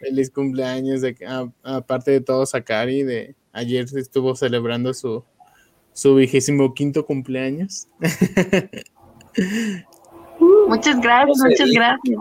Feliz 0.00 0.30
cumpleaños, 0.30 1.02
de, 1.02 1.16
aparte 1.62 2.10
de 2.10 2.20
todo, 2.20 2.44
a 2.52 2.60
Cari. 2.60 3.02
De, 3.02 3.34
ayer 3.52 3.86
estuvo 3.96 4.34
celebrando 4.34 4.94
su, 4.94 5.24
su 5.98 6.14
vigésimo 6.14 6.74
quinto 6.74 7.04
cumpleaños. 7.04 7.88
muchas 10.68 11.00
gracias, 11.00 11.38
muchas 11.44 11.70
gracias. 11.72 12.20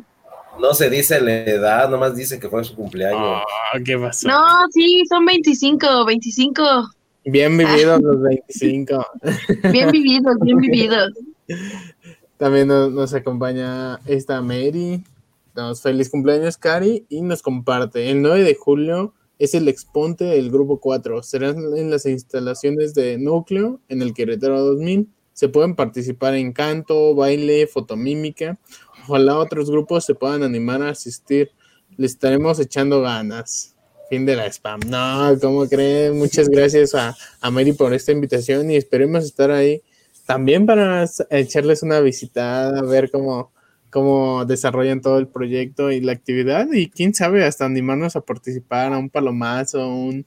No 0.59 0.73
se 0.73 0.89
dice 0.89 1.21
la 1.21 1.43
edad, 1.43 1.87
nomás 1.87 2.15
dice 2.15 2.39
que 2.39 2.49
fue 2.49 2.63
su 2.63 2.75
cumpleaños. 2.75 3.21
Oh, 3.21 3.43
¿Qué 3.85 3.95
pasó? 3.95 4.27
No, 4.27 4.43
sí, 4.71 5.03
son 5.07 5.25
25, 5.25 6.05
25. 6.05 6.63
Bien 7.25 7.55
vividos 7.55 8.01
los 8.01 8.19
25. 8.19 9.05
Bien 9.71 9.91
vividos, 9.91 10.35
bien 10.41 10.57
vividos. 10.57 11.13
También 12.37 12.69
nos, 12.69 12.91
nos 12.91 13.13
acompaña 13.13 13.99
esta 14.07 14.41
Mary. 14.41 15.03
Nos 15.53 15.83
feliz 15.83 16.09
cumpleaños, 16.09 16.57
Cari, 16.57 17.05
y 17.09 17.21
nos 17.21 17.43
comparte. 17.43 18.09
El 18.09 18.23
9 18.23 18.41
de 18.41 18.55
julio 18.55 19.13
es 19.39 19.53
el 19.53 19.67
exponte 19.67 20.25
del 20.25 20.51
grupo 20.51 20.79
4. 20.79 21.23
Serán 21.23 21.57
en 21.77 21.89
las 21.89 22.05
instalaciones 22.05 22.93
de 22.93 23.17
núcleo 23.17 23.79
en 23.89 24.01
el 24.01 24.13
Querétaro 24.13 24.61
2000. 24.61 25.09
Se 25.33 25.49
pueden 25.49 25.75
participar 25.75 26.33
en 26.35 26.51
canto, 26.51 27.13
baile, 27.13 27.67
fotomímica 27.67 28.57
Ojalá 29.07 29.37
otros 29.37 29.71
grupos 29.71 30.03
se 30.03 30.15
puedan 30.15 30.43
animar 30.43 30.81
a 30.81 30.89
asistir. 30.89 31.51
Le 31.95 32.07
estaremos 32.07 32.59
echando 32.59 33.01
ganas. 33.01 33.73
Fin 34.09 34.25
de 34.25 34.35
la 34.35 34.47
spam. 34.47 34.81
No, 34.87 35.37
¿cómo 35.39 35.65
creen? 35.67 36.17
Muchas 36.17 36.49
gracias 36.49 36.93
a, 36.93 37.15
a 37.39 37.51
Mary 37.51 37.71
por 37.73 37.93
esta 37.93 38.11
invitación 38.11 38.69
y 38.69 38.75
esperemos 38.75 39.23
estar 39.23 39.51
ahí 39.51 39.81
también 40.25 40.65
para 40.65 41.05
echarles 41.29 41.83
una 41.83 42.01
visitada, 42.01 42.81
ver 42.81 43.09
cómo, 43.09 43.53
cómo 43.89 44.45
desarrollan 44.45 45.01
todo 45.01 45.17
el 45.17 45.27
proyecto 45.27 45.91
y 45.91 46.01
la 46.01 46.11
actividad 46.11 46.67
y 46.71 46.89
quién 46.89 47.13
sabe 47.13 47.45
hasta 47.45 47.65
animarnos 47.65 48.15
a 48.15 48.21
participar 48.21 48.93
a 48.93 48.97
un 48.97 49.09
palomazo, 49.09 49.87
un, 49.87 50.25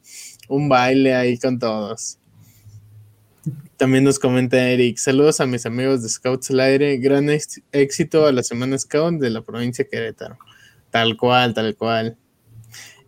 un 0.48 0.68
baile 0.68 1.14
ahí 1.14 1.38
con 1.38 1.58
todos. 1.58 2.18
También 3.76 4.04
nos 4.04 4.18
comenta 4.18 4.58
Eric, 4.68 4.98
saludos 4.98 5.40
a 5.40 5.46
mis 5.46 5.64
amigos 5.64 6.02
de 6.02 6.08
Scouts 6.10 6.50
al 6.50 6.60
aire, 6.60 6.98
gran 6.98 7.28
éxito 7.72 8.26
a 8.26 8.32
la 8.32 8.42
Semana 8.42 8.76
Scout 8.78 9.18
de 9.18 9.30
la 9.30 9.40
provincia 9.40 9.84
de 9.84 9.88
Querétaro. 9.88 10.36
Tal 10.90 11.16
cual, 11.16 11.54
tal 11.54 11.74
cual. 11.76 12.18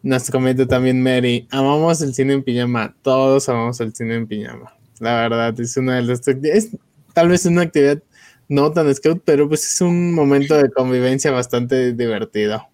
Nos 0.02 0.30
comenta 0.30 0.66
también 0.66 1.02
Mary, 1.02 1.46
amamos 1.50 2.00
el 2.00 2.14
cine 2.14 2.32
en 2.32 2.42
pijama, 2.42 2.96
todos 3.02 3.48
amamos 3.48 3.80
el 3.80 3.94
cine 3.94 4.14
en 4.14 4.26
pijama. 4.26 4.74
La 4.98 5.14
verdad, 5.16 5.60
es 5.60 5.76
una 5.76 5.96
de 5.96 6.02
las 6.02 6.26
es 6.26 6.70
tal 7.12 7.28
vez 7.28 7.44
una 7.44 7.62
actividad 7.62 8.02
no 8.48 8.72
tan 8.72 8.94
scout, 8.94 9.22
pero 9.24 9.48
pues 9.48 9.66
es 9.66 9.80
un 9.80 10.14
momento 10.14 10.56
de 10.56 10.70
convivencia 10.70 11.30
bastante 11.30 11.92
divertido. 11.92 12.68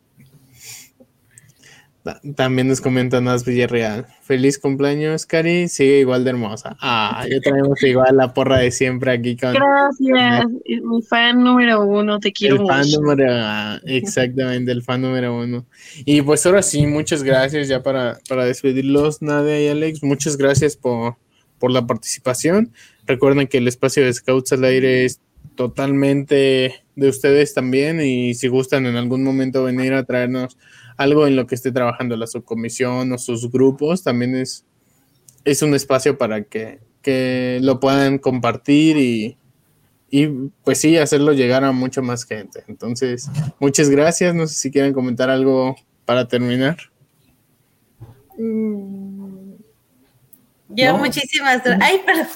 También 2.37 2.69
nos 2.69 2.81
comenta 2.81 3.21
Nas 3.21 3.45
Villarreal. 3.45 4.07
Feliz 4.23 4.59
cumpleaños, 4.59 5.27
Cari. 5.27 5.69
Sigue 5.69 6.01
igual 6.01 6.25
de 6.25 6.31
hermosa. 6.31 6.77
Ah, 6.81 7.27
ya 7.29 7.41
traemos 7.41 7.83
igual 7.83 8.16
la 8.16 8.33
porra 8.33 8.59
de 8.59 8.71
siempre 8.71 9.11
aquí 9.12 9.37
con. 9.37 9.53
Gracias. 9.53 10.47
Mi 10.83 11.03
fan 11.03 11.43
número 11.43 11.83
uno. 11.83 12.19
Te 12.19 12.33
quiero 12.33 12.57
el 12.57 12.62
mucho. 12.62 12.75
Fan 12.75 12.91
número, 12.93 13.81
exactamente, 13.85 14.73
el 14.73 14.83
fan 14.83 15.03
número 15.03 15.37
uno. 15.37 15.66
Y 16.05 16.23
pues 16.23 16.45
ahora 16.47 16.62
sí, 16.62 16.87
muchas 16.87 17.23
gracias 17.23 17.69
ya 17.69 17.83
para, 17.83 18.19
para 18.29 18.45
despedirlos, 18.45 19.21
Nadia 19.21 19.61
y 19.62 19.69
Alex. 19.69 20.03
Muchas 20.03 20.37
gracias 20.37 20.77
por, 20.77 21.16
por 21.59 21.71
la 21.71 21.87
participación. 21.87 22.73
Recuerden 23.07 23.49
que 23.49 23.59
el 23.59 23.69
espacio 23.69 24.05
de 24.05 24.12
Scouts 24.12 24.53
al 24.53 24.64
aire 24.64 25.05
es 25.05 25.21
totalmente 25.59 26.84
de 26.94 27.09
ustedes 27.09 27.52
también. 27.52 28.00
Y 28.00 28.34
si 28.34 28.46
gustan 28.46 28.86
en 28.86 28.94
algún 28.94 29.24
momento 29.24 29.64
venir 29.64 29.92
a 29.92 30.04
traernos 30.04 30.56
algo 30.96 31.26
en 31.26 31.34
lo 31.34 31.48
que 31.48 31.56
esté 31.56 31.72
trabajando 31.72 32.16
la 32.16 32.28
subcomisión 32.28 33.12
o 33.12 33.18
sus 33.18 33.50
grupos, 33.50 34.04
también 34.04 34.36
es, 34.36 34.64
es 35.44 35.62
un 35.62 35.74
espacio 35.74 36.16
para 36.16 36.44
que, 36.44 36.78
que 37.02 37.59
lo 37.61 37.80
puedan 37.80 38.18
compartir 38.18 38.98
y, 38.98 39.36
y 40.09 40.28
pues 40.62 40.78
sí, 40.78 40.96
hacerlo 40.96 41.32
llegar 41.32 41.64
a 41.64 41.72
mucha 41.72 42.02
más 42.02 42.24
gente. 42.24 42.62
Entonces, 42.68 43.28
muchas 43.59 43.90
gracias. 43.90 44.36
No 44.36 44.46
sé 44.46 44.54
si 44.54 44.70
quieren 44.70 44.92
comentar 44.92 45.28
algo 45.28 45.74
para 46.04 46.28
terminar. 46.28 46.76
Yo 50.68 50.92
no. 50.92 50.98
muchísimas 50.98 51.64
gracias. 51.64 51.80
Ay, 51.82 52.00
perdón. 52.06 52.28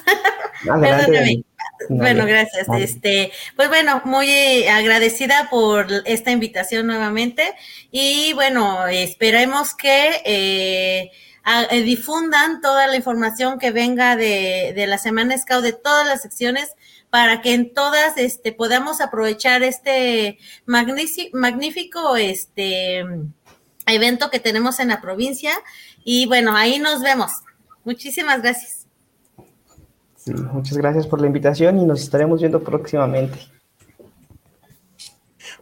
Perdóname. 0.65 1.45
Bueno, 1.89 2.27
gracias. 2.27 2.69
Este, 2.79 3.33
pues 3.57 3.69
bueno, 3.69 4.03
muy 4.05 4.67
agradecida 4.67 5.49
por 5.51 5.87
esta 6.05 6.31
invitación 6.31 6.87
nuevamente 6.87 7.55
y 7.91 8.33
bueno, 8.35 8.87
esperemos 8.87 9.75
que 9.75 10.23
eh, 10.25 11.11
eh, 11.71 11.83
difundan 11.83 12.61
toda 12.61 12.87
la 12.87 12.97
información 12.97 13.59
que 13.59 13.71
venga 13.71 14.17
de, 14.17 14.73
de 14.75 14.87
la 14.87 14.99
Semana 14.99 15.37
Scout 15.37 15.63
de 15.63 15.73
todas 15.73 16.07
las 16.07 16.23
secciones 16.23 16.75
para 17.13 17.43
que 17.43 17.53
en 17.53 17.75
todas 17.75 18.17
este, 18.17 18.53
podamos 18.53 19.03
aprovechar 19.03 19.63
este 19.63 20.39
magnífico 20.65 22.17
este, 22.17 23.05
evento 23.87 24.31
que 24.31 24.41
tenemos 24.41 24.81
en 24.81 24.89
la 24.89 25.03
provincia. 25.03 25.53
Y 26.05 26.25
bueno, 26.25 26.57
ahí 26.57 26.79
nos 26.79 27.03
vemos. 27.03 27.33
Muchísimas 27.85 28.41
gracias 28.41 28.82
muchas 30.27 30.79
gracias 30.79 31.07
por 31.07 31.21
la 31.21 31.27
invitación 31.27 31.79
y 31.79 31.85
nos 31.85 32.03
estaremos 32.03 32.41
viendo 32.41 32.63
próximamente. 32.63 33.39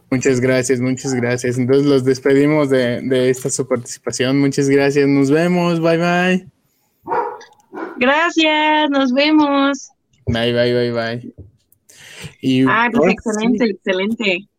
Muchas 0.09 0.41
gracias, 0.41 0.81
muchas 0.81 1.13
gracias. 1.13 1.57
Entonces 1.57 1.85
los 1.85 2.03
despedimos 2.03 2.69
de, 2.69 3.29
esta 3.29 3.49
su 3.49 3.67
participación. 3.67 4.39
Muchas 4.39 4.67
gracias, 4.67 5.07
nos 5.07 5.31
vemos, 5.31 5.79
bye 5.79 5.97
bye. 5.97 6.47
Gracias, 7.97 8.89
nos 8.89 9.13
vemos. 9.13 9.89
Bye, 10.27 10.51
bye, 10.53 10.73
bye, 10.73 10.91
bye. 10.91 11.33
Y 12.41 12.65
ah, 12.67 12.89
pues 12.91 13.13
excelente, 13.13 13.65
excelente. 13.65 14.49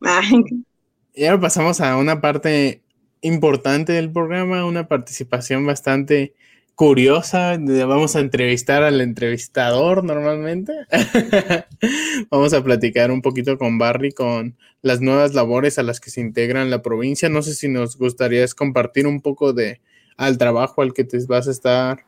Y 1.14 1.26
ahora 1.26 1.42
pasamos 1.42 1.80
a 1.82 1.98
una 1.98 2.22
parte 2.22 2.82
importante 3.20 3.92
del 3.92 4.11
programa, 4.11 4.64
una 4.64 4.88
participación 4.88 5.66
bastante 5.66 6.34
curiosa. 6.75 7.57
Vamos 7.59 8.16
a 8.16 8.20
entrevistar 8.20 8.83
al 8.83 9.01
entrevistador 9.01 10.05
normalmente. 10.05 10.73
Vamos 12.31 12.53
a 12.53 12.62
platicar 12.62 13.11
un 13.11 13.23
poquito 13.23 13.59
con 13.59 13.79
Barry 13.79 14.12
con 14.12 14.57
las 14.83 15.01
nuevas 15.01 15.35
labores 15.35 15.79
a 15.79 15.83
las 15.83 16.01
que 16.01 16.11
se 16.11 16.20
integran 16.20 16.70
la 16.70 16.83
provincia. 16.83 17.29
No 17.29 17.43
sé 17.43 17.55
si 17.55 17.68
nos 17.68 17.97
gustaría 17.97 18.47
compartir 18.57 19.07
un 19.07 19.20
poco 19.20 19.53
de 19.53 19.81
al 20.16 20.39
trabajo 20.39 20.83
al 20.83 20.93
que 20.93 21.05
te 21.05 21.18
vas 21.27 21.49
a 21.49 21.51
estar, 21.51 22.05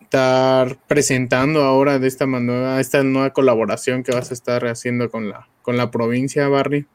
estar 0.00 0.78
presentando 0.86 1.62
ahora 1.62 1.98
de 1.98 2.08
esta 2.08 2.26
nueva, 2.26 2.80
esta 2.80 3.02
nueva 3.02 3.30
colaboración 3.30 4.02
que 4.02 4.12
vas 4.12 4.30
a 4.30 4.34
estar 4.34 4.66
haciendo 4.66 5.10
con 5.10 5.28
la, 5.28 5.48
con 5.62 5.76
la 5.76 5.90
provincia, 5.90 6.48
Barry. 6.48 6.86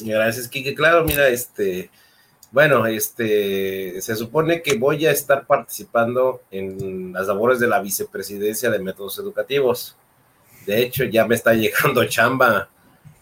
Gracias, 0.00 0.48
Kike. 0.48 0.74
Claro, 0.74 1.04
mira, 1.04 1.28
este, 1.28 1.90
bueno, 2.52 2.86
este, 2.86 4.00
se 4.00 4.14
supone 4.14 4.62
que 4.62 4.76
voy 4.76 5.06
a 5.06 5.10
estar 5.10 5.46
participando 5.46 6.42
en 6.50 7.12
las 7.12 7.26
labores 7.26 7.58
de 7.58 7.66
la 7.66 7.80
vicepresidencia 7.80 8.70
de 8.70 8.78
métodos 8.78 9.18
educativos. 9.18 9.96
De 10.66 10.82
hecho, 10.82 11.04
ya 11.04 11.26
me 11.26 11.34
está 11.34 11.54
llegando 11.54 12.04
chamba, 12.04 12.68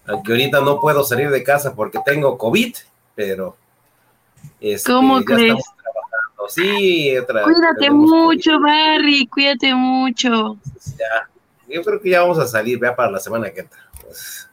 aunque 0.07 0.33
ahorita 0.33 0.61
no 0.61 0.81
puedo 0.81 1.05
salir 1.05 1.31
de 1.31 1.45
casa 1.45 1.75
porque 1.75 2.01
tengo 2.05 2.37
COVID, 2.37 2.75
pero 3.15 3.57
este, 4.61 4.91
¿Cómo 4.91 5.23
crees? 5.23 5.63
Sí, 6.49 7.15
cuídate 7.27 7.91
mucho, 7.91 8.59
Barry, 8.59 9.27
cuídate 9.29 9.73
mucho. 9.75 10.59
Ya, 10.99 11.29
yo 11.69 11.83
creo 11.85 12.01
que 12.01 12.11
ya 12.11 12.23
vamos 12.23 12.39
a 12.39 12.47
salir, 12.47 12.79
vea 12.79 12.97
para 12.97 13.13
la 13.13 13.21
semana 13.21 13.51
que 13.51 13.61
entra. 13.61 13.79
Pues, 14.03 14.50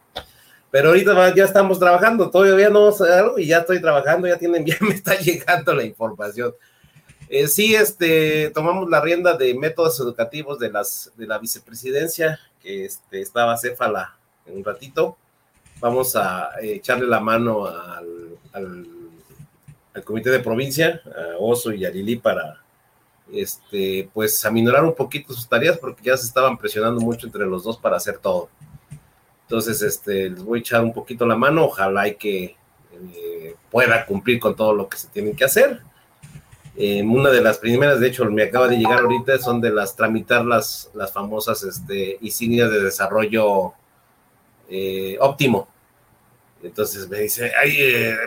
pero 0.69 0.89
ahorita 0.89 1.33
ya 1.33 1.45
estamos 1.45 1.79
trabajando, 1.79 2.29
todavía 2.29 2.69
no 2.69 2.89
algo 2.89 3.39
y 3.39 3.47
ya 3.47 3.59
estoy 3.59 3.81
trabajando, 3.81 4.27
ya 4.27 4.37
tienen, 4.37 4.65
ya 4.65 4.77
me 4.81 4.93
está 4.93 5.17
llegando 5.17 5.73
la 5.73 5.83
información. 5.83 6.53
Eh, 7.29 7.47
sí, 7.47 7.75
este, 7.75 8.51
tomamos 8.51 8.89
la 8.89 9.01
rienda 9.01 9.35
de 9.35 9.53
métodos 9.53 9.99
educativos 9.99 10.59
de 10.59 10.71
las 10.71 11.11
de 11.17 11.27
la 11.27 11.37
vicepresidencia, 11.39 12.39
que 12.61 12.85
este, 12.85 13.21
estaba 13.21 13.57
Céfala 13.57 14.17
en 14.45 14.57
un 14.57 14.63
ratito. 14.63 15.17
Vamos 15.79 16.15
a 16.15 16.51
eh, 16.61 16.75
echarle 16.75 17.05
la 17.05 17.19
mano 17.19 17.67
al, 17.67 18.37
al, 18.53 18.87
comité 20.03 20.29
de 20.29 20.39
provincia, 20.39 21.01
a 21.05 21.37
Oso 21.37 21.73
y 21.73 21.83
a 21.85 21.89
Lili, 21.89 22.17
para 22.17 22.61
este, 23.33 24.09
pues 24.13 24.45
aminorar 24.45 24.85
un 24.85 24.95
poquito 24.95 25.33
sus 25.33 25.49
tareas, 25.49 25.77
porque 25.77 26.03
ya 26.03 26.15
se 26.15 26.27
estaban 26.27 26.57
presionando 26.57 27.01
mucho 27.01 27.25
entre 27.25 27.45
los 27.45 27.63
dos 27.63 27.77
para 27.77 27.97
hacer 27.97 28.19
todo. 28.19 28.49
Entonces, 29.47 29.81
este, 29.81 30.29
les 30.29 30.43
voy 30.43 30.59
a 30.59 30.61
echar 30.61 30.83
un 30.83 30.91
poquito 30.91 31.25
la 31.25 31.37
mano, 31.37 31.65
ojalá 31.65 32.05
y 32.05 32.15
que 32.15 32.57
eh, 33.15 33.55
pueda 33.71 34.05
cumplir 34.05 34.41
con 34.41 34.57
todo 34.57 34.73
lo 34.73 34.89
que 34.89 34.97
se 34.97 35.07
tiene 35.07 35.31
que 35.31 35.45
hacer. 35.45 35.79
Eh, 36.75 37.01
una 37.01 37.29
de 37.29 37.41
las 37.41 37.57
primeras, 37.57 38.01
de 38.01 38.09
hecho, 38.09 38.25
me 38.25 38.43
acaba 38.43 38.67
de 38.67 38.75
llegar 38.75 38.99
ahorita, 38.99 39.37
son 39.39 39.61
de 39.61 39.71
las 39.71 39.95
tramitar 39.95 40.45
las, 40.45 40.91
las 40.93 41.13
famosas 41.13 41.63
este, 41.63 42.17
insignias 42.19 42.69
de 42.69 42.83
desarrollo 42.83 43.71
eh, 44.69 45.15
óptimo. 45.21 45.69
Entonces 46.61 47.07
me 47.07 47.19
dice, 47.21 47.53
ay, 47.57 47.77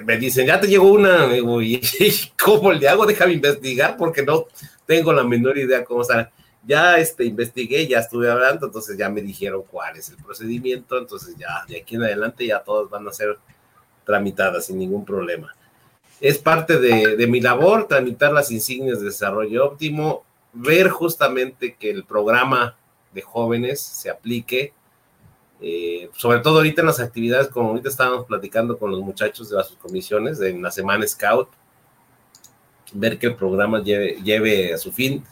me 0.05 0.17
dicen, 0.17 0.47
ya 0.47 0.59
te 0.59 0.69
llegó 0.69 0.91
una, 0.91 1.37
y, 1.37 1.81
¿cómo 2.43 2.73
le 2.73 2.89
hago? 2.89 3.05
Déjame 3.05 3.35
investigar 3.35 3.95
porque 3.99 4.23
no 4.23 4.47
tengo 4.87 5.13
la 5.13 5.25
menor 5.25 5.59
idea 5.59 5.85
cómo 5.85 6.01
está 6.01 6.31
ya 6.71 6.99
este, 6.99 7.25
investigué, 7.25 7.89
ya 7.89 7.99
estuve 7.99 8.31
hablando, 8.31 8.67
entonces 8.67 8.97
ya 8.97 9.09
me 9.09 9.21
dijeron 9.23 9.65
cuál 9.69 9.97
es 9.97 10.09
el 10.11 10.17
procedimiento, 10.19 10.99
entonces 10.99 11.35
ya 11.37 11.65
de 11.67 11.81
aquí 11.81 11.97
en 11.97 12.05
adelante 12.05 12.47
ya 12.47 12.61
todas 12.61 12.89
van 12.89 13.09
a 13.09 13.13
ser 13.13 13.37
tramitadas 14.05 14.67
sin 14.67 14.79
ningún 14.79 15.05
problema. 15.05 15.53
Es 16.21 16.39
parte 16.39 16.79
de, 16.79 17.27
mi 17.27 17.41
labor 17.41 17.89
tramitar 17.89 18.33
las 18.33 18.53
insignias 18.53 19.01
de 19.01 19.07
desarrollo 19.07 19.65
óptimo, 19.65 20.23
ver 20.53 20.91
justamente 20.91 21.75
que 21.75 21.91
el 21.91 22.05
programa 22.05 22.77
de 23.13 23.23
jóvenes 23.23 23.81
se 23.81 24.09
aplique, 24.09 24.73
eh, 25.61 26.09
sobre 26.15 26.39
todo 26.39 26.59
ahorita 26.59 26.83
en 26.83 26.87
las 26.87 27.01
actividades, 27.01 27.49
como 27.49 27.71
ahorita 27.71 27.89
estábamos 27.89 28.27
platicando 28.27 28.79
con 28.79 28.93
los 28.93 29.01
muchachos 29.01 29.51
de 29.51 29.57
las 29.57 29.71
comisiones 29.71 30.39
de 30.39 30.57
la 30.57 30.71
semana 30.71 31.05
Scout, 31.05 31.49
ver 32.93 33.19
que 33.19 33.27
el 33.27 33.35
programa 33.35 33.83
lleve, 33.83 34.23
lleve 34.23 34.73
a 34.73 34.79
su 34.79 34.93
fin 34.93 35.25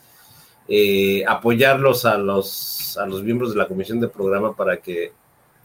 eh, 0.69 1.25
apoyarlos 1.27 2.05
a 2.05 2.19
los, 2.19 2.99
a 2.99 3.07
los 3.07 3.23
miembros 3.23 3.53
de 3.53 3.59
la 3.59 3.67
comisión 3.67 4.01
de 4.01 4.09
programa 4.09 4.55
para 4.55 4.77
que 4.77 5.13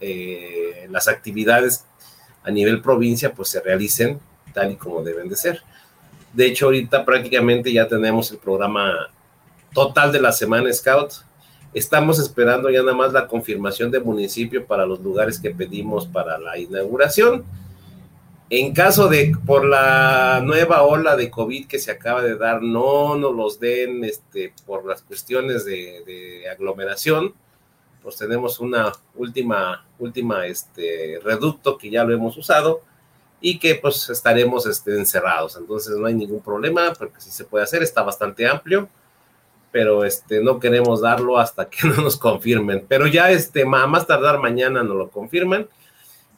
eh, 0.00 0.86
las 0.90 1.08
actividades 1.08 1.84
a 2.42 2.50
nivel 2.50 2.80
provincia 2.80 3.32
pues 3.32 3.50
se 3.50 3.60
realicen 3.60 4.18
tal 4.52 4.72
y 4.72 4.76
como 4.76 5.02
deben 5.02 5.28
de 5.28 5.36
ser. 5.36 5.62
De 6.32 6.46
hecho, 6.46 6.66
ahorita 6.66 7.04
prácticamente 7.04 7.72
ya 7.72 7.86
tenemos 7.86 8.30
el 8.30 8.38
programa 8.38 9.08
total 9.72 10.10
de 10.10 10.20
la 10.20 10.32
Semana 10.32 10.72
Scout. 10.72 11.12
Estamos 11.74 12.18
esperando 12.18 12.70
ya 12.70 12.80
nada 12.80 12.94
más 12.94 13.12
la 13.12 13.26
confirmación 13.26 13.90
de 13.90 14.00
municipio 14.00 14.64
para 14.64 14.86
los 14.86 15.00
lugares 15.00 15.38
que 15.38 15.50
pedimos 15.50 16.06
para 16.06 16.38
la 16.38 16.58
inauguración 16.58 17.44
en 18.50 18.74
caso 18.74 19.08
de 19.08 19.32
por 19.46 19.64
la 19.64 20.40
nueva 20.44 20.82
ola 20.82 21.16
de 21.16 21.30
COVID 21.30 21.66
que 21.66 21.78
se 21.78 21.90
acaba 21.90 22.22
de 22.22 22.36
dar, 22.36 22.62
no 22.62 23.16
nos 23.16 23.34
los 23.34 23.60
den 23.60 24.04
este, 24.04 24.52
por 24.66 24.84
las 24.84 25.02
cuestiones 25.02 25.64
de, 25.64 26.44
aglomeración, 26.50 27.34
pues 28.02 28.16
tenemos 28.16 28.60
una 28.60 28.92
última, 29.14 29.86
última 29.98 30.46
este, 30.46 31.20
reducto 31.24 31.78
que 31.78 31.90
ya 31.90 32.04
lo 32.04 32.14
hemos 32.14 32.36
usado 32.36 32.82
y 33.40 33.58
que 33.58 33.76
pues 33.76 34.10
estaremos 34.10 34.66
este, 34.66 34.96
encerrados. 34.98 35.56
Entonces 35.56 35.96
no 35.96 36.06
hay 36.06 36.14
ningún 36.14 36.42
problema, 36.42 36.92
porque 36.98 37.20
sí 37.20 37.30
se 37.30 37.44
puede 37.44 37.64
hacer, 37.64 37.82
está 37.82 38.02
bastante 38.02 38.46
amplio, 38.46 38.88
pero 39.72 40.04
este, 40.04 40.42
no 40.42 40.60
queremos 40.60 41.00
darlo 41.00 41.38
hasta 41.38 41.68
que 41.70 41.88
no 41.88 42.02
nos 42.02 42.18
confirmen. 42.18 42.84
Pero 42.86 43.06
ya 43.06 43.30
este, 43.30 43.64
más 43.64 44.06
tardar 44.06 44.38
mañana 44.38 44.82
nos 44.82 44.96
lo 44.96 45.08
confirman 45.10 45.66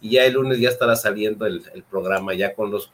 y 0.06 0.10
ya 0.10 0.24
el 0.24 0.34
lunes 0.34 0.60
ya 0.60 0.68
estará 0.68 0.94
saliendo 0.94 1.46
el, 1.46 1.62
programa 1.90 2.32
ya 2.32 2.54
con 2.54 2.70
los, 2.70 2.92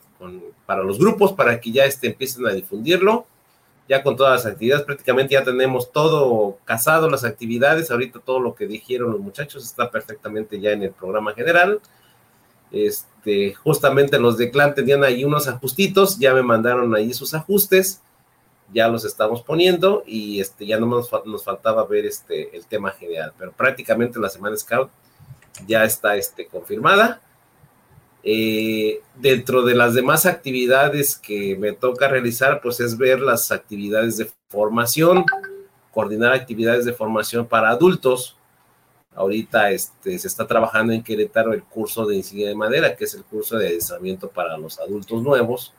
para 0.65 0.83
los 0.83 0.99
grupos, 0.99 1.33
para 1.33 1.61
que 1.61 1.71
ya 1.71 1.85
este, 1.85 2.07
empiecen 2.07 2.47
a 2.47 2.53
difundirlo, 2.53 3.27
ya 3.87 4.03
con 4.03 4.17
todas 4.17 4.43
las 4.43 4.51
actividades, 4.51 4.87
prácticamente 4.87 5.35
ya 5.35 5.45
tenemos 5.45 5.93
todo 5.93 6.57
casado, 6.65 7.11
las 7.11 7.25
actividades, 7.25 7.91
ahorita 7.91 8.21
todo 8.21 8.41
lo 8.41 8.55
que 8.55 8.67
dijeron 8.67 9.13
los 9.13 9.21
muchachos 9.21 9.63
está 9.63 9.91
perfectamente 9.91 10.59
ya 10.59 10.71
en 10.71 10.85
el 10.85 10.93
programa 10.93 11.35
general. 11.35 11.81
Este, 12.71 13.53
justamente 13.53 14.19
los 14.19 14.39
de 14.39 14.51
Clan 14.51 14.75
tenían 14.75 15.05
ahí 15.05 15.23
unos 15.23 15.49
ajustitos, 15.49 16.19
ya 16.19 16.33
me 16.33 16.43
mandaron 16.43 16.95
ahí 16.95 17.13
sus 17.13 17.35
ajustes, 17.35 18.01
ya 18.73 18.89
los 18.89 19.05
estamos 19.05 19.43
poniendo 19.43 20.03
y 20.07 20.41
este, 20.41 20.65
ya 20.65 20.81
no 20.81 20.87
nos, 20.87 21.11
nos 21.27 21.45
faltaba 21.45 21.85
ver 21.85 22.07
este, 22.07 22.57
el 22.57 22.65
tema 22.65 22.91
general, 22.93 23.35
pero 23.37 23.53
prácticamente 23.53 24.19
la 24.19 24.31
semana 24.31 24.57
Scout 24.57 24.91
ya 25.67 25.85
está 25.85 26.17
este, 26.17 26.47
confirmada. 26.47 27.21
Eh, 28.25 29.01
dentro 29.17 29.63
de 29.63 29.75
las 29.75 29.95
demás 29.95 30.27
actividades 30.27 31.17
que 31.17 31.57
me 31.57 31.73
toca 31.73 32.09
realizar, 32.09 32.61
pues 32.61 32.81
es 32.81 32.97
ver 32.97 33.21
las 33.21 33.51
actividades 33.51 34.17
de 34.17 34.31
formación, 34.49 35.25
coordinar 35.91 36.33
actividades 36.33 36.85
de 36.85 36.93
formación 36.93 37.47
para 37.47 37.71
adultos. 37.71 38.37
Ahorita 39.15 39.71
este, 39.73 40.19
se 40.19 40.29
está 40.29 40.47
trabajando 40.47 40.93
en 40.93 41.03
Querétaro 41.03 41.53
el 41.53 41.65
curso 41.65 42.07
de 42.07 42.17
insignia 42.17 42.49
de 42.49 42.55
madera, 42.55 42.97
que 42.97 43.05
es 43.05 43.15
el 43.15 43.25
curso 43.25 43.59
de 43.59 43.69
adiestramiento 43.69 44.29
para 44.29 44.57
los 44.57 44.79
adultos 44.79 45.23
nuevos 45.23 45.75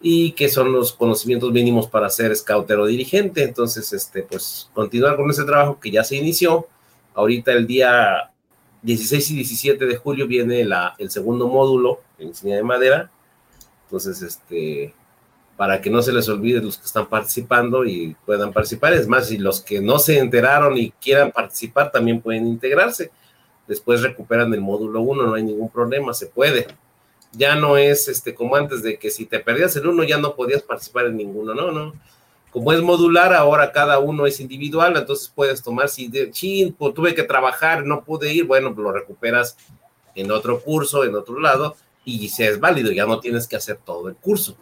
y 0.00 0.32
que 0.32 0.48
son 0.48 0.72
los 0.72 0.92
conocimientos 0.92 1.50
mínimos 1.50 1.88
para 1.88 2.08
ser 2.10 2.36
scoutero 2.36 2.86
dirigente. 2.86 3.42
Entonces, 3.42 3.92
este, 3.92 4.22
pues 4.22 4.70
continuar 4.72 5.16
con 5.16 5.28
ese 5.30 5.44
trabajo 5.44 5.80
que 5.80 5.90
ya 5.90 6.04
se 6.04 6.16
inició 6.16 6.68
Ahorita 7.18 7.50
el 7.50 7.66
día 7.66 8.30
16 8.82 9.30
y 9.30 9.34
17 9.36 9.86
de 9.86 9.96
julio 9.96 10.26
viene 10.26 10.64
la, 10.64 10.94
el 10.98 11.10
segundo 11.10 11.48
módulo 11.48 12.00
en 12.18 12.28
ingeniería 12.28 12.58
de 12.58 12.64
madera. 12.64 13.10
Entonces, 13.84 14.22
este, 14.22 14.94
para 15.56 15.80
que 15.80 15.90
no 15.90 16.02
se 16.02 16.12
les 16.12 16.28
olvide 16.28 16.62
los 16.62 16.78
que 16.78 16.86
están 16.86 17.08
participando 17.08 17.84
y 17.84 18.16
puedan 18.24 18.52
participar. 18.52 18.92
Es 18.92 19.08
más, 19.08 19.26
si 19.26 19.38
los 19.38 19.60
que 19.60 19.80
no 19.80 19.98
se 19.98 20.18
enteraron 20.18 20.78
y 20.78 20.92
quieran 20.92 21.32
participar 21.32 21.90
también 21.90 22.20
pueden 22.20 22.46
integrarse. 22.46 23.10
Después 23.66 24.02
recuperan 24.02 24.54
el 24.54 24.60
módulo 24.60 25.00
1, 25.00 25.24
no 25.24 25.34
hay 25.34 25.42
ningún 25.42 25.68
problema, 25.68 26.14
se 26.14 26.26
puede. 26.26 26.68
Ya 27.32 27.56
no 27.56 27.76
es 27.76 28.06
este 28.06 28.34
como 28.34 28.54
antes 28.54 28.82
de 28.82 28.98
que 28.98 29.10
si 29.10 29.26
te 29.26 29.40
perdías 29.40 29.74
el 29.76 29.88
uno 29.88 30.04
ya 30.04 30.16
no 30.16 30.36
podías 30.36 30.62
participar 30.62 31.06
en 31.06 31.16
ninguno, 31.16 31.54
no, 31.54 31.72
no. 31.72 31.92
Como 32.50 32.72
es 32.72 32.80
modular, 32.80 33.34
ahora 33.34 33.72
cada 33.72 33.98
uno 33.98 34.26
es 34.26 34.40
individual, 34.40 34.96
entonces 34.96 35.30
puedes 35.34 35.62
tomar, 35.62 35.88
si 35.88 36.08
de 36.08 36.30
chin, 36.30 36.72
pues, 36.72 36.94
tuve 36.94 37.14
que 37.14 37.22
trabajar, 37.22 37.84
no 37.84 38.04
pude 38.04 38.32
ir, 38.32 38.44
bueno, 38.44 38.70
lo 38.70 38.92
recuperas 38.92 39.56
en 40.14 40.30
otro 40.30 40.60
curso, 40.60 41.04
en 41.04 41.14
otro 41.14 41.38
lado, 41.38 41.76
y 42.04 42.28
si 42.28 42.42
es 42.42 42.58
válido, 42.58 42.90
ya 42.90 43.06
no 43.06 43.20
tienes 43.20 43.46
que 43.46 43.56
hacer 43.56 43.78
todo 43.84 44.08
el 44.08 44.16
curso, 44.16 44.56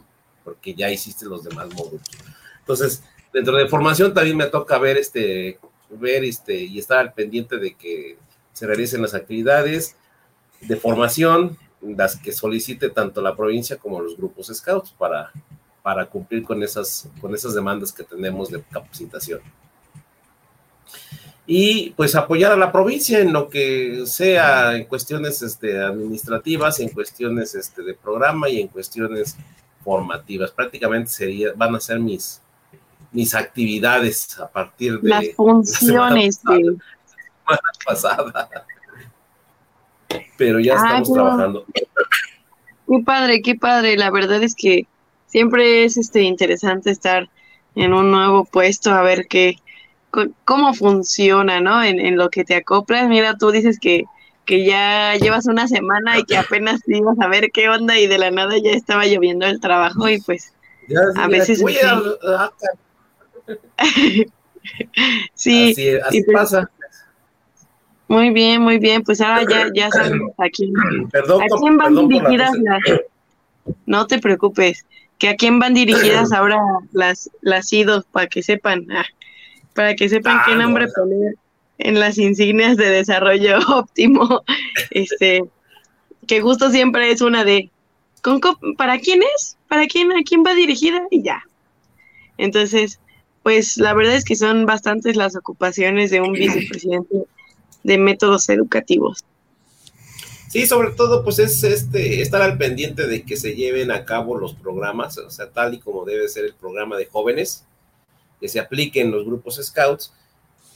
porque 0.44 0.74
ya 0.74 0.90
hiciste 0.90 1.26
los 1.26 1.44
demás 1.44 1.68
módulos. 1.74 2.02
Entonces, 2.60 3.02
dentro 3.32 3.56
de 3.56 3.68
formación 3.68 4.12
también 4.12 4.36
me 4.36 4.46
toca 4.46 4.78
ver 4.78 4.96
este, 4.96 5.58
ver 5.90 6.24
este, 6.24 6.56
y 6.56 6.78
estar 6.78 6.98
al 6.98 7.12
pendiente 7.12 7.58
de 7.58 7.74
que 7.74 8.18
se 8.52 8.66
realicen 8.66 9.02
las 9.02 9.14
actividades 9.14 9.96
de 10.60 10.76
formación, 10.76 11.56
las 11.80 12.16
que 12.16 12.32
solicite 12.32 12.90
tanto 12.90 13.20
la 13.20 13.36
provincia 13.36 13.76
como 13.76 14.00
los 14.00 14.16
grupos 14.16 14.48
scouts 14.48 14.92
para, 14.98 15.30
para 15.86 16.04
cumplir 16.04 16.42
con 16.42 16.60
esas, 16.64 17.08
con 17.20 17.32
esas 17.32 17.54
demandas 17.54 17.92
que 17.92 18.02
tenemos 18.02 18.50
de 18.50 18.60
capacitación. 18.60 19.38
Y 21.46 21.90
pues 21.90 22.16
apoyar 22.16 22.50
a 22.50 22.56
la 22.56 22.72
provincia 22.72 23.20
en 23.20 23.32
lo 23.32 23.48
que 23.48 24.02
sea 24.04 24.74
en 24.74 24.86
cuestiones 24.86 25.42
este, 25.42 25.80
administrativas, 25.80 26.80
en 26.80 26.88
cuestiones 26.88 27.54
este, 27.54 27.82
de 27.82 27.94
programa 27.94 28.48
y 28.48 28.62
en 28.62 28.66
cuestiones 28.66 29.36
formativas. 29.84 30.50
Prácticamente 30.50 31.08
sería, 31.08 31.52
van 31.54 31.76
a 31.76 31.78
ser 31.78 32.00
mis, 32.00 32.42
mis 33.12 33.32
actividades 33.32 34.40
a 34.40 34.48
partir 34.48 35.00
de 35.00 35.08
las 35.08 35.24
funciones 35.36 36.40
la 36.42 36.52
semana 36.56 36.80
pasada. 37.86 38.50
Pero 40.36 40.58
ya 40.58 40.74
estamos 40.74 41.10
pero- 41.10 41.14
trabajando. 41.22 41.64
Qué 42.88 43.02
padre, 43.04 43.40
qué 43.40 43.54
padre. 43.54 43.96
La 43.96 44.10
verdad 44.10 44.42
es 44.42 44.56
que 44.56 44.88
siempre 45.26 45.84
es 45.84 45.96
este 45.96 46.22
interesante 46.22 46.90
estar 46.90 47.28
en 47.74 47.92
un 47.92 48.10
nuevo 48.10 48.44
puesto, 48.44 48.90
a 48.90 49.02
ver 49.02 49.26
qué, 49.28 49.56
cómo 50.44 50.72
funciona, 50.74 51.60
¿no? 51.60 51.82
En, 51.84 52.00
en 52.00 52.16
lo 52.16 52.30
que 52.30 52.44
te 52.44 52.54
acoplas. 52.54 53.08
Mira, 53.08 53.36
tú 53.36 53.50
dices 53.50 53.78
que, 53.78 54.04
que 54.46 54.64
ya 54.64 55.14
llevas 55.16 55.46
una 55.46 55.68
semana 55.68 56.18
y 56.18 56.24
que 56.24 56.36
apenas 56.38 56.80
ibas 56.86 57.18
a 57.20 57.28
ver 57.28 57.50
qué 57.52 57.68
onda 57.68 57.98
y 57.98 58.06
de 58.06 58.18
la 58.18 58.30
nada 58.30 58.56
ya 58.58 58.70
estaba 58.70 59.04
lloviendo 59.06 59.44
el 59.46 59.60
trabajo 59.60 60.08
y 60.08 60.20
pues 60.20 60.52
Ya, 60.88 61.00
a 61.16 61.28
veces 61.28 61.58
sí. 61.58 61.76
a- 61.84 62.44
a- 62.44 62.52
sí, 65.34 65.74
así 66.06 66.22
pues- 66.22 66.34
pasa. 66.36 66.70
muy 68.08 68.30
bien, 68.30 68.62
muy 68.62 68.78
bien. 68.78 69.02
Pues 69.02 69.20
ahora 69.20 69.42
ya, 69.48 69.68
ya 69.74 69.90
sabemos 69.90 70.32
aquí. 70.38 70.72
Perdón, 71.10 71.42
¿A 71.42 71.46
quién 71.60 71.76
van 71.76 71.94
perdón 71.94 72.08
dirigidas 72.08 72.52
las? 72.62 72.80
No 73.84 74.06
te 74.06 74.18
preocupes, 74.20 74.86
que 75.18 75.28
a 75.28 75.36
quién 75.36 75.58
van 75.58 75.74
dirigidas 75.74 76.32
ahora 76.32 76.58
las 76.92 77.30
las 77.40 77.72
IDOs 77.72 78.04
para 78.06 78.26
que 78.26 78.42
sepan, 78.42 78.86
ah, 78.90 79.04
para 79.74 79.94
que 79.94 80.08
sepan 80.08 80.38
Ah, 80.38 80.44
qué 80.46 80.54
no, 80.54 80.62
nombre 80.62 80.86
no. 80.86 80.92
poner 80.94 81.34
en 81.78 82.00
las 82.00 82.16
insignias 82.18 82.76
de 82.76 82.88
desarrollo 82.90 83.58
óptimo. 83.68 84.42
Este, 84.90 85.44
que 86.26 86.40
justo 86.40 86.70
siempre 86.70 87.10
es 87.10 87.20
una 87.20 87.44
de 87.44 87.70
¿con 88.22 88.40
co- 88.40 88.58
¿para 88.76 88.98
quién 88.98 89.20
es? 89.36 89.56
¿Para 89.68 89.86
quién? 89.86 90.10
¿A 90.12 90.22
quién 90.24 90.42
va 90.44 90.54
dirigida? 90.54 91.02
Y 91.10 91.22
ya. 91.22 91.42
Entonces, 92.38 92.98
pues 93.42 93.76
la 93.76 93.94
verdad 93.94 94.14
es 94.14 94.24
que 94.24 94.36
son 94.36 94.66
bastantes 94.66 95.16
las 95.16 95.36
ocupaciones 95.36 96.10
de 96.10 96.20
un 96.20 96.32
vicepresidente 96.32 97.22
de 97.84 97.98
métodos 97.98 98.48
educativos. 98.48 99.24
Sí, 100.48 100.66
sobre 100.66 100.92
todo, 100.92 101.24
pues 101.24 101.38
es 101.38 101.62
este 101.64 102.22
estar 102.22 102.40
al 102.40 102.56
pendiente 102.56 103.06
de 103.06 103.24
que 103.24 103.36
se 103.36 103.54
lleven 103.54 103.90
a 103.90 104.04
cabo 104.04 104.38
los 104.38 104.54
programas, 104.54 105.18
o 105.18 105.30
sea, 105.30 105.50
tal 105.50 105.74
y 105.74 105.78
como 105.78 106.04
debe 106.04 106.28
ser 106.28 106.44
el 106.44 106.54
programa 106.54 106.96
de 106.96 107.06
jóvenes, 107.06 107.64
que 108.40 108.48
se 108.48 108.60
apliquen 108.60 109.10
los 109.10 109.24
grupos 109.24 109.56
scouts. 109.62 110.12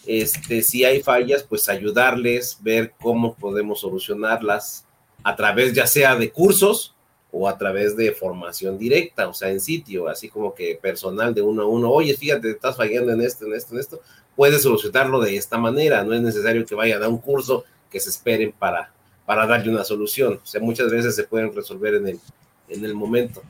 Este, 0.06 0.62
si 0.62 0.84
hay 0.84 1.02
fallas, 1.02 1.44
pues 1.44 1.68
ayudarles, 1.68 2.58
ver 2.60 2.94
cómo 3.00 3.34
podemos 3.34 3.80
solucionarlas 3.80 4.86
a 5.22 5.36
través 5.36 5.72
ya 5.72 5.86
sea 5.86 6.16
de 6.16 6.30
cursos 6.30 6.94
o 7.32 7.48
a 7.48 7.56
través 7.56 7.96
de 7.96 8.12
formación 8.12 8.76
directa, 8.78 9.28
o 9.28 9.34
sea, 9.34 9.50
en 9.50 9.60
sitio, 9.60 10.08
así 10.08 10.28
como 10.28 10.54
que 10.54 10.78
personal 10.80 11.32
de 11.32 11.42
uno 11.42 11.62
a 11.62 11.66
uno, 11.66 11.90
oye, 11.90 12.16
fíjate, 12.16 12.50
estás 12.50 12.76
fallando 12.76 13.12
en 13.12 13.20
esto, 13.20 13.46
en 13.46 13.54
esto, 13.54 13.74
en 13.74 13.80
esto, 13.80 14.00
puedes 14.34 14.62
solucionarlo 14.62 15.20
de 15.20 15.36
esta 15.36 15.58
manera, 15.58 16.02
no 16.02 16.12
es 16.12 16.20
necesario 16.22 16.66
que 16.66 16.74
vayan 16.74 17.02
a 17.02 17.08
un 17.08 17.18
curso 17.18 17.64
que 17.88 18.00
se 18.00 18.10
esperen 18.10 18.52
para, 18.52 18.92
para 19.30 19.46
darle 19.46 19.70
una 19.70 19.84
solución, 19.84 20.40
o 20.42 20.44
sea, 20.44 20.60
muchas 20.60 20.90
veces 20.90 21.14
se 21.14 21.22
pueden 21.22 21.54
resolver 21.54 21.94
en 21.94 22.08
el, 22.08 22.20
en 22.68 22.84
el 22.84 22.94
momento. 22.96 23.40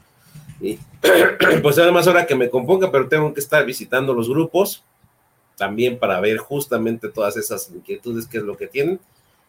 Y 0.61 0.78
pues 1.62 1.78
además 1.78 2.07
ahora 2.07 2.26
que 2.26 2.35
me 2.35 2.51
componga, 2.51 2.93
pero 2.93 3.09
tengo 3.09 3.33
que 3.33 3.41
estar 3.41 3.64
visitando 3.64 4.12
los 4.12 4.28
grupos 4.28 4.85
también 5.57 5.99
para 5.99 6.20
ver 6.20 6.37
justamente 6.37 7.09
todas 7.09 7.39
esas 7.39 7.70
inquietudes, 7.74 8.26
qué 8.26 8.37
es 8.37 8.45
lo 8.45 8.59
que 8.59 8.66
tienen 8.66 9.01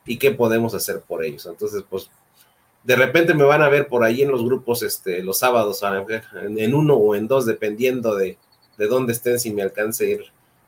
y 0.06 0.16
qué 0.16 0.32
podemos 0.32 0.74
hacer 0.74 1.02
por 1.02 1.22
ellos. 1.22 1.46
Entonces, 1.48 1.84
pues 1.90 2.10
de 2.86 2.96
repente 2.96 3.34
me 3.34 3.44
van 3.44 3.62
a 3.62 3.68
ver 3.68 3.90
por 3.90 4.06
ahí 4.06 4.22
en 4.22 4.32
los 4.32 4.42
grupos 4.42 4.84
este, 4.84 5.22
los 5.24 5.40
sábados, 5.40 5.84
en, 5.84 6.74
uno 6.74 6.94
o 6.94 7.14
en 7.14 7.28
dos, 7.28 7.46
dependiendo 7.46 8.16
de, 8.16 8.38
de 8.78 8.88
dónde 8.88 9.12
estén, 9.12 9.38
si 9.38 9.52
me 9.52 9.64
alcance 9.64 10.10
ir 10.10 10.24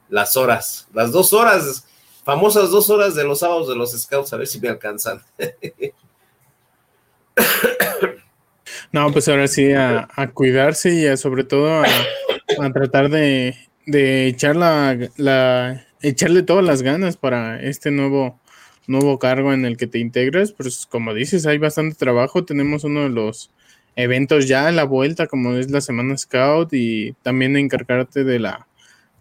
las 0.09 0.35
horas, 0.35 0.89
las 0.93 1.13
dos 1.13 1.31
horas, 1.31 1.85
famosas 2.23 2.69
dos 2.71 2.89
horas 2.89 3.15
de 3.15 3.23
los 3.23 3.39
sábados 3.39 3.67
de 3.67 3.75
los 3.75 3.91
scouts, 3.91 4.33
a 4.33 4.37
ver 4.37 4.47
si 4.47 4.59
me 4.59 4.69
alcanzan. 4.69 5.21
No, 8.91 9.11
pues 9.11 9.27
ahora 9.27 9.47
sí 9.47 9.71
a, 9.73 10.07
cuidarse 10.33 10.93
y 10.93 11.07
a, 11.07 11.17
sobre 11.17 11.43
todo 11.43 11.81
a, 11.81 12.73
tratar 12.73 13.09
de, 13.09 13.55
de 13.85 14.27
echar 14.27 14.55
la, 14.55 14.97
la- 15.17 15.85
echarle 16.01 16.43
todas 16.43 16.63
las 16.63 16.81
ganas 16.83 17.17
para 17.17 17.59
este 17.61 17.89
nuevo 17.89 18.39
nuevo 18.85 19.17
cargo 19.17 19.53
en 19.53 19.65
el 19.65 19.77
que 19.77 19.87
te 19.87 19.99
integras. 19.99 20.51
Pues 20.51 20.85
como 20.85 21.13
dices, 21.13 21.45
hay 21.45 21.57
bastante 21.57 21.95
trabajo. 21.95 22.45
Tenemos 22.45 22.83
uno 22.83 23.01
de 23.03 23.09
los 23.09 23.51
eventos 23.95 24.47
ya 24.47 24.67
a 24.67 24.71
la 24.71 24.83
vuelta, 24.83 25.27
como 25.27 25.53
es 25.53 25.71
la 25.71 25.81
Semana 25.81 26.17
Scout, 26.17 26.73
y 26.73 27.13
también 27.23 27.57
encargarte 27.57 28.23
de 28.23 28.39
la 28.39 28.67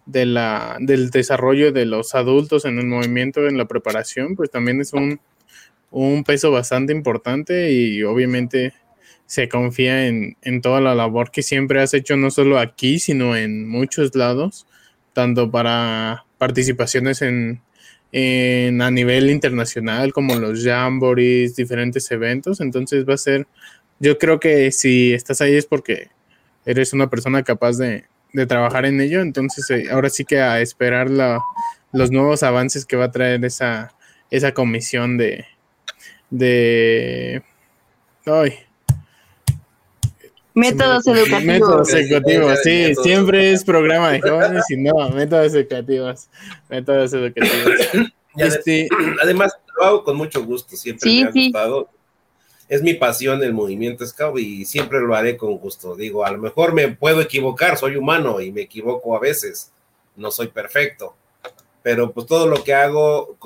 de 0.05 0.25
la 0.25 0.77
del 0.79 1.09
desarrollo 1.09 1.71
de 1.71 1.85
los 1.85 2.15
adultos 2.15 2.65
en 2.65 2.79
el 2.79 2.87
movimiento, 2.87 3.47
en 3.47 3.57
la 3.57 3.65
preparación, 3.65 4.35
pues 4.35 4.51
también 4.51 4.81
es 4.81 4.93
un, 4.93 5.19
un 5.91 6.23
peso 6.23 6.51
bastante 6.51 6.93
importante 6.93 7.71
y 7.71 8.03
obviamente 8.03 8.73
se 9.25 9.47
confía 9.49 10.07
en, 10.07 10.37
en 10.41 10.61
toda 10.61 10.81
la 10.81 10.95
labor 10.95 11.31
que 11.31 11.41
siempre 11.43 11.81
has 11.81 11.93
hecho, 11.93 12.17
no 12.17 12.31
solo 12.31 12.59
aquí, 12.59 12.99
sino 12.99 13.35
en 13.35 13.67
muchos 13.67 14.15
lados, 14.15 14.67
tanto 15.13 15.49
para 15.49 16.25
participaciones 16.37 17.21
en, 17.21 17.61
en 18.11 18.81
a 18.81 18.91
nivel 18.91 19.29
internacional 19.29 20.13
como 20.13 20.35
los 20.35 20.63
jamborees, 20.63 21.55
diferentes 21.55 22.09
eventos. 22.11 22.61
Entonces 22.61 23.07
va 23.07 23.15
a 23.15 23.17
ser, 23.17 23.47
yo 23.99 24.17
creo 24.17 24.39
que 24.39 24.71
si 24.71 25.13
estás 25.13 25.41
ahí 25.41 25.55
es 25.55 25.65
porque 25.65 26.09
eres 26.65 26.93
una 26.93 27.09
persona 27.09 27.43
capaz 27.43 27.77
de, 27.77 28.05
de 28.33 28.45
trabajar 28.45 28.85
en 28.85 28.99
ello. 28.99 29.21
Entonces 29.21 29.69
eh, 29.69 29.87
ahora 29.91 30.09
sí 30.09 30.25
que 30.25 30.41
a 30.41 30.59
esperar 30.59 31.09
la- 31.09 31.39
los 31.91 32.11
nuevos 32.11 32.43
avances 32.43 32.85
que 32.85 32.95
va 32.97 33.05
a 33.05 33.11
traer 33.11 33.45
esa, 33.45 33.93
esa 34.31 34.51
comisión 34.53 35.17
de... 35.17 35.45
de 36.31 37.43
ay, 38.25 38.53
Métodos 40.55 41.07
educativos. 41.07 41.43
Métodos 41.45 41.93
educativos, 41.93 42.59
sí, 42.63 42.69
Métodos 42.69 43.03
siempre 43.05 43.51
es 43.53 43.63
programa 43.63 44.11
de 44.11 44.21
jóvenes 44.21 44.63
y 44.69 44.77
no, 44.77 45.09
métodos 45.09 45.53
educativos, 45.55 46.29
métodos 46.69 47.11
educativos. 47.13 47.73
Este, 48.37 48.87
Además, 49.23 49.51
lo 49.77 49.83
hago 49.83 50.03
con 50.03 50.15
mucho 50.15 50.43
gusto, 50.43 50.75
siempre 50.75 51.09
Sí, 51.09 51.23
me 51.23 51.29
ha 51.29 51.31
sí. 51.31 51.51
Es 52.69 52.81
mi 52.81 52.93
pasión 52.93 53.43
el 53.43 53.53
movimiento 53.53 54.05
scout 54.05 54.39
y 54.39 54.65
siempre 54.65 54.99
lo 55.01 55.15
haré 55.15 55.37
con 55.37 55.57
gusto. 55.57 55.95
Digo, 55.95 56.25
a 56.25 56.31
lo 56.31 56.37
mejor 56.37 56.73
me 56.73 56.87
puedo 56.89 57.21
equivocar, 57.21 57.77
soy 57.77 57.95
humano 57.95 58.39
y 58.41 58.51
me 58.51 58.61
equivoco 58.61 59.15
a 59.15 59.19
veces, 59.19 59.71
no 60.15 60.31
soy 60.31 60.47
perfecto, 60.47 61.15
pero 61.83 62.11
pues 62.13 62.25
todo 62.25 62.47
lo 62.47 62.63
que 62.63 62.73
hago, 62.73 63.37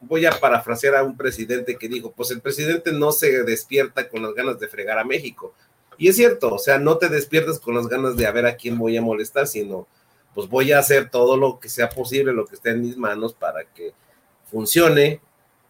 voy 0.00 0.26
a 0.26 0.32
parafrasear 0.32 0.96
a 0.96 1.02
un 1.02 1.16
presidente 1.16 1.76
que 1.76 1.88
dijo, 1.88 2.12
pues 2.12 2.30
el 2.30 2.42
presidente 2.42 2.92
no 2.92 3.12
se 3.12 3.42
despierta 3.44 4.08
con 4.08 4.22
las 4.22 4.34
ganas 4.34 4.60
de 4.60 4.68
fregar 4.68 4.98
a 4.98 5.04
México. 5.04 5.54
Y 5.96 6.08
es 6.08 6.16
cierto, 6.16 6.54
o 6.54 6.58
sea, 6.58 6.78
no 6.78 6.98
te 6.98 7.08
despiertas 7.08 7.58
con 7.58 7.74
las 7.74 7.86
ganas 7.86 8.16
de 8.16 8.26
a 8.26 8.32
ver 8.32 8.46
a 8.46 8.56
quién 8.56 8.78
voy 8.78 8.96
a 8.96 9.02
molestar, 9.02 9.46
sino 9.46 9.86
pues 10.34 10.48
voy 10.48 10.72
a 10.72 10.80
hacer 10.80 11.08
todo 11.10 11.36
lo 11.36 11.60
que 11.60 11.68
sea 11.68 11.88
posible, 11.88 12.32
lo 12.32 12.44
que 12.44 12.56
esté 12.56 12.70
en 12.70 12.82
mis 12.82 12.96
manos 12.96 13.32
para 13.32 13.64
que 13.64 13.92
funcione, 14.50 15.20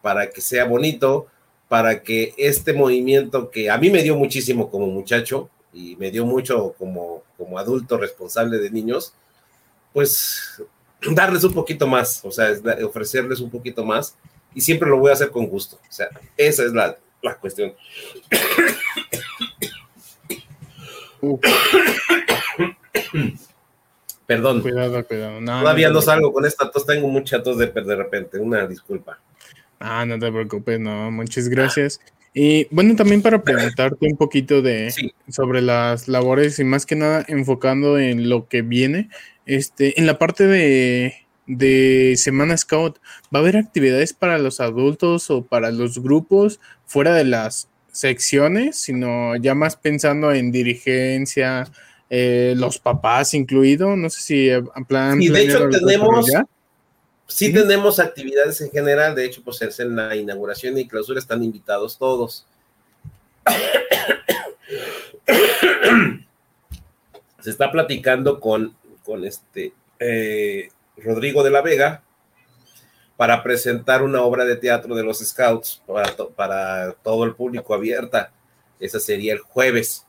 para 0.01 0.29
que 0.29 0.41
sea 0.41 0.65
bonito, 0.65 1.27
para 1.75 2.01
que 2.03 2.33
este 2.37 2.71
movimiento 2.71 3.51
que 3.51 3.69
a 3.69 3.77
mí 3.77 3.89
me 3.89 4.01
dio 4.01 4.15
muchísimo 4.15 4.71
como 4.71 4.87
muchacho 4.87 5.49
y 5.73 5.97
me 5.97 6.09
dio 6.09 6.25
mucho 6.25 6.73
como, 6.77 7.23
como 7.37 7.59
adulto 7.59 7.97
responsable 7.97 8.59
de 8.59 8.69
niños, 8.69 9.13
pues 9.91 10.63
darles 11.11 11.43
un 11.43 11.53
poquito 11.53 11.85
más, 11.85 12.23
o 12.23 12.31
sea, 12.31 12.47
ofrecerles 12.85 13.41
un 13.41 13.49
poquito 13.49 13.83
más 13.83 14.15
y 14.53 14.61
siempre 14.61 14.89
lo 14.89 14.99
voy 14.99 15.09
a 15.09 15.15
hacer 15.15 15.31
con 15.31 15.47
gusto. 15.47 15.75
O 15.75 15.91
sea, 15.91 16.07
esa 16.37 16.63
es 16.63 16.71
la, 16.71 16.97
la 17.21 17.35
cuestión. 17.35 17.73
Perdón. 24.25 24.61
Cuidado, 24.61 25.05
cuidado. 25.05 25.39
Todavía 25.43 25.89
no, 25.89 26.01
salgo 26.01 26.31
con 26.31 26.45
esta 26.45 26.71
tos, 26.71 26.85
tengo 26.85 27.09
mucha 27.09 27.43
tos 27.43 27.57
de, 27.57 27.67
de 27.67 27.95
repente, 27.97 28.39
una 28.39 28.65
disculpa. 28.65 29.19
Ah, 29.87 30.03
no 30.05 30.17
te 30.17 30.31
preocupes, 30.31 30.79
no, 30.79 31.11
muchas 31.11 31.47
gracias. 31.47 32.01
Y 32.33 32.67
bueno, 32.71 32.95
también 32.95 33.21
para 33.21 33.43
preguntarte 33.43 34.07
un 34.09 34.17
poquito 34.17 34.63
de 34.63 34.91
sobre 35.29 35.61
las 35.61 36.07
labores 36.07 36.57
y 36.57 36.63
más 36.63 36.87
que 36.87 36.95
nada 36.95 37.23
enfocando 37.27 37.99
en 37.99 38.27
lo 38.27 38.47
que 38.47 38.63
viene, 38.63 39.09
este, 39.45 39.99
en 39.99 40.07
la 40.07 40.17
parte 40.17 40.47
de, 40.47 41.13
de 41.45 42.15
Semana 42.17 42.57
Scout, 42.57 42.97
¿va 43.33 43.39
a 43.39 43.41
haber 43.43 43.57
actividades 43.57 44.13
para 44.13 44.39
los 44.39 44.59
adultos 44.59 45.29
o 45.29 45.43
para 45.43 45.69
los 45.69 46.01
grupos 46.01 46.59
fuera 46.85 47.13
de 47.13 47.25
las 47.25 47.69
secciones, 47.91 48.77
sino 48.77 49.35
ya 49.35 49.53
más 49.53 49.75
pensando 49.75 50.33
en 50.33 50.51
dirigencia, 50.51 51.69
eh, 52.09 52.53
los 52.57 52.79
papás 52.79 53.35
incluido? 53.35 53.95
No 53.95 54.09
sé 54.09 54.21
si 54.21 54.49
plan. 54.87 55.21
Y 55.21 55.29
de 55.29 55.43
hecho 55.43 55.69
tenemos, 55.69 56.27
sí 57.27 57.53
tenemos 57.53 57.99
actividades 57.99 58.61
en 58.61 58.71
general, 58.71 59.15
de 59.15 59.25
hecho, 59.25 59.41
pues 59.43 59.61
es 59.61 59.79
en 59.79 59.95
la 59.95 60.15
inauguración 60.15 60.77
y 60.77 60.87
clausura 60.87 61.19
están 61.19 61.43
invitados 61.43 61.97
todos. 61.97 62.45
Se 67.41 67.49
está 67.51 67.71
platicando 67.71 68.39
con, 68.39 68.75
con 69.03 69.23
este 69.23 69.73
eh, 69.99 70.69
Rodrigo 70.97 71.43
de 71.43 71.51
la 71.51 71.61
Vega 71.61 72.01
para 73.17 73.43
presentar 73.43 74.03
una 74.03 74.23
obra 74.23 74.45
de 74.45 74.55
teatro 74.55 74.95
de 74.95 75.03
los 75.03 75.19
Scouts 75.19 75.83
para, 75.85 76.15
para 76.35 76.93
todo 76.93 77.23
el 77.23 77.35
público 77.35 77.73
abierta. 77.73 78.31
Esa 78.79 78.99
sería 78.99 79.33
el 79.33 79.39
jueves. 79.39 80.05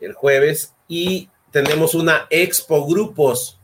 El 0.00 0.14
jueves. 0.14 0.74
Y 0.88 1.28
tenemos 1.50 1.94
una 1.94 2.26
expo 2.30 2.86
grupos, 2.86 3.58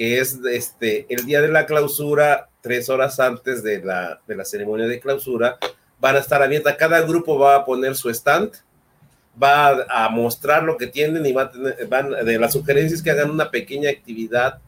que 0.00 0.18
es 0.18 0.38
este, 0.50 1.04
el 1.10 1.26
día 1.26 1.42
de 1.42 1.48
la 1.48 1.66
clausura, 1.66 2.48
tres 2.62 2.88
horas 2.88 3.20
antes 3.20 3.62
de 3.62 3.84
la, 3.84 4.22
de 4.26 4.34
la 4.34 4.46
ceremonia 4.46 4.86
de 4.86 4.98
clausura. 4.98 5.58
Van 6.00 6.16
a 6.16 6.20
estar 6.20 6.42
abiertas. 6.42 6.76
Cada 6.78 7.02
grupo 7.02 7.38
va 7.38 7.56
a 7.56 7.66
poner 7.66 7.94
su 7.94 8.08
stand 8.08 8.50
va 9.40 9.84
a 9.90 10.08
mostrar 10.08 10.62
lo 10.62 10.78
que 10.78 10.86
tienen 10.86 11.26
y 11.26 11.32
va 11.32 11.42
a 11.42 11.50
tener, 11.50 11.86
van, 11.86 12.12
de 12.24 12.38
las 12.38 12.54
sugerencias 12.54 13.02
que 13.02 13.10
hagan 13.10 13.30
una 13.30 13.50
pequeña 13.50 13.90
actividad 13.90 14.58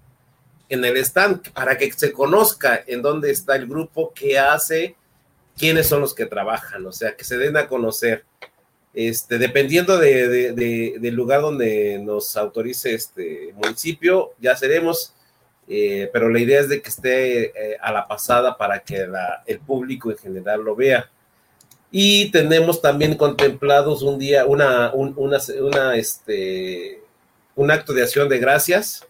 en 0.69 0.85
el 0.85 0.99
stand 0.99 1.51
para 1.53 1.79
que 1.79 1.91
se 1.93 2.13
conozca 2.13 2.85
en 2.87 3.01
dónde 3.01 3.31
está 3.31 3.57
el 3.57 3.67
grupo, 3.67 4.13
qué 4.15 4.39
hace, 4.39 4.97
quiénes 5.57 5.87
son 5.87 6.03
los 6.03 6.15
que 6.15 6.27
trabajan, 6.27 6.85
o 6.85 6.93
sea, 6.93 7.17
que 7.17 7.25
se 7.25 7.39
den 7.39 7.57
a 7.57 7.69
conocer. 7.69 8.25
Este, 8.93 9.39
dependiendo 9.39 9.97
de, 9.97 10.53
del 11.01 11.15
lugar 11.15 11.41
donde 11.41 11.99
nos 12.03 12.37
autorice 12.37 12.93
este 12.93 13.55
municipio, 13.55 14.35
ya 14.39 14.55
seremos, 14.55 15.15
eh, 15.69 16.11
pero 16.13 16.29
la 16.29 16.41
idea 16.41 16.61
es 16.61 16.69
de 16.69 16.83
que 16.83 16.89
esté 16.89 17.45
eh, 17.47 17.79
a 17.81 17.93
la 17.93 18.07
pasada 18.07 18.57
para 18.57 18.81
que 18.81 19.07
el 19.47 19.59
público 19.61 20.11
en 20.11 20.19
general 20.19 20.63
lo 20.63 20.75
vea. 20.75 21.11
Y 21.91 22.31
tenemos 22.31 22.81
también 22.81 23.17
contemplados 23.17 24.03
un 24.03 24.19
día, 24.19 24.47
una, 24.47 24.93
una, 24.95 25.39
una, 25.61 25.97
este, 25.97 27.03
un 27.55 27.71
acto 27.71 27.93
de 27.93 28.03
acción 28.03 28.29
de 28.29 28.39
gracias 28.39 29.07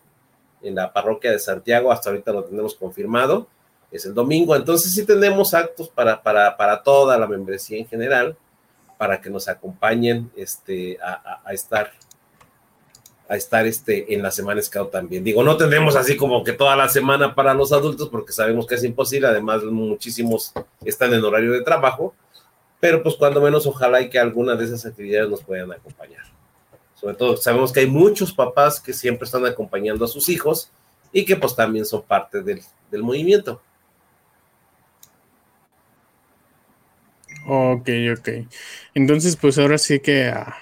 en 0.63 0.75
la 0.75 0.93
parroquia 0.93 1.31
de 1.31 1.39
Santiago, 1.39 1.93
hasta 1.93 2.11
ahorita 2.11 2.33
lo 2.33 2.45
tenemos 2.45 2.75
confirmado, 2.75 3.49
es 3.91 4.07
el 4.07 4.15
domingo, 4.15 4.57
entonces 4.57 4.95
sí 4.95 5.05
tenemos 5.05 5.55
actos 5.55 5.89
para, 5.89 6.23
para, 6.23 6.57
para 6.57 6.83
toda 6.83 7.19
la 7.19 7.27
membresía 7.27 7.79
en 7.79 7.87
general, 7.87 8.37
para 8.97 9.21
que 9.21 9.31
nos 9.31 9.49
acompañen 9.49 10.31
este, 10.37 10.99
a, 11.03 11.41
a, 11.45 11.53
estar 11.53 11.93
a 13.33 13.37
estar 13.37 13.67
este, 13.67 14.13
en 14.13 14.23
la 14.23 14.31
semana 14.31 14.61
Scout 14.61 14.91
también. 14.91 15.25
Digo, 15.25 15.43
no 15.43 15.57
tendremos 15.57 15.97
así 15.97 16.19
como 16.19 16.45
que 16.45 16.53
toda 16.53 16.77
la 16.77 16.91
semana 16.91 17.35
para 17.35 17.55
los 17.55 17.73
adultos 17.73 18.11
porque 18.11 18.31
sabemos 18.31 18.67
que 18.67 18.75
es 18.75 18.85
imposible, 18.85 19.27
además 19.27 19.65
muchísimos 19.65 20.53
están 20.85 21.15
en 21.15 21.25
horario 21.25 21.53
de 21.53 21.63
trabajo, 21.63 22.15
pero 22.79 23.03
pues 23.03 23.15
cuando 23.15 23.41
menos 23.41 23.67
ojalá 23.67 24.03
y 24.03 24.11
que 24.11 24.19
alguna 24.19 24.55
de 24.55 24.67
esas 24.67 24.85
actividades 24.85 25.31
nos 25.31 25.43
puedan 25.43 25.73
acompañar. 25.73 26.25
Sobre 26.95 27.15
todo 27.15 27.39
sabemos 27.39 27.73
que 27.73 27.81
hay 27.81 27.87
muchos 27.87 28.35
papás 28.35 28.79
que 28.79 28.93
siempre 28.93 29.25
están 29.25 29.47
acompañando 29.47 30.05
a 30.05 30.09
sus 30.09 30.29
hijos 30.29 30.71
y 31.11 31.25
que 31.25 31.35
pues 31.35 31.57
también 31.57 31.87
son 31.87 32.03
parte 32.03 32.43
del, 32.43 32.61
del 32.91 33.03
movimiento. 33.03 33.63
Ok, 37.47 37.89
ok. 38.19 38.29
Entonces, 38.93 39.37
pues 39.37 39.57
ahora 39.57 39.79
sí 39.79 40.01
que 40.01 40.27
a, 40.27 40.55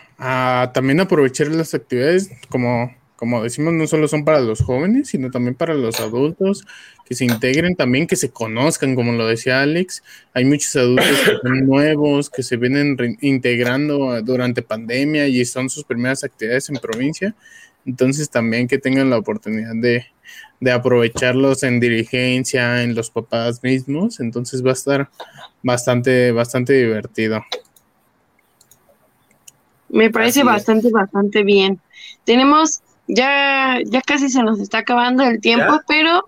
también 0.72 1.00
aprovechar 1.00 1.48
las 1.48 1.72
actividades, 1.74 2.30
como, 2.48 2.94
como 3.16 3.42
decimos, 3.42 3.72
no 3.72 3.86
solo 3.86 4.06
son 4.06 4.24
para 4.24 4.40
los 4.40 4.60
jóvenes, 4.60 5.08
sino 5.08 5.30
también 5.30 5.54
para 5.54 5.74
los 5.74 5.98
adultos, 6.00 6.64
que 7.06 7.14
se 7.14 7.24
integren 7.24 7.74
también, 7.74 8.06
que 8.06 8.16
se 8.16 8.30
conozcan, 8.30 8.94
como 8.94 9.12
lo 9.12 9.26
decía 9.26 9.62
Alex. 9.62 10.02
Hay 10.34 10.44
muchos 10.44 10.76
adultos 10.76 11.06
que 11.24 11.48
son 11.48 11.66
nuevos, 11.66 12.28
que 12.30 12.42
se 12.42 12.56
vienen 12.56 12.96
integrando 13.20 14.20
durante 14.22 14.62
pandemia 14.62 15.26
y 15.26 15.44
son 15.44 15.70
sus 15.70 15.84
primeras 15.84 16.22
actividades 16.22 16.68
en 16.68 16.76
provincia. 16.76 17.34
Entonces 17.86 18.28
también 18.28 18.68
que 18.68 18.78
tengan 18.78 19.08
la 19.08 19.16
oportunidad 19.16 19.74
de, 19.74 20.04
de 20.60 20.70
aprovecharlos 20.70 21.62
en 21.62 21.80
dirigencia, 21.80 22.82
en 22.82 22.94
los 22.94 23.10
papás 23.10 23.62
mismos. 23.62 24.20
Entonces 24.20 24.64
va 24.64 24.70
a 24.70 24.74
estar 24.74 25.10
bastante, 25.62 26.30
bastante 26.32 26.74
divertido. 26.74 27.42
Me 29.90 30.10
parece 30.10 30.44
bastante, 30.44 30.90
bastante 30.90 31.42
bien. 31.42 31.80
Tenemos, 32.24 32.80
ya, 33.06 33.78
ya 33.84 34.00
casi 34.02 34.28
se 34.28 34.42
nos 34.42 34.60
está 34.60 34.78
acabando 34.78 35.24
el 35.24 35.40
tiempo, 35.40 35.80
pero 35.86 36.24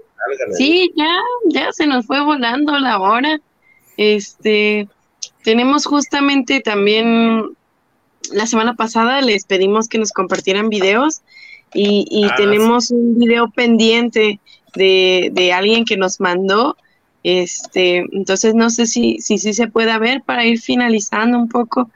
Sí, 0.56 0.92
ya, 0.96 1.10
ya 1.46 1.72
se 1.72 1.86
nos 1.86 2.06
fue 2.06 2.22
volando 2.22 2.78
la 2.78 3.00
hora. 3.00 3.40
Este, 3.96 4.88
tenemos 5.42 5.86
justamente 5.86 6.60
también 6.60 7.50
la 8.32 8.46
semana 8.46 8.74
pasada 8.74 9.20
les 9.20 9.44
pedimos 9.44 9.88
que 9.88 9.98
nos 9.98 10.12
compartieran 10.12 10.68
videos 10.68 11.22
y, 11.74 12.24
ah, 12.24 12.34
tenemos 12.36 12.90
un 12.90 13.18
video 13.18 13.50
pendiente 13.50 14.40
de, 14.74 15.30
de, 15.32 15.52
alguien 15.52 15.84
que 15.84 15.96
nos 15.96 16.20
mandó. 16.20 16.76
Este, 17.24 17.98
entonces 18.12 18.54
no 18.54 18.68
sé 18.70 18.86
si, 18.86 19.18
si, 19.20 19.38
si 19.38 19.54
se 19.54 19.68
puede 19.68 19.96
ver 19.98 20.22
para 20.22 20.44
ir 20.44 20.60
finalizando 20.60 21.38
un 21.38 21.48
poco. 21.48 21.90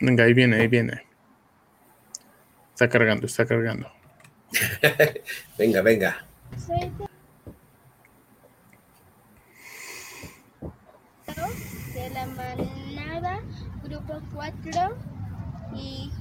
Venga, 0.00 0.24
ahí 0.24 0.32
viene, 0.32 0.56
ahí 0.56 0.68
viene. 0.68 1.02
Está 2.72 2.88
cargando, 2.88 3.26
está 3.26 3.44
cargando. 3.44 3.90
venga, 5.58 5.82
venga. 5.82 6.24
De 11.94 12.10
la 12.10 12.26
manada, 12.26 13.40
grupo 13.82 14.20
4. 14.32 14.96
Y, 15.74 16.12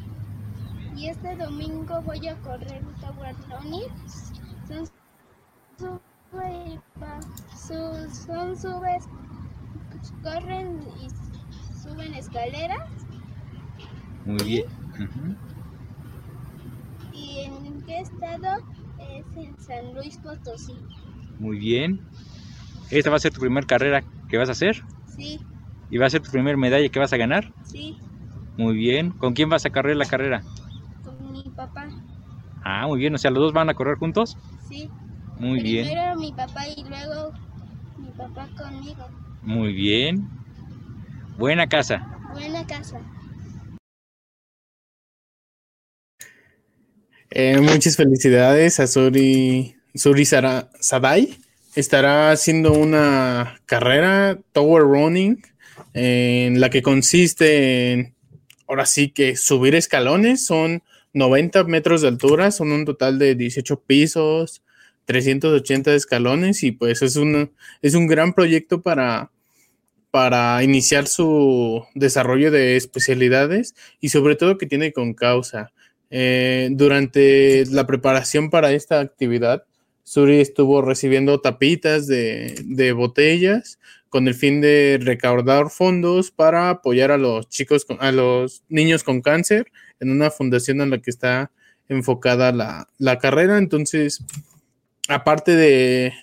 y 0.95 1.09
este 1.09 1.35
domingo 1.35 2.01
voy 2.01 2.27
a 2.27 2.35
correr 2.37 2.81
Tower 2.99 3.35
Son, 4.71 6.01
son, 7.55 8.11
son 8.11 8.57
subes, 8.57 9.03
corren 10.23 10.81
y 10.99 11.09
suben 11.81 12.15
escaleras 12.15 13.06
muy 14.27 14.43
bien. 14.43 14.65
¿Y 17.13 17.39
en 17.39 17.81
qué 17.83 17.99
estado? 17.99 18.57
Es 18.99 19.25
en 19.37 19.57
San 19.57 19.93
Luis 19.95 20.17
Potosí. 20.17 20.73
Muy 21.39 21.57
bien. 21.57 22.01
¿Esta 22.91 23.09
va 23.09 23.15
a 23.15 23.19
ser 23.19 23.33
tu 23.33 23.39
primera 23.39 23.65
carrera 23.65 24.03
que 24.27 24.37
vas 24.37 24.49
a 24.49 24.51
hacer? 24.51 24.83
Sí. 25.15 25.39
¿Y 25.89 25.97
va 25.97 26.07
a 26.07 26.09
ser 26.09 26.21
tu 26.21 26.31
primera 26.31 26.57
medalla 26.57 26.89
que 26.89 26.99
vas 26.99 27.13
a 27.13 27.17
ganar? 27.17 27.53
Sí. 27.63 27.97
Muy 28.57 28.75
bien. 28.75 29.11
¿Con 29.11 29.33
quién 29.33 29.49
vas 29.49 29.65
a 29.65 29.69
correr 29.69 29.95
la 29.95 30.05
carrera? 30.05 30.43
Con 31.03 31.31
mi 31.31 31.43
papá. 31.55 31.87
Ah, 32.63 32.85
muy 32.87 32.99
bien. 32.99 33.15
O 33.15 33.17
sea, 33.17 33.31
¿los 33.31 33.41
dos 33.41 33.53
van 33.53 33.69
a 33.69 33.75
correr 33.75 33.97
juntos? 33.97 34.37
Sí. 34.67 34.89
Muy 35.39 35.61
bien. 35.61 35.85
Primero 35.85 36.15
mi 36.15 36.31
papá 36.33 36.67
y 36.67 36.83
luego 36.83 37.31
mi 37.97 38.09
papá 38.11 38.47
conmigo. 38.57 39.07
Muy 39.43 39.71
bien. 39.73 40.27
Buena 41.37 41.67
casa. 41.67 42.05
Buena 42.33 42.65
casa. 42.65 42.99
Eh, 47.39 47.61
muchas 47.61 47.95
felicidades 47.95 48.79
a 48.79 48.87
Suri, 48.87 49.75
Suri 49.93 50.25
Sara- 50.25 50.71
Sadai. 50.79 51.37
Estará 51.75 52.31
haciendo 52.31 52.73
una 52.73 53.61
carrera 53.67 54.39
Tower 54.53 54.81
Running 54.81 55.39
en 55.93 56.59
la 56.59 56.71
que 56.71 56.81
consiste 56.81 57.91
en, 57.91 58.15
ahora 58.67 58.87
sí 58.87 59.09
que 59.09 59.35
subir 59.35 59.75
escalones, 59.75 60.47
son 60.47 60.81
90 61.13 61.63
metros 61.65 62.01
de 62.01 62.07
altura, 62.07 62.49
son 62.49 62.71
un 62.71 62.85
total 62.85 63.19
de 63.19 63.35
18 63.35 63.81
pisos, 63.81 64.63
380 65.05 65.93
escalones 65.93 66.63
y 66.63 66.71
pues 66.71 67.03
es, 67.03 67.17
una, 67.17 67.51
es 67.83 67.93
un 67.93 68.07
gran 68.07 68.33
proyecto 68.33 68.81
para, 68.81 69.29
para 70.09 70.63
iniciar 70.63 71.05
su 71.05 71.85
desarrollo 71.93 72.49
de 72.49 72.77
especialidades 72.77 73.75
y 74.01 74.09
sobre 74.09 74.35
todo 74.35 74.57
que 74.57 74.65
tiene 74.65 74.91
con 74.91 75.13
causa. 75.13 75.71
Eh, 76.09 76.69
durante 76.71 77.65
la 77.67 77.85
preparación 77.85 78.49
para 78.49 78.71
esta 78.71 78.99
actividad, 78.99 79.63
Suri 80.03 80.39
estuvo 80.39 80.81
recibiendo 80.81 81.41
tapitas 81.41 82.07
de, 82.07 82.93
botellas 82.95 83.79
con 84.09 84.27
el 84.29 84.35
fin 84.35 84.61
de 84.61 84.99
recaudar 85.01 85.69
fondos 85.69 86.31
para 86.31 86.69
apoyar 86.69 87.11
a 87.11 87.17
los 87.17 87.49
chicos, 87.49 87.83
con- 87.83 87.97
a 87.99 88.11
los 88.13 88.63
niños 88.69 89.03
con 89.03 89.21
cáncer 89.21 89.67
en 89.99 90.11
una 90.11 90.31
fundación 90.31 90.79
en 90.79 90.91
la 90.91 90.99
que 90.99 91.09
está 91.09 91.51
enfocada 91.89 92.53
la, 92.53 92.87
la 92.97 93.19
carrera. 93.19 93.57
Entonces, 93.57 94.23
aparte 95.09 95.55
de 95.55 96.13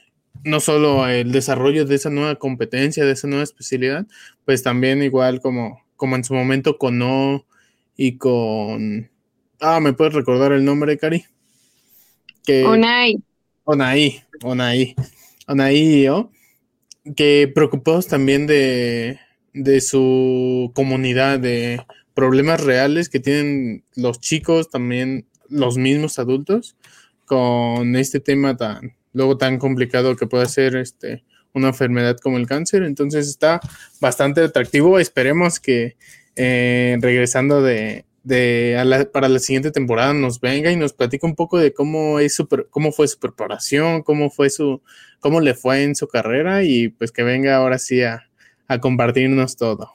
no 0.44 0.60
solo 0.60 1.06
el 1.08 1.32
desarrollo 1.32 1.84
de 1.84 1.94
esa 1.96 2.10
nueva 2.10 2.36
competencia, 2.36 3.04
de 3.04 3.12
esa 3.12 3.28
nueva 3.28 3.44
especialidad, 3.44 4.06
pues 4.44 4.62
también 4.62 5.02
igual 5.02 5.40
como, 5.40 5.82
como 5.96 6.16
en 6.16 6.24
su 6.24 6.34
momento 6.34 6.78
con 6.78 7.00
O 7.02 7.46
y 7.96 8.18
con... 8.18 9.10
Ah, 9.60 9.80
¿me 9.80 9.92
puedes 9.92 10.14
recordar 10.14 10.52
el 10.52 10.64
nombre, 10.64 10.98
Cari? 10.98 11.24
Que, 12.44 12.64
Unai, 12.64 13.16
Onaí, 13.64 14.22
Onaí, 14.42 14.94
Onaí 15.46 15.78
y 15.78 16.02
yo, 16.04 16.30
que 17.16 17.50
preocupados 17.54 18.06
también 18.06 18.46
de, 18.46 19.18
de 19.54 19.80
su 19.80 20.70
comunidad, 20.74 21.38
de 21.38 21.80
problemas 22.12 22.62
reales 22.62 23.08
que 23.08 23.20
tienen 23.20 23.84
los 23.96 24.20
chicos, 24.20 24.70
también 24.70 25.26
los 25.48 25.78
mismos 25.78 26.18
adultos, 26.18 26.76
con 27.24 27.96
este 27.96 28.20
tema 28.20 28.56
tan, 28.56 28.94
luego 29.12 29.38
tan 29.38 29.58
complicado 29.58 30.16
que 30.16 30.26
puede 30.26 30.46
ser 30.46 30.76
este, 30.76 31.24
una 31.54 31.68
enfermedad 31.68 32.18
como 32.18 32.36
el 32.36 32.46
cáncer. 32.46 32.82
Entonces 32.82 33.28
está 33.28 33.60
bastante 34.00 34.42
atractivo. 34.42 34.98
Esperemos 34.98 35.60
que 35.60 35.96
eh, 36.36 36.98
regresando 37.00 37.62
de, 37.62 38.04
de 38.24 38.76
a 38.78 38.84
la- 38.84 39.04
para 39.10 39.28
la 39.28 39.38
siguiente 39.38 39.70
temporada 39.70 40.12
nos 40.14 40.40
venga 40.40 40.70
y 40.72 40.76
nos 40.76 40.92
platique 40.94 41.26
un 41.26 41.34
poco 41.36 41.58
de 41.58 41.72
cómo 41.74 42.18
es 42.20 42.34
su, 42.34 42.48
pre- 42.48 42.66
cómo 42.70 42.90
fue 42.92 43.06
su 43.08 43.18
preparación, 43.18 44.02
cómo 44.02 44.30
fue 44.30 44.50
su, 44.50 44.82
cómo 45.20 45.40
le 45.40 45.54
fue 45.54 45.84
en 45.84 45.94
su 45.94 46.08
carrera 46.08 46.62
y 46.64 46.88
pues 46.88 47.12
que 47.12 47.22
venga 47.22 47.56
ahora 47.56 47.78
sí 47.78 48.02
a, 48.02 48.24
a 48.68 48.80
compartirnos 48.80 49.56
todo. 49.56 49.92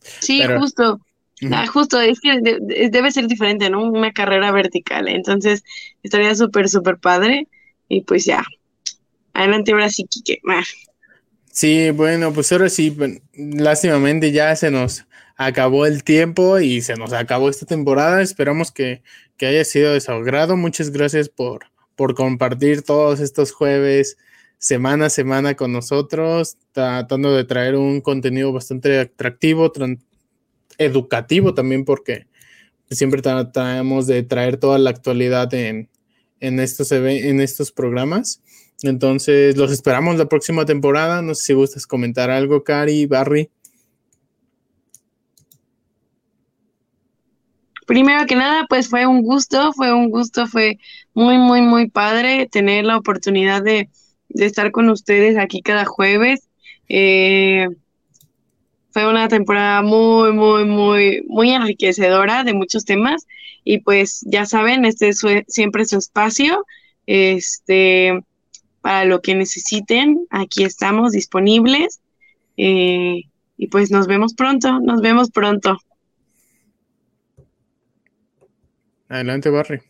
sí, 0.00 0.40
Pero- 0.46 0.60
justo. 0.60 1.00
Ah, 1.52 1.66
justo, 1.66 1.98
es 1.98 2.20
que 2.20 2.38
de- 2.42 2.90
debe 2.90 3.10
ser 3.12 3.26
diferente, 3.26 3.70
¿no? 3.70 3.82
Una 3.90 4.12
carrera 4.12 4.52
vertical. 4.52 5.08
Entonces, 5.08 5.64
estaría 6.02 6.34
súper, 6.34 6.68
súper 6.68 6.98
padre. 6.98 7.48
Y 7.90 8.02
pues 8.02 8.24
ya. 8.24 8.42
Adelante, 9.34 9.72
ahora 9.72 9.90
sí, 9.90 10.06
Quique. 10.08 10.40
Sí, 11.50 11.90
bueno, 11.90 12.32
pues 12.32 12.50
ahora 12.52 12.68
sí, 12.68 12.96
lástimamente 13.34 14.30
ya 14.30 14.54
se 14.54 14.70
nos 14.70 15.04
acabó 15.36 15.86
el 15.86 16.04
tiempo 16.04 16.60
y 16.60 16.82
se 16.82 16.94
nos 16.94 17.12
acabó 17.12 17.50
esta 17.50 17.66
temporada. 17.66 18.22
Esperamos 18.22 18.70
que, 18.70 19.02
que 19.36 19.46
haya 19.46 19.64
sido 19.64 19.92
de 19.92 20.00
su 20.00 20.12
agrado. 20.12 20.56
Muchas 20.56 20.90
gracias 20.90 21.28
por, 21.28 21.66
por 21.96 22.14
compartir 22.14 22.82
todos 22.82 23.18
estos 23.18 23.50
jueves, 23.50 24.16
semana 24.56 25.06
a 25.06 25.10
semana 25.10 25.56
con 25.56 25.72
nosotros, 25.72 26.58
tratando 26.70 27.34
de 27.34 27.42
traer 27.42 27.74
un 27.74 28.00
contenido 28.00 28.52
bastante 28.52 29.00
atractivo, 29.00 29.72
educativo 30.78 31.54
también, 31.54 31.84
porque 31.84 32.28
siempre 32.88 33.20
tratamos 33.20 34.06
de 34.06 34.22
traer 34.22 34.58
toda 34.58 34.78
la 34.78 34.90
actualidad 34.90 35.52
en, 35.54 35.89
en, 36.40 36.60
estos, 36.60 36.90
en 36.92 37.40
estos 37.40 37.72
programas. 37.72 38.42
Entonces, 38.82 39.56
los 39.56 39.70
esperamos 39.70 40.16
la 40.16 40.26
próxima 40.26 40.64
temporada. 40.64 41.22
No 41.22 41.34
sé 41.34 41.44
si 41.44 41.52
gustas 41.52 41.86
comentar 41.86 42.30
algo, 42.30 42.64
Cari, 42.64 43.06
Barry. 43.06 43.50
Primero 47.86 48.24
que 48.26 48.36
nada, 48.36 48.66
pues 48.68 48.88
fue 48.88 49.06
un 49.06 49.22
gusto, 49.22 49.72
fue 49.72 49.92
un 49.92 50.10
gusto, 50.10 50.46
fue 50.46 50.78
muy, 51.12 51.38
muy, 51.38 51.60
muy 51.60 51.90
padre 51.90 52.46
tener 52.46 52.84
la 52.84 52.96
oportunidad 52.96 53.62
de, 53.62 53.90
de 54.28 54.46
estar 54.46 54.70
con 54.70 54.88
ustedes 54.88 55.36
aquí 55.36 55.60
cada 55.60 55.84
jueves. 55.84 56.48
Eh, 56.88 57.68
fue 58.92 59.08
una 59.08 59.28
temporada 59.28 59.82
muy, 59.82 60.32
muy, 60.32 60.64
muy, 60.64 61.24
muy 61.28 61.50
enriquecedora 61.50 62.44
de 62.44 62.54
muchos 62.54 62.84
temas 62.84 63.26
y 63.64 63.78
pues 63.78 64.20
ya 64.26 64.46
saben, 64.46 64.84
este 64.84 65.08
es 65.10 65.18
su- 65.18 65.44
siempre 65.46 65.84
su 65.84 65.98
espacio. 65.98 66.64
Este, 67.06 68.20
para 68.80 69.04
lo 69.04 69.20
que 69.20 69.34
necesiten, 69.34 70.26
aquí 70.30 70.64
estamos 70.64 71.12
disponibles. 71.12 72.00
Eh, 72.56 73.22
y 73.56 73.66
pues 73.68 73.90
nos 73.90 74.06
vemos 74.06 74.34
pronto, 74.34 74.80
nos 74.80 75.00
vemos 75.02 75.30
pronto. 75.30 75.78
Adelante, 79.08 79.50
Barry. 79.50 79.80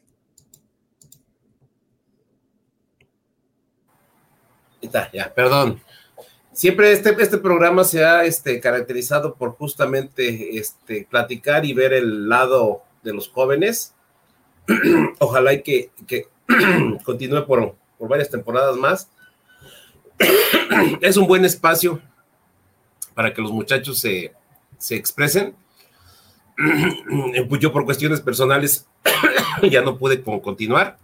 Ahí 4.82 4.86
está, 4.86 5.10
ya, 5.12 5.32
perdón. 5.34 5.80
Siempre 6.60 6.92
este, 6.92 7.16
este 7.18 7.38
programa 7.38 7.84
se 7.84 8.04
ha 8.04 8.26
este, 8.26 8.60
caracterizado 8.60 9.34
por 9.34 9.52
justamente 9.56 10.58
este, 10.58 11.06
platicar 11.08 11.64
y 11.64 11.72
ver 11.72 11.94
el 11.94 12.28
lado 12.28 12.82
de 13.02 13.14
los 13.14 13.30
jóvenes. 13.30 13.94
Ojalá 15.20 15.62
que, 15.62 15.90
que 16.06 16.26
continúe 17.02 17.46
por, 17.46 17.76
por 17.96 18.10
varias 18.10 18.28
temporadas 18.28 18.76
más. 18.76 19.08
es 21.00 21.16
un 21.16 21.26
buen 21.26 21.46
espacio 21.46 21.98
para 23.14 23.32
que 23.32 23.40
los 23.40 23.52
muchachos 23.52 23.98
se, 23.98 24.34
se 24.76 24.96
expresen. 24.96 25.56
Yo 27.58 27.72
por 27.72 27.86
cuestiones 27.86 28.20
personales 28.20 28.86
ya 29.62 29.80
no 29.80 29.96
pude 29.96 30.22
con- 30.22 30.40
continuar, 30.40 30.98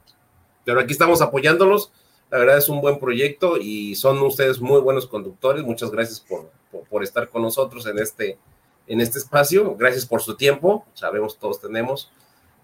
pero 0.67 0.81
aquí 0.81 0.93
estamos 0.93 1.23
apoyándolos. 1.23 1.93
La 2.31 2.39
verdad 2.39 2.59
es 2.59 2.69
un 2.69 2.81
buen 2.81 2.99
proyecto 2.99 3.57
y 3.57 3.95
son 3.95 4.19
ustedes 4.23 4.61
muy 4.61 4.81
buenos 4.81 5.07
conductores. 5.07 5.63
Muchas 5.65 5.91
gracias 5.91 6.21
por, 6.21 6.51
por, 6.73 6.83
por 6.85 7.03
estar 7.03 7.29
con 7.29 7.43
nosotros 7.43 7.87
en 7.87 7.99
este, 7.99 8.37
en 8.89 9.01
este 9.01 9.19
espacio. 9.19 9.77
Gracias 9.77 10.05
por 10.07 10.23
su 10.23 10.37
tiempo. 10.37 10.85
Sabemos 10.95 11.39
todos 11.39 11.61
tenemos. 11.61 12.11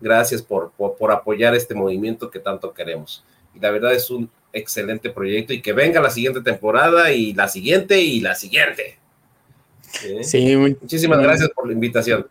Gracias 0.01 0.43
por, 0.43 0.73
por, 0.73 0.97
por 0.97 1.13
apoyar 1.13 1.55
este 1.55 1.75
movimiento 1.75 2.29
que 2.31 2.41
tanto 2.41 2.75
queremos. 2.75 3.25
Y 3.55 3.61
la 3.61 3.71
verdad 3.71 3.95
es 3.95 4.11
un 4.11 4.29
excelente 4.53 5.11
proyecto 5.11 5.53
y 5.53 5.63
que 5.63 5.73
venga 5.73 6.01
la 6.01 6.11
siguiente 6.11 6.41
temporada 6.41 7.13
y 7.13 7.33
la 7.33 7.47
siguiente 7.49 8.01
y 8.01 8.21
la 8.21 8.35
siguiente. 8.35 8.99
¿Sí? 9.93 10.25
Sí, 10.25 10.57
mu- 10.57 10.75
Muchísimas 10.81 11.21
gracias 11.21 11.51
por 11.51 11.67
la 11.69 11.73
invitación. 11.73 12.27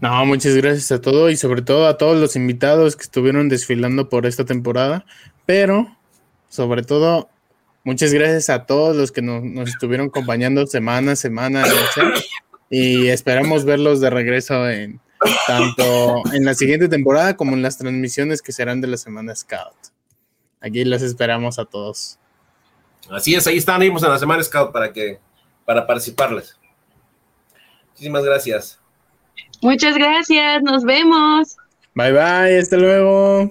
No, 0.00 0.26
muchas 0.26 0.54
gracias 0.56 0.92
a 0.92 1.00
todos 1.00 1.32
y 1.32 1.36
sobre 1.36 1.62
todo 1.62 1.86
a 1.86 1.96
todos 1.96 2.20
los 2.20 2.36
invitados 2.36 2.94
que 2.96 3.04
estuvieron 3.04 3.48
desfilando 3.48 4.10
por 4.10 4.26
esta 4.26 4.44
temporada, 4.44 5.06
pero 5.46 5.95
sobre 6.48 6.82
todo 6.82 7.28
muchas 7.84 8.12
gracias 8.12 8.50
a 8.50 8.66
todos 8.66 8.96
los 8.96 9.12
que 9.12 9.22
nos, 9.22 9.42
nos 9.44 9.68
estuvieron 9.68 10.08
acompañando 10.08 10.66
semana 10.66 11.12
a 11.12 11.16
semana 11.16 11.64
chat, 11.94 12.18
y 12.70 13.08
esperamos 13.08 13.64
verlos 13.64 14.00
de 14.00 14.10
regreso 14.10 14.68
en 14.68 15.00
tanto 15.46 16.22
en 16.32 16.44
la 16.44 16.54
siguiente 16.54 16.88
temporada 16.88 17.36
como 17.36 17.54
en 17.54 17.62
las 17.62 17.78
transmisiones 17.78 18.42
que 18.42 18.52
serán 18.52 18.80
de 18.80 18.88
la 18.88 18.96
semana 18.96 19.34
Scout. 19.34 19.74
Aquí 20.60 20.84
los 20.84 21.02
esperamos 21.02 21.58
a 21.58 21.64
todos. 21.64 22.18
Así 23.10 23.34
es, 23.34 23.46
ahí 23.46 23.56
estaremos 23.56 24.02
en 24.02 24.10
la 24.10 24.18
Semana 24.18 24.42
Scout 24.42 24.72
para 24.72 24.92
que 24.92 25.20
para 25.64 25.86
participarles. 25.86 26.58
Muchísimas 27.90 28.24
gracias. 28.24 28.80
Muchas 29.62 29.96
gracias, 29.96 30.62
nos 30.62 30.84
vemos. 30.84 31.56
Bye 31.94 32.12
bye, 32.12 32.58
hasta 32.58 32.76
luego. 32.76 33.50